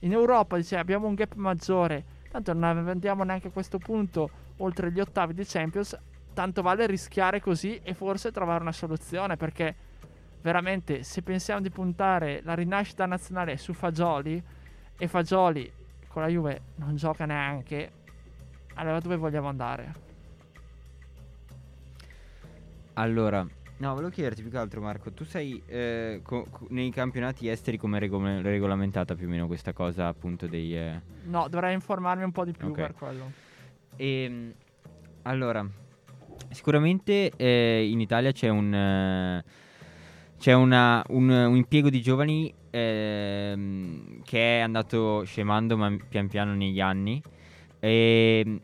in 0.00 0.12
Europa 0.12 0.56
dice, 0.56 0.76
abbiamo 0.76 1.06
un 1.06 1.14
gap 1.14 1.34
maggiore, 1.34 2.04
tanto 2.30 2.52
non 2.52 2.88
andiamo 2.88 3.24
neanche 3.24 3.48
a 3.48 3.50
questo 3.50 3.78
punto 3.78 4.30
oltre 4.58 4.90
gli 4.90 5.00
ottavi 5.00 5.34
di 5.34 5.44
Champions, 5.44 5.96
tanto 6.36 6.60
vale 6.60 6.86
rischiare 6.86 7.40
così 7.40 7.80
e 7.82 7.94
forse 7.94 8.30
trovare 8.30 8.60
una 8.60 8.70
soluzione, 8.70 9.38
perché 9.38 9.74
veramente 10.42 11.02
se 11.02 11.22
pensiamo 11.22 11.62
di 11.62 11.70
puntare 11.70 12.42
la 12.44 12.52
rinascita 12.52 13.06
nazionale 13.06 13.56
su 13.56 13.72
Fagioli 13.72 14.42
e 14.98 15.08
Fagioli 15.08 15.72
con 16.08 16.20
la 16.20 16.28
Juve 16.28 16.60
non 16.74 16.94
gioca 16.94 17.24
neanche, 17.24 17.90
allora 18.74 19.00
dove 19.00 19.16
vogliamo 19.16 19.48
andare? 19.48 19.94
Allora, 22.92 23.46
no, 23.78 23.94
volevo 23.94 24.10
chiederti 24.10 24.42
più 24.42 24.50
che 24.50 24.58
altro, 24.58 24.82
Marco. 24.82 25.12
Tu 25.12 25.24
sai 25.24 25.62
eh, 25.64 26.20
co- 26.22 26.46
co- 26.50 26.66
nei 26.68 26.90
campionati 26.90 27.48
esteri 27.48 27.78
come 27.78 27.98
regol- 27.98 28.42
regolamentata 28.42 29.14
più 29.14 29.26
o 29.26 29.30
meno 29.30 29.46
questa 29.46 29.72
cosa, 29.72 30.06
appunto, 30.06 30.46
dei. 30.46 30.76
Eh... 30.76 31.00
No, 31.24 31.48
dovrei 31.48 31.72
informarmi 31.72 32.24
un 32.24 32.32
po' 32.32 32.44
di 32.44 32.52
più 32.52 32.68
okay. 32.68 32.84
per 32.88 32.94
quello. 32.94 33.32
E 33.96 34.22
ehm, 34.22 34.52
allora, 35.22 35.66
sicuramente 36.50 37.32
eh, 37.36 37.88
in 37.90 38.00
Italia 38.00 38.32
c'è 38.32 38.48
un. 38.48 38.74
Eh, 38.74 39.44
c'è 40.38 40.52
una, 40.52 41.02
un, 41.08 41.30
un, 41.30 41.56
impiego 41.56 41.88
di 41.88 42.02
giovani 42.02 42.52
ehm, 42.68 44.22
che 44.22 44.58
è 44.58 44.60
andato 44.60 45.24
scemando 45.24 45.78
man- 45.78 46.00
pian 46.08 46.28
piano 46.28 46.54
negli 46.54 46.80
anni. 46.80 47.22
E 47.80 48.42
ehm, 48.44 48.60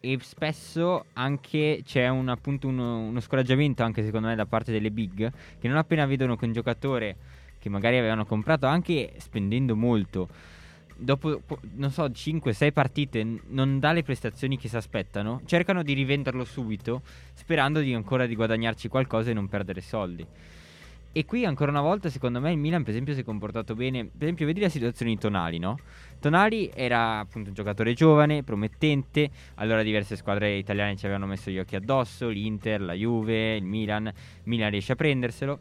e 0.00 0.18
spesso 0.22 1.04
anche 1.12 1.82
c'è 1.84 2.08
un, 2.08 2.28
appunto 2.28 2.68
uno, 2.68 3.00
uno, 3.00 3.20
scoraggiamento 3.20 3.82
anche 3.82 4.02
secondo 4.02 4.28
me 4.28 4.34
da 4.34 4.46
parte 4.46 4.72
delle 4.72 4.90
big 4.90 5.30
che 5.58 5.68
non 5.68 5.76
appena 5.76 6.06
vedono 6.06 6.36
che 6.36 6.46
un 6.46 6.54
giocatore 6.54 7.16
che 7.58 7.68
magari 7.68 7.98
avevano 7.98 8.24
comprato 8.24 8.66
anche 8.66 9.12
spendendo 9.18 9.76
molto 9.76 10.28
dopo 11.00 11.40
non 11.76 11.90
so 11.90 12.04
5-6 12.04 12.72
partite 12.72 13.26
non 13.48 13.78
dà 13.78 13.92
le 13.92 14.02
prestazioni 14.02 14.58
che 14.58 14.68
si 14.68 14.76
aspettano 14.76 15.40
cercano 15.46 15.82
di 15.82 15.94
rivenderlo 15.94 16.44
subito 16.44 17.02
sperando 17.34 17.80
di 17.80 17.94
ancora 17.94 18.26
di 18.26 18.34
guadagnarci 18.34 18.88
qualcosa 18.88 19.30
e 19.30 19.34
non 19.34 19.48
perdere 19.48 19.80
soldi. 19.80 20.26
E 21.12 21.24
qui 21.24 21.44
ancora 21.44 21.72
una 21.72 21.80
volta 21.80 22.08
secondo 22.08 22.38
me 22.38 22.52
il 22.52 22.58
Milan 22.58 22.82
per 22.82 22.90
esempio 22.90 23.14
si 23.14 23.20
è 23.20 23.24
comportato 23.24 23.74
bene. 23.74 24.04
Per 24.04 24.22
esempio 24.22 24.46
vedi 24.46 24.60
la 24.60 24.68
situazione 24.68 25.12
di 25.12 25.18
Tonali 25.18 25.58
no? 25.58 25.78
Tonali 26.20 26.70
era 26.72 27.18
appunto 27.18 27.48
un 27.48 27.54
giocatore 27.54 27.94
giovane, 27.94 28.44
promettente, 28.44 29.28
allora 29.54 29.82
diverse 29.82 30.14
squadre 30.14 30.56
italiane 30.56 30.96
ci 30.96 31.06
avevano 31.06 31.26
messo 31.26 31.50
gli 31.50 31.58
occhi 31.58 31.74
addosso, 31.74 32.28
l'Inter, 32.28 32.82
la 32.82 32.92
Juve, 32.92 33.56
il 33.56 33.64
Milan, 33.64 34.06
il 34.06 34.12
Milan 34.44 34.70
riesce 34.70 34.92
a 34.92 34.96
prenderselo, 34.96 35.58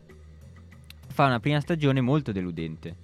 fa 1.07 1.25
una 1.25 1.39
prima 1.39 1.59
stagione 1.61 2.01
molto 2.01 2.31
deludente, 2.31 2.95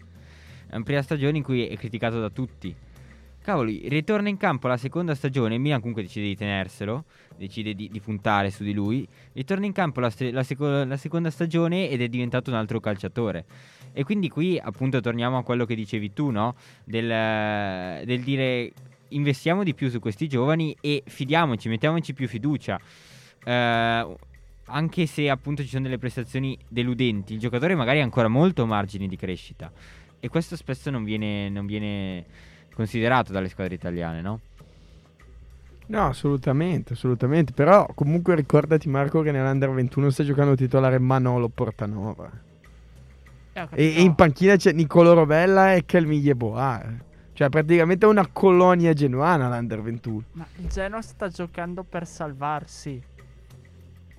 è 0.75 0.77
una 0.77 0.83
prima 0.83 1.01
stagione 1.01 1.37
in 1.37 1.43
cui 1.43 1.65
è 1.65 1.77
criticato 1.77 2.19
da 2.19 2.29
tutti, 2.29 2.75
Cavoli, 3.41 3.87
ritorna 3.87 4.27
in 4.27 4.37
campo 4.37 4.67
la 4.67 4.75
seconda 4.75 5.13
stagione. 5.13 5.53
Il 5.53 5.61
Milan 5.61 5.79
comunque 5.79 6.01
decide 6.01 6.25
di 6.25 6.35
tenerselo, 6.35 7.05
decide 7.37 7.75
di, 7.75 7.89
di 7.89 7.99
puntare 7.99 8.49
su 8.49 8.63
di 8.63 8.73
lui. 8.73 9.07
Ritorna 9.33 9.67
in 9.67 9.71
campo 9.71 9.99
la, 9.99 10.11
la, 10.31 10.41
seco- 10.41 10.83
la, 10.83 10.97
seconda 10.97 11.29
stagione 11.29 11.87
ed 11.89 12.01
è 12.01 12.07
diventato 12.07 12.49
un 12.49 12.55
altro 12.55 12.79
calciatore. 12.79 13.45
E 13.93 14.03
quindi 14.03 14.29
qui 14.29 14.57
appunto 14.57 14.99
torniamo 14.99 15.37
a 15.37 15.43
quello 15.43 15.65
che 15.65 15.75
dicevi 15.75 16.11
tu, 16.11 16.31
no? 16.31 16.55
Del, 16.83 18.03
del 18.03 18.21
dire 18.21 18.73
investiamo 19.09 19.63
di 19.63 19.75
più 19.75 19.89
su 19.89 19.99
questi 19.99 20.27
giovani 20.27 20.75
e 20.81 21.03
fidiamoci, 21.05 21.69
mettiamoci 21.69 22.15
più 22.15 22.27
fiducia. 22.27 22.79
Eh, 23.45 24.15
anche 24.67 25.05
se 25.05 25.29
appunto 25.29 25.61
ci 25.61 25.69
sono 25.69 25.83
delle 25.83 25.99
prestazioni 25.99 26.57
deludenti, 26.67 27.33
il 27.33 27.39
giocatore 27.39 27.75
magari 27.75 27.99
ha 27.99 28.03
ancora 28.03 28.27
molto 28.27 28.65
margine 28.65 29.07
di 29.07 29.15
crescita. 29.15 29.71
E 30.19 30.27
questo 30.29 30.55
spesso 30.55 30.89
non 30.89 31.03
viene, 31.03 31.49
non 31.49 31.65
viene 31.65 32.25
considerato 32.73 33.31
dalle 33.31 33.49
squadre 33.49 33.75
italiane, 33.75 34.21
no? 34.21 34.39
No, 35.87 36.07
assolutamente, 36.07 36.93
assolutamente. 36.93 37.53
Però 37.53 37.87
comunque 37.93 38.35
ricordati 38.35 38.89
Marco 38.89 39.21
che 39.21 39.31
nell'Under 39.31 39.69
21 39.69 40.09
sta 40.09 40.23
giocando 40.23 40.55
titolare 40.55 40.99
Manolo 40.99 41.47
Portanova. 41.49 42.29
Eh, 43.53 43.67
e, 43.71 43.95
e, 43.95 44.01
in 44.01 44.15
panchina 44.15 44.55
c'è 44.55 44.71
Nicolo 44.73 45.13
Rovella 45.13 45.73
e 45.73 45.85
Calmiglie 45.85 46.35
Boa. 46.35 46.83
Cioè 47.33 47.49
praticamente 47.49 48.05
una 48.05 48.27
colonia 48.31 48.93
genuana 48.93 49.47
l'Under 49.47 49.81
21. 49.81 50.23
Ma 50.33 50.45
il 50.57 50.67
Genoa 50.67 51.01
sta 51.01 51.27
giocando 51.27 51.83
per 51.83 52.07
salvarsi. 52.07 53.01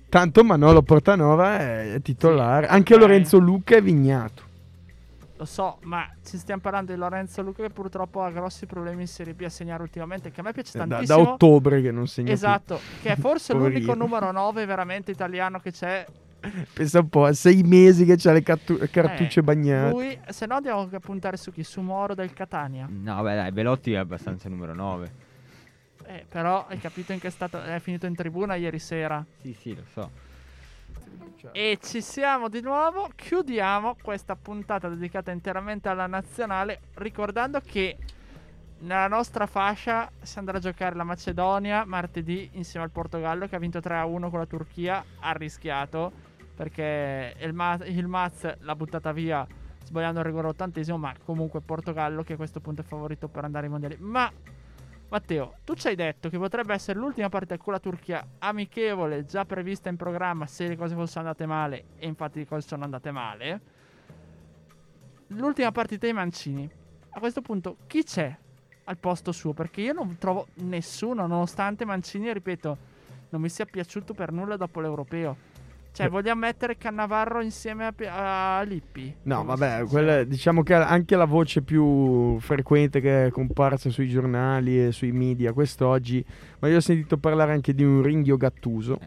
Tanto 0.09 0.43
Manolo 0.43 0.81
Portanova 0.83 1.59
è 1.59 1.99
titolare. 2.01 2.67
Sì, 2.67 2.71
Anche 2.71 2.95
okay. 2.95 3.07
Lorenzo 3.07 3.37
Luca 3.39 3.75
è 3.75 3.81
vignato. 3.81 4.46
Lo 5.37 5.45
so, 5.45 5.77
ma 5.83 6.09
ci 6.25 6.37
stiamo 6.39 6.61
parlando 6.61 6.91
di 6.93 6.97
Lorenzo 6.97 7.43
Luca 7.43 7.61
che 7.61 7.69
purtroppo 7.69 8.23
ha 8.23 8.31
grossi 8.31 8.65
problemi 8.65 9.01
in 9.01 9.07
Serie 9.07 9.35
B 9.35 9.41
a 9.43 9.49
segnare 9.49 9.83
ultimamente, 9.83 10.31
che 10.31 10.39
a 10.39 10.43
me 10.43 10.51
piace 10.51 10.75
Eh, 10.75 10.79
Da, 10.79 10.87
tantissimo. 10.87 11.23
da 11.23 11.29
ottobre 11.31 11.81
che 11.81 11.91
non 11.91 12.07
segna 12.07 12.25
più. 12.27 12.33
Esatto, 12.35 12.79
che 13.03 13.11
è 13.11 13.15
forse 13.15 13.53
l'unico 13.53 13.93
numero 13.93 14.31
9 14.31 14.65
veramente 14.65 15.11
italiano 15.11 15.59
che 15.59 15.71
c'è. 15.71 16.05
Pensa 16.73 16.99
un 16.99 17.09
po', 17.09 17.25
a 17.25 17.33
sei 17.33 17.61
mesi 17.61 18.03
che 18.05 18.15
c'ha 18.17 18.31
le 18.31 18.41
cattu- 18.41 18.89
cartucce 18.89 19.39
Eh, 19.41 19.43
bagnate. 19.43 19.91
Lui, 19.91 20.19
se 20.29 20.45
no 20.47 20.55
andiamo 20.55 20.89
a 20.91 20.99
puntare 20.99 21.37
su 21.37 21.51
chi? 21.51 21.63
Su 21.63 21.81
Moro 21.81 22.15
del 22.15 22.33
Catania. 22.33 22.87
No, 22.89 23.21
beh, 23.21 23.35
dai, 23.35 23.51
Belotti 23.51 23.93
è 23.93 23.97
abbastanza 23.97 24.49
numero 24.49 24.73
9. 24.73 25.11
Eh, 26.05 26.25
però 26.27 26.65
hai 26.67 26.79
capito 26.79 27.11
in 27.13 27.19
che 27.19 27.29
stato 27.29 27.61
è 27.61 27.79
finito 27.79 28.07
in 28.07 28.15
tribuna 28.15 28.55
ieri 28.55 28.79
sera. 28.79 29.23
Sì, 29.41 29.53
sì, 29.59 29.75
lo 29.75 29.83
so. 29.93 30.09
E 31.51 31.77
ci 31.81 32.01
siamo 32.01 32.49
di 32.49 32.61
nuovo. 32.61 33.09
Chiudiamo 33.15 33.95
questa 34.01 34.35
puntata 34.35 34.89
dedicata 34.89 35.31
interamente 35.31 35.89
alla 35.89 36.07
nazionale. 36.07 36.81
Ricordando 36.95 37.59
che 37.61 37.97
nella 38.79 39.07
nostra 39.07 39.47
fascia 39.47 40.09
si 40.21 40.37
andrà 40.37 40.57
a 40.57 40.61
giocare 40.61 40.95
la 40.95 41.03
Macedonia 41.03 41.83
martedì 41.85 42.49
insieme 42.53 42.85
al 42.85 42.91
Portogallo 42.91 43.47
che 43.47 43.55
ha 43.55 43.59
vinto 43.59 43.79
3-1 43.79 44.29
con 44.29 44.39
la 44.39 44.45
Turchia. 44.45 45.03
Ha 45.19 45.31
rischiato 45.31 46.11
perché 46.55 47.35
il, 47.39 47.53
Ma- 47.53 47.79
il 47.83 48.07
Maz 48.07 48.57
l'ha 48.59 48.75
buttata 48.75 49.11
via 49.11 49.45
sbagliando 49.83 50.19
il 50.19 50.25
rigore 50.25 50.47
ottantesimo. 50.47 50.97
Ma 50.97 51.13
comunque 51.23 51.61
Portogallo 51.61 52.23
che 52.23 52.33
a 52.33 52.37
questo 52.37 52.59
punto 52.59 52.81
è 52.81 52.83
favorito 52.83 53.27
per 53.27 53.45
andare 53.45 53.65
ai 53.65 53.71
mondiali. 53.71 53.97
Ma 53.99 54.31
Matteo, 55.09 55.59
tu 55.63 55.73
ci 55.75 55.87
hai 55.87 55.95
detto 55.95 56.27
che 56.27 56.37
potrebbe 56.37 56.73
essere 56.73 56.99
l'ultima 56.99 57.29
partita 57.29 57.57
con 57.57 57.71
la 57.71 57.79
Turchia 57.79 58.27
amichevole, 58.39 59.23
già 59.23 59.45
prevista 59.45 59.87
in 59.87 59.95
programma 59.95 60.45
se 60.47 60.67
le 60.67 60.75
cose 60.75 60.95
fossero 60.95 61.21
andate 61.21 61.45
male, 61.45 61.85
e 61.97 62.07
infatti 62.07 62.39
le 62.39 62.45
cose 62.45 62.67
sono 62.67 62.83
andate 62.83 63.11
male. 63.11 63.61
L'ultima 65.27 65.71
partita 65.71 66.05
dei 66.05 66.13
Mancini. 66.13 66.69
A 67.09 67.19
questo 67.19 67.41
punto, 67.41 67.77
chi 67.87 68.03
c'è 68.03 68.35
al 68.83 68.97
posto 68.97 69.31
suo? 69.31 69.53
Perché 69.53 69.79
io 69.79 69.93
non 69.93 70.17
trovo 70.17 70.47
nessuno, 70.55 71.25
nonostante 71.25 71.85
Mancini, 71.85 72.33
ripeto, 72.33 72.77
non 73.29 73.39
mi 73.39 73.47
sia 73.47 73.65
piaciuto 73.65 74.13
per 74.13 74.33
nulla 74.33 74.57
dopo 74.57 74.81
l'europeo. 74.81 75.37
Cioè, 75.97 76.05
Eh. 76.05 76.09
vogliamo 76.09 76.41
mettere 76.41 76.77
Cannavarro 76.77 77.41
insieme 77.41 77.87
a, 78.07 78.57
a 78.59 78.61
Lippi? 78.61 79.11
No, 79.23 79.43
vabbè, 79.43 79.85
quella- 79.89 80.23
diciamo 80.23 80.61
che 80.61 80.75
anche 80.75 81.15
la 81.15 81.25
voce 81.25 81.63
più 81.63 82.37
frequente 82.39 83.01
che 83.01 83.25
è 83.25 83.29
comparsa 83.31 83.89
sui 83.89 84.07
giornali 84.07 84.85
e 84.85 84.91
sui 84.91 85.11
media 85.11 85.53
quest'oggi, 85.53 86.23
ma 86.59 86.67
io 86.67 86.77
ho 86.77 86.81
sentito 86.81 87.17
parlare 87.17 87.53
anche 87.53 87.73
di 87.73 87.83
un 87.83 88.03
ringhio 88.03 88.37
Gattuso, 88.37 88.99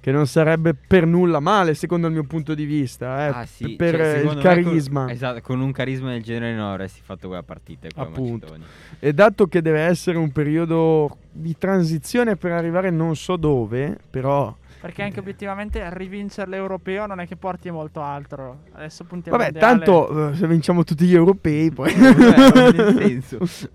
che 0.00 0.10
non 0.12 0.26
sarebbe 0.26 0.72
per 0.72 1.04
nulla 1.04 1.40
male 1.40 1.74
secondo 1.74 2.06
il 2.06 2.14
mio 2.14 2.24
punto 2.24 2.54
di 2.54 2.64
vista, 2.64 3.26
eh, 3.26 3.28
ah, 3.40 3.44
sì. 3.44 3.76
per 3.76 3.96
cioè, 3.96 4.16
il 4.16 4.24
me 4.28 4.32
con- 4.32 4.42
carisma. 4.42 5.10
esatto, 5.10 5.40
con 5.42 5.60
un 5.60 5.72
carisma 5.72 6.12
del 6.12 6.22
genere 6.22 6.54
non 6.54 6.70
avresti 6.70 7.02
fatto 7.04 7.26
quella 7.26 7.42
partita. 7.42 7.86
Appunto. 7.96 8.46
Macedonia. 8.46 8.66
E 8.98 9.12
dato 9.12 9.46
che 9.46 9.60
deve 9.60 9.80
essere 9.80 10.16
un 10.16 10.32
periodo 10.32 11.18
di 11.30 11.54
transizione 11.58 12.36
per 12.36 12.52
arrivare 12.52 12.88
non 12.88 13.14
so 13.14 13.36
dove, 13.36 13.98
però... 14.08 14.56
Perché 14.80 15.02
anche 15.02 15.20
obiettivamente 15.20 15.82
rivincere 15.94 16.50
l'europeo 16.50 17.06
non 17.06 17.20
è 17.20 17.26
che 17.26 17.36
porti 17.36 17.70
molto 17.70 18.02
altro. 18.02 18.64
Adesso 18.72 19.04
puntiamo 19.04 19.38
Vabbè, 19.38 19.52
mondiale. 19.52 19.76
tanto 19.84 20.30
eh, 20.30 20.34
se 20.34 20.46
vinciamo 20.46 20.84
tutti 20.84 21.06
gli 21.06 21.14
europei 21.14 21.70
poi... 21.70 21.90
Cioè, 21.96 22.72
nel 22.72 22.96
senso. 22.96 23.38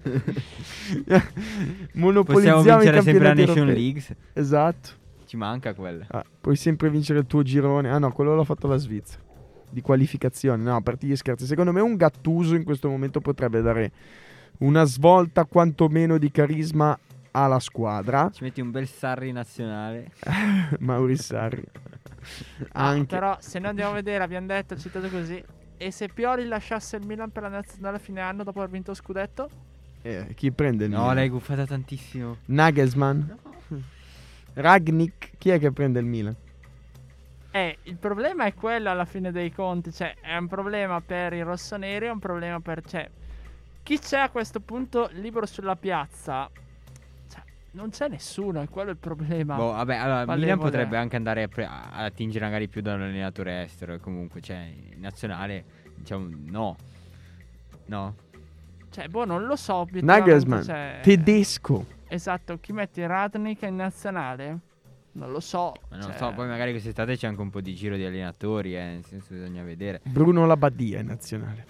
Monopolizziamo 1.94 2.58
Possiamo 2.58 2.80
vincere 2.80 3.02
sempre 3.02 3.24
la 3.24 3.34
Nation 3.34 3.58
europei. 3.58 3.82
League. 3.82 4.04
Esatto. 4.34 4.90
Ci 5.26 5.38
manca 5.38 5.74
quella. 5.74 6.06
Ah, 6.10 6.26
puoi 6.42 6.56
sempre 6.56 6.90
vincere 6.90 7.20
il 7.20 7.26
tuo 7.26 7.42
girone. 7.42 7.90
Ah 7.90 7.98
no, 8.00 8.12
quello 8.12 8.36
l'ha 8.36 8.44
fatto 8.44 8.68
la 8.68 8.78
Svizzera. 8.78 9.22
Di 9.70 9.82
qualificazione. 9.82 10.62
No, 10.62 10.76
a 10.76 10.82
parte 10.82 11.08
gli 11.08 11.16
scherzi. 11.16 11.46
Secondo 11.46 11.72
me 11.72 11.82
un 11.82 11.96
Gattuso 11.96 12.56
in 12.56 12.64
questo 12.64 12.90
momento 12.90 13.22
potrebbe 13.22 13.62
dare 13.62 13.92
una 14.60 14.84
svolta 14.84 15.46
quantomeno 15.46 16.18
di 16.18 16.30
carisma 16.32 16.98
alla 17.32 17.60
squadra. 17.60 18.30
Ci 18.32 18.44
metti 18.44 18.62
un 18.62 18.72
bel 18.72 18.88
Sarri 18.88 19.32
nazionale. 19.32 20.12
Mauri 20.80 21.16
Sarri. 21.18 21.64
Ah, 22.74 22.88
Anche. 22.88 23.16
Però 23.16 23.38
se 23.40 23.60
noi 23.60 23.70
andiamo 23.70 23.92
a 23.92 23.96
vedere, 23.96 24.24
abbiamo 24.24 24.48
detto, 24.48 24.78
citato 24.78 25.08
così. 25.10 25.44
E 25.78 25.92
se 25.92 26.08
Pioli 26.10 26.46
lasciasse 26.46 26.98
il 26.98 27.06
Milan 27.06 27.32
per 27.32 27.44
la 27.44 27.50
nazionale 27.50 27.98
a 27.98 28.00
fine 28.00 28.22
anno 28.22 28.44
dopo 28.44 28.60
aver 28.60 28.72
vinto 28.72 28.92
lo 28.92 28.96
scudetto? 28.96 29.50
Eh, 30.04 30.34
chi 30.36 30.52
prende 30.52 30.86
il 30.86 30.92
No, 30.92 31.00
Milan? 31.00 31.16
l'hai 31.16 31.30
guffata 31.30 31.66
tantissimo. 31.66 32.38
Nagelsmann? 32.46 33.22
Ragnik? 34.54 35.32
Chi 35.38 35.50
è 35.50 35.60
che 35.60 35.72
prende 35.72 36.00
il 36.00 36.06
Milan? 36.06 36.36
Eh, 37.54 37.78
il 37.84 37.98
problema 37.98 38.46
è 38.46 38.54
quello 38.54 38.90
alla 38.90 39.06
fine 39.06 39.32
dei 39.32 39.52
conti. 39.52 39.92
Cioè, 39.92 40.16
è 40.22 40.36
un 40.38 40.48
problema 40.48 41.02
per 41.02 41.34
i 41.34 41.42
rossoneri, 41.42 42.06
è 42.06 42.12
un 42.12 42.20
problema 42.20 42.60
per. 42.60 42.84
Cioè, 42.86 43.10
chi 43.84 43.98
c'è 44.00 44.20
a 44.20 44.30
questo 44.30 44.60
punto 44.60 45.10
libero 45.14 45.46
sulla 45.46 45.76
piazza? 45.76 46.50
Non 47.74 47.90
c'è 47.90 48.10
nessuno, 48.10 48.62
è 48.62 48.68
quello 48.68 48.92
il 48.92 48.98
problema. 48.98 49.56
Boh, 49.56 49.72
vabbè, 49.72 49.96
allora 49.96 50.26
Valevole. 50.26 50.40
Milan 50.40 50.60
potrebbe 50.60 50.98
anche 50.98 51.16
andare 51.16 51.44
a, 51.44 51.48
pre- 51.48 51.66
a 51.66 51.90
attingere 51.92 52.44
magari 52.44 52.68
più 52.68 52.82
da 52.82 52.96
un 52.96 53.04
allenatore 53.04 53.64
estero. 53.64 53.94
E 53.94 54.00
comunque, 54.00 54.42
cioè, 54.42 54.58
in 54.58 55.00
nazionale, 55.00 55.64
diciamo, 55.96 56.28
no. 56.48 56.76
No. 57.86 58.16
Cioè, 58.90 59.08
boh, 59.08 59.24
non 59.24 59.46
lo 59.46 59.56
so. 59.56 59.88
Nagelsmann. 59.90 60.64
cioè- 60.64 61.00
Tedesco. 61.02 61.86
Esatto, 62.10 62.58
chi 62.60 62.74
metti 62.74 63.06
Radnik 63.06 63.62
in 63.62 63.78
nazionale? 63.78 64.60
Non 65.14 65.32
lo 65.32 65.40
so. 65.40 65.74
Ma 65.90 65.98
non 65.98 66.10
cioè, 66.10 66.18
so, 66.18 66.32
poi 66.34 66.48
magari 66.48 66.72
quest'estate 66.72 67.16
c'è 67.16 67.28
anche 67.28 67.42
un 67.42 67.50
po' 67.50 67.62
di 67.62 67.74
giro 67.74 67.96
di 67.96 68.04
allenatori, 68.04 68.76
eh, 68.76 68.84
nel 68.84 69.06
senso 69.06 69.34
bisogna 69.34 69.64
vedere. 69.64 70.02
Bruno 70.04 70.46
Labbadia 70.46 71.00
in 71.00 71.08
nazionale. 71.08 71.66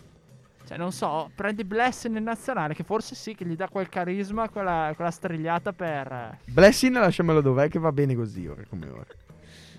Cioè, 0.72 0.80
non 0.80 0.94
so, 0.94 1.30
prendi 1.36 1.66
Blessing 1.66 2.16
in 2.16 2.24
nazionale, 2.24 2.74
che 2.74 2.86
forse 2.86 3.14
sì, 3.14 3.36
che 3.36 3.46
gli 3.46 3.58
dà 3.58 3.68
quel 3.68 3.90
carisma, 3.90 4.48
quella, 4.48 4.94
quella 4.96 5.12
strigliata 5.12 5.74
per... 5.74 6.38
Blessing 6.46 6.96
lasciamelo 6.96 7.42
dov'è 7.42 7.68
che 7.68 7.78
va 7.78 7.92
bene 7.92 8.16
così 8.16 8.48
ora 8.48 8.64
come 8.70 8.88
ora. 8.88 9.06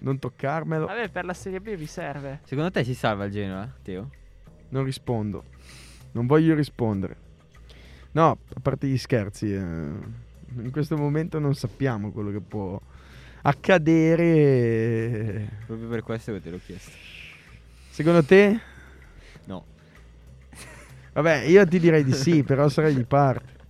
Non 0.01 0.19
toccarmelo. 0.19 0.85
Vabbè, 0.85 1.09
per 1.09 1.25
la 1.25 1.33
Serie 1.33 1.63
B 1.63 1.77
vi 1.77 1.87
serve. 1.87 2.41
Secondo 2.45 2.71
te 2.71 2.85
si 2.85 2.93
salva 2.93 3.25
il 3.25 3.33
Genoa, 3.33 3.67
Teo? 3.83 4.11
Non 4.69 4.85
rispondo. 4.85 5.45
Non 6.11 6.27
voglio 6.27 6.55
rispondere. 6.55 7.17
No, 8.11 8.37
a 8.55 8.61
parte 8.61 8.87
gli 8.87 8.99
scherzi, 8.99 9.51
eh, 9.51 9.61
in 9.61 10.71
questo 10.71 10.99
momento 10.99 11.39
non 11.39 11.55
sappiamo 11.55 12.13
quello 12.13 12.31
che 12.31 12.41
può 12.41 12.79
accadere. 13.41 14.69
Proprio 15.65 15.89
per 15.89 16.03
questo 16.03 16.33
che 16.33 16.43
te 16.43 16.51
l'ho 16.51 16.61
chiesto. 16.63 16.91
Secondo 17.89 18.23
te? 18.23 18.61
No. 19.47 19.71
Vabbè, 21.13 21.43
io 21.43 21.67
ti 21.67 21.79
direi 21.79 22.05
di 22.05 22.13
sì, 22.13 22.43
però 22.43 22.69
sarei 22.69 22.95
di 22.95 23.05
parte. 23.05 23.61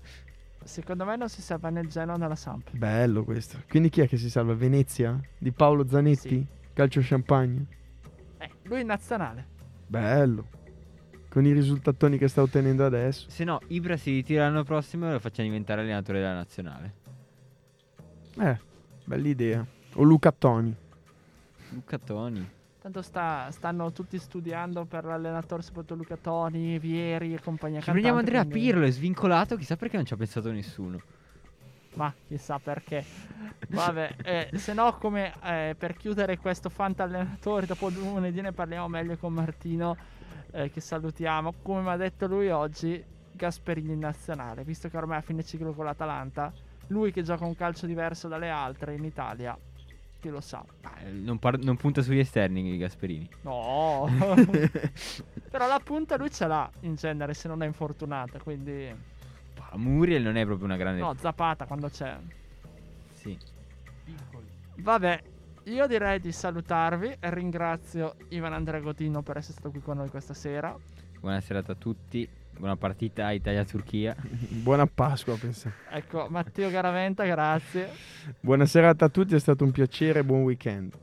Secondo 0.64 1.04
me 1.04 1.16
non 1.16 1.28
si 1.28 1.42
salva 1.42 1.70
né 1.70 1.80
il 1.80 1.88
Genoa 1.88 2.16
né 2.16 2.28
la 2.28 2.36
Samp. 2.36 2.70
Bello 2.70 3.24
questo. 3.24 3.58
Quindi 3.68 3.88
chi 3.88 4.00
è 4.00 4.08
che 4.08 4.16
si 4.16 4.30
salva? 4.30 4.54
Venezia? 4.54 5.20
Di 5.36 5.50
Paolo 5.50 5.86
Zanetti? 5.88 6.28
Sì. 6.28 6.46
Calcio 6.72 7.00
champagne? 7.02 7.66
Eh, 8.38 8.50
lui 8.64 8.80
in 8.80 8.86
nazionale. 8.86 9.46
Bello. 9.86 10.46
Con 11.28 11.44
i 11.44 11.52
risultatoni 11.52 12.16
che 12.16 12.28
sta 12.28 12.42
ottenendo 12.42 12.86
adesso. 12.86 13.28
Se 13.28 13.42
no, 13.42 13.60
Ibra 13.68 13.96
si 13.96 14.12
ritira 14.12 14.44
l'anno 14.44 14.62
prossimo 14.62 15.08
e 15.08 15.12
lo 15.12 15.18
facciamo 15.18 15.48
diventare 15.48 15.80
allenatore 15.80 16.20
della 16.20 16.34
nazionale. 16.34 16.94
Eh, 18.38 18.58
bella 19.04 19.28
idea. 19.28 19.66
O 19.94 20.02
Luca 20.04 20.30
Toni. 20.30 20.74
Luca 21.70 21.98
Toni. 21.98 22.48
Tanto 22.82 23.00
sta- 23.00 23.48
stanno 23.52 23.92
tutti 23.92 24.18
studiando 24.18 24.86
per 24.86 25.04
l'allenatore, 25.04 25.62
soprattutto 25.62 25.94
Luca 25.94 26.16
Toni, 26.16 26.80
Vieri 26.80 27.32
e 27.32 27.40
compagnia 27.40 27.80
Ci 27.80 27.92
prendiamo 27.92 28.18
Andrea 28.18 28.40
quindi- 28.40 28.58
Pirlo, 28.58 28.84
è 28.84 28.90
svincolato, 28.90 29.56
chissà 29.56 29.76
perché 29.76 29.94
non 29.94 30.04
ci 30.04 30.14
ha 30.14 30.16
pensato 30.16 30.50
nessuno. 30.50 31.00
Ma 31.94 32.12
chissà 32.26 32.58
perché. 32.58 33.04
Vabbè, 33.68 34.16
eh, 34.24 34.50
se 34.54 34.72
no, 34.72 34.96
come 34.98 35.32
eh, 35.44 35.76
per 35.78 35.94
chiudere 35.94 36.38
questo 36.38 36.70
fanta 36.70 37.04
allenatore, 37.04 37.66
dopo 37.66 37.88
lunedì 37.88 38.40
ne 38.40 38.50
parliamo 38.50 38.88
meglio 38.88 39.16
con 39.16 39.32
Martino, 39.32 39.96
eh, 40.50 40.68
che 40.72 40.80
salutiamo. 40.80 41.54
Come 41.62 41.82
mi 41.82 41.88
ha 41.90 41.96
detto 41.96 42.26
lui 42.26 42.48
oggi, 42.50 43.00
Gasperini 43.30 43.92
in 43.92 44.00
nazionale, 44.00 44.64
visto 44.64 44.88
che 44.88 44.96
ormai 44.96 45.18
è 45.18 45.20
a 45.20 45.22
fine 45.22 45.44
ciclo 45.44 45.72
con 45.72 45.84
l'Atalanta, 45.84 46.52
lui 46.88 47.12
che 47.12 47.22
gioca 47.22 47.44
un 47.44 47.54
calcio 47.54 47.86
diverso 47.86 48.26
dalle 48.26 48.50
altre 48.50 48.94
in 48.96 49.04
Italia, 49.04 49.56
chi 50.22 50.28
lo 50.28 50.40
sa. 50.40 50.64
Ah, 50.82 51.00
eh, 51.00 51.10
non, 51.10 51.40
par- 51.40 51.58
non 51.58 51.76
punta 51.76 52.00
sugli 52.00 52.20
esterni 52.20 52.78
Gasperini. 52.78 53.28
No, 53.42 54.08
però 55.50 55.66
la 55.66 55.80
punta 55.82 56.16
lui 56.16 56.30
ce 56.30 56.46
l'ha 56.46 56.70
in 56.80 56.94
genere 56.94 57.34
se 57.34 57.48
non 57.48 57.62
è 57.62 57.66
infortunata, 57.66 58.38
quindi... 58.38 59.10
Muriel 59.74 60.22
non 60.22 60.36
è 60.36 60.44
proprio 60.44 60.66
una 60.66 60.76
grande... 60.76 61.00
No, 61.00 61.14
Zapata 61.14 61.64
quando 61.64 61.88
c'è. 61.88 62.16
Sì. 63.14 63.36
Vabbè, 64.76 65.22
io 65.64 65.86
direi 65.86 66.20
di 66.20 66.30
salutarvi. 66.30 67.16
Ringrazio 67.20 68.14
Ivan 68.28 68.52
Andrea 68.52 68.80
Godino 68.80 69.22
per 69.22 69.38
essere 69.38 69.54
stato 69.54 69.70
qui 69.70 69.80
con 69.80 69.96
noi 69.96 70.10
questa 70.10 70.34
sera. 70.34 70.76
Buona 71.18 71.40
serata 71.40 71.72
a 71.72 71.76
tutti. 71.76 72.28
Buona 72.62 72.76
partita 72.76 73.32
Italia-Turchia. 73.32 74.14
Buona 74.62 74.86
Pasqua, 74.86 75.34
pensa. 75.34 75.72
Ecco, 75.90 76.28
Matteo 76.30 76.70
Garaventa, 76.70 77.24
grazie. 77.24 77.90
Buona 78.38 78.66
serata 78.66 79.06
a 79.06 79.08
tutti, 79.08 79.34
è 79.34 79.40
stato 79.40 79.64
un 79.64 79.72
piacere, 79.72 80.22
buon 80.22 80.42
weekend. 80.42 80.96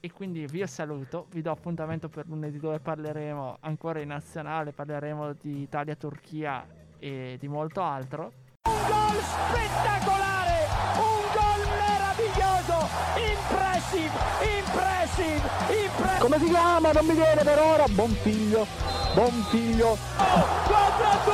E 0.00 0.10
quindi 0.12 0.46
vi 0.46 0.66
saluto, 0.66 1.26
vi 1.30 1.42
do 1.42 1.50
appuntamento 1.50 2.08
per 2.08 2.26
lunedì 2.26 2.58
dove 2.58 2.78
parleremo 2.78 3.58
ancora 3.60 4.00
in 4.00 4.08
nazionale, 4.08 4.72
parleremo 4.72 5.34
di 5.34 5.60
Italia-Turchia 5.60 6.66
e 6.98 7.36
di 7.38 7.48
molto 7.48 7.82
altro. 7.82 8.32
Un 8.62 8.72
gol 8.88 9.20
spettacolare, 9.20 10.56
un 10.96 11.22
gol 11.36 11.68
meraviglioso, 11.84 12.88
impressive, 13.20 14.16
impressive, 14.56 15.48
impressive. 15.84 16.18
Come 16.18 16.38
si 16.38 16.46
chiama? 16.46 16.92
Non 16.92 17.04
mi 17.04 17.12
viene 17.12 17.42
per 17.42 17.58
ora. 17.58 17.84
Buon 17.88 18.08
figlio, 18.08 18.66
buon 19.14 19.44
figlio. 19.50 19.96
4 20.16 21.04
a 21.04 21.18
2, 21.24 21.32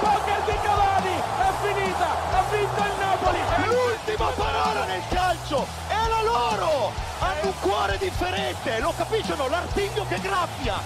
poker 0.00 0.42
di 0.44 0.56
Cavani, 0.62 1.16
è 1.38 1.52
finita, 1.62 2.08
ha 2.32 2.42
vinto 2.50 2.82
il 2.82 2.94
Napoli. 2.98 3.38
L'ultima 3.66 4.30
parola 4.36 4.84
nel 4.84 5.02
calcio 5.08 5.66
è 5.88 6.08
la 6.08 6.22
loro! 6.22 6.92
Hanno 7.18 7.42
un 7.42 7.52
cuore 7.60 7.98
differente, 7.98 8.80
lo 8.80 8.92
capiscono? 8.96 9.48
L'artiglio 9.48 10.06
che 10.08 10.20
graffia! 10.20 10.80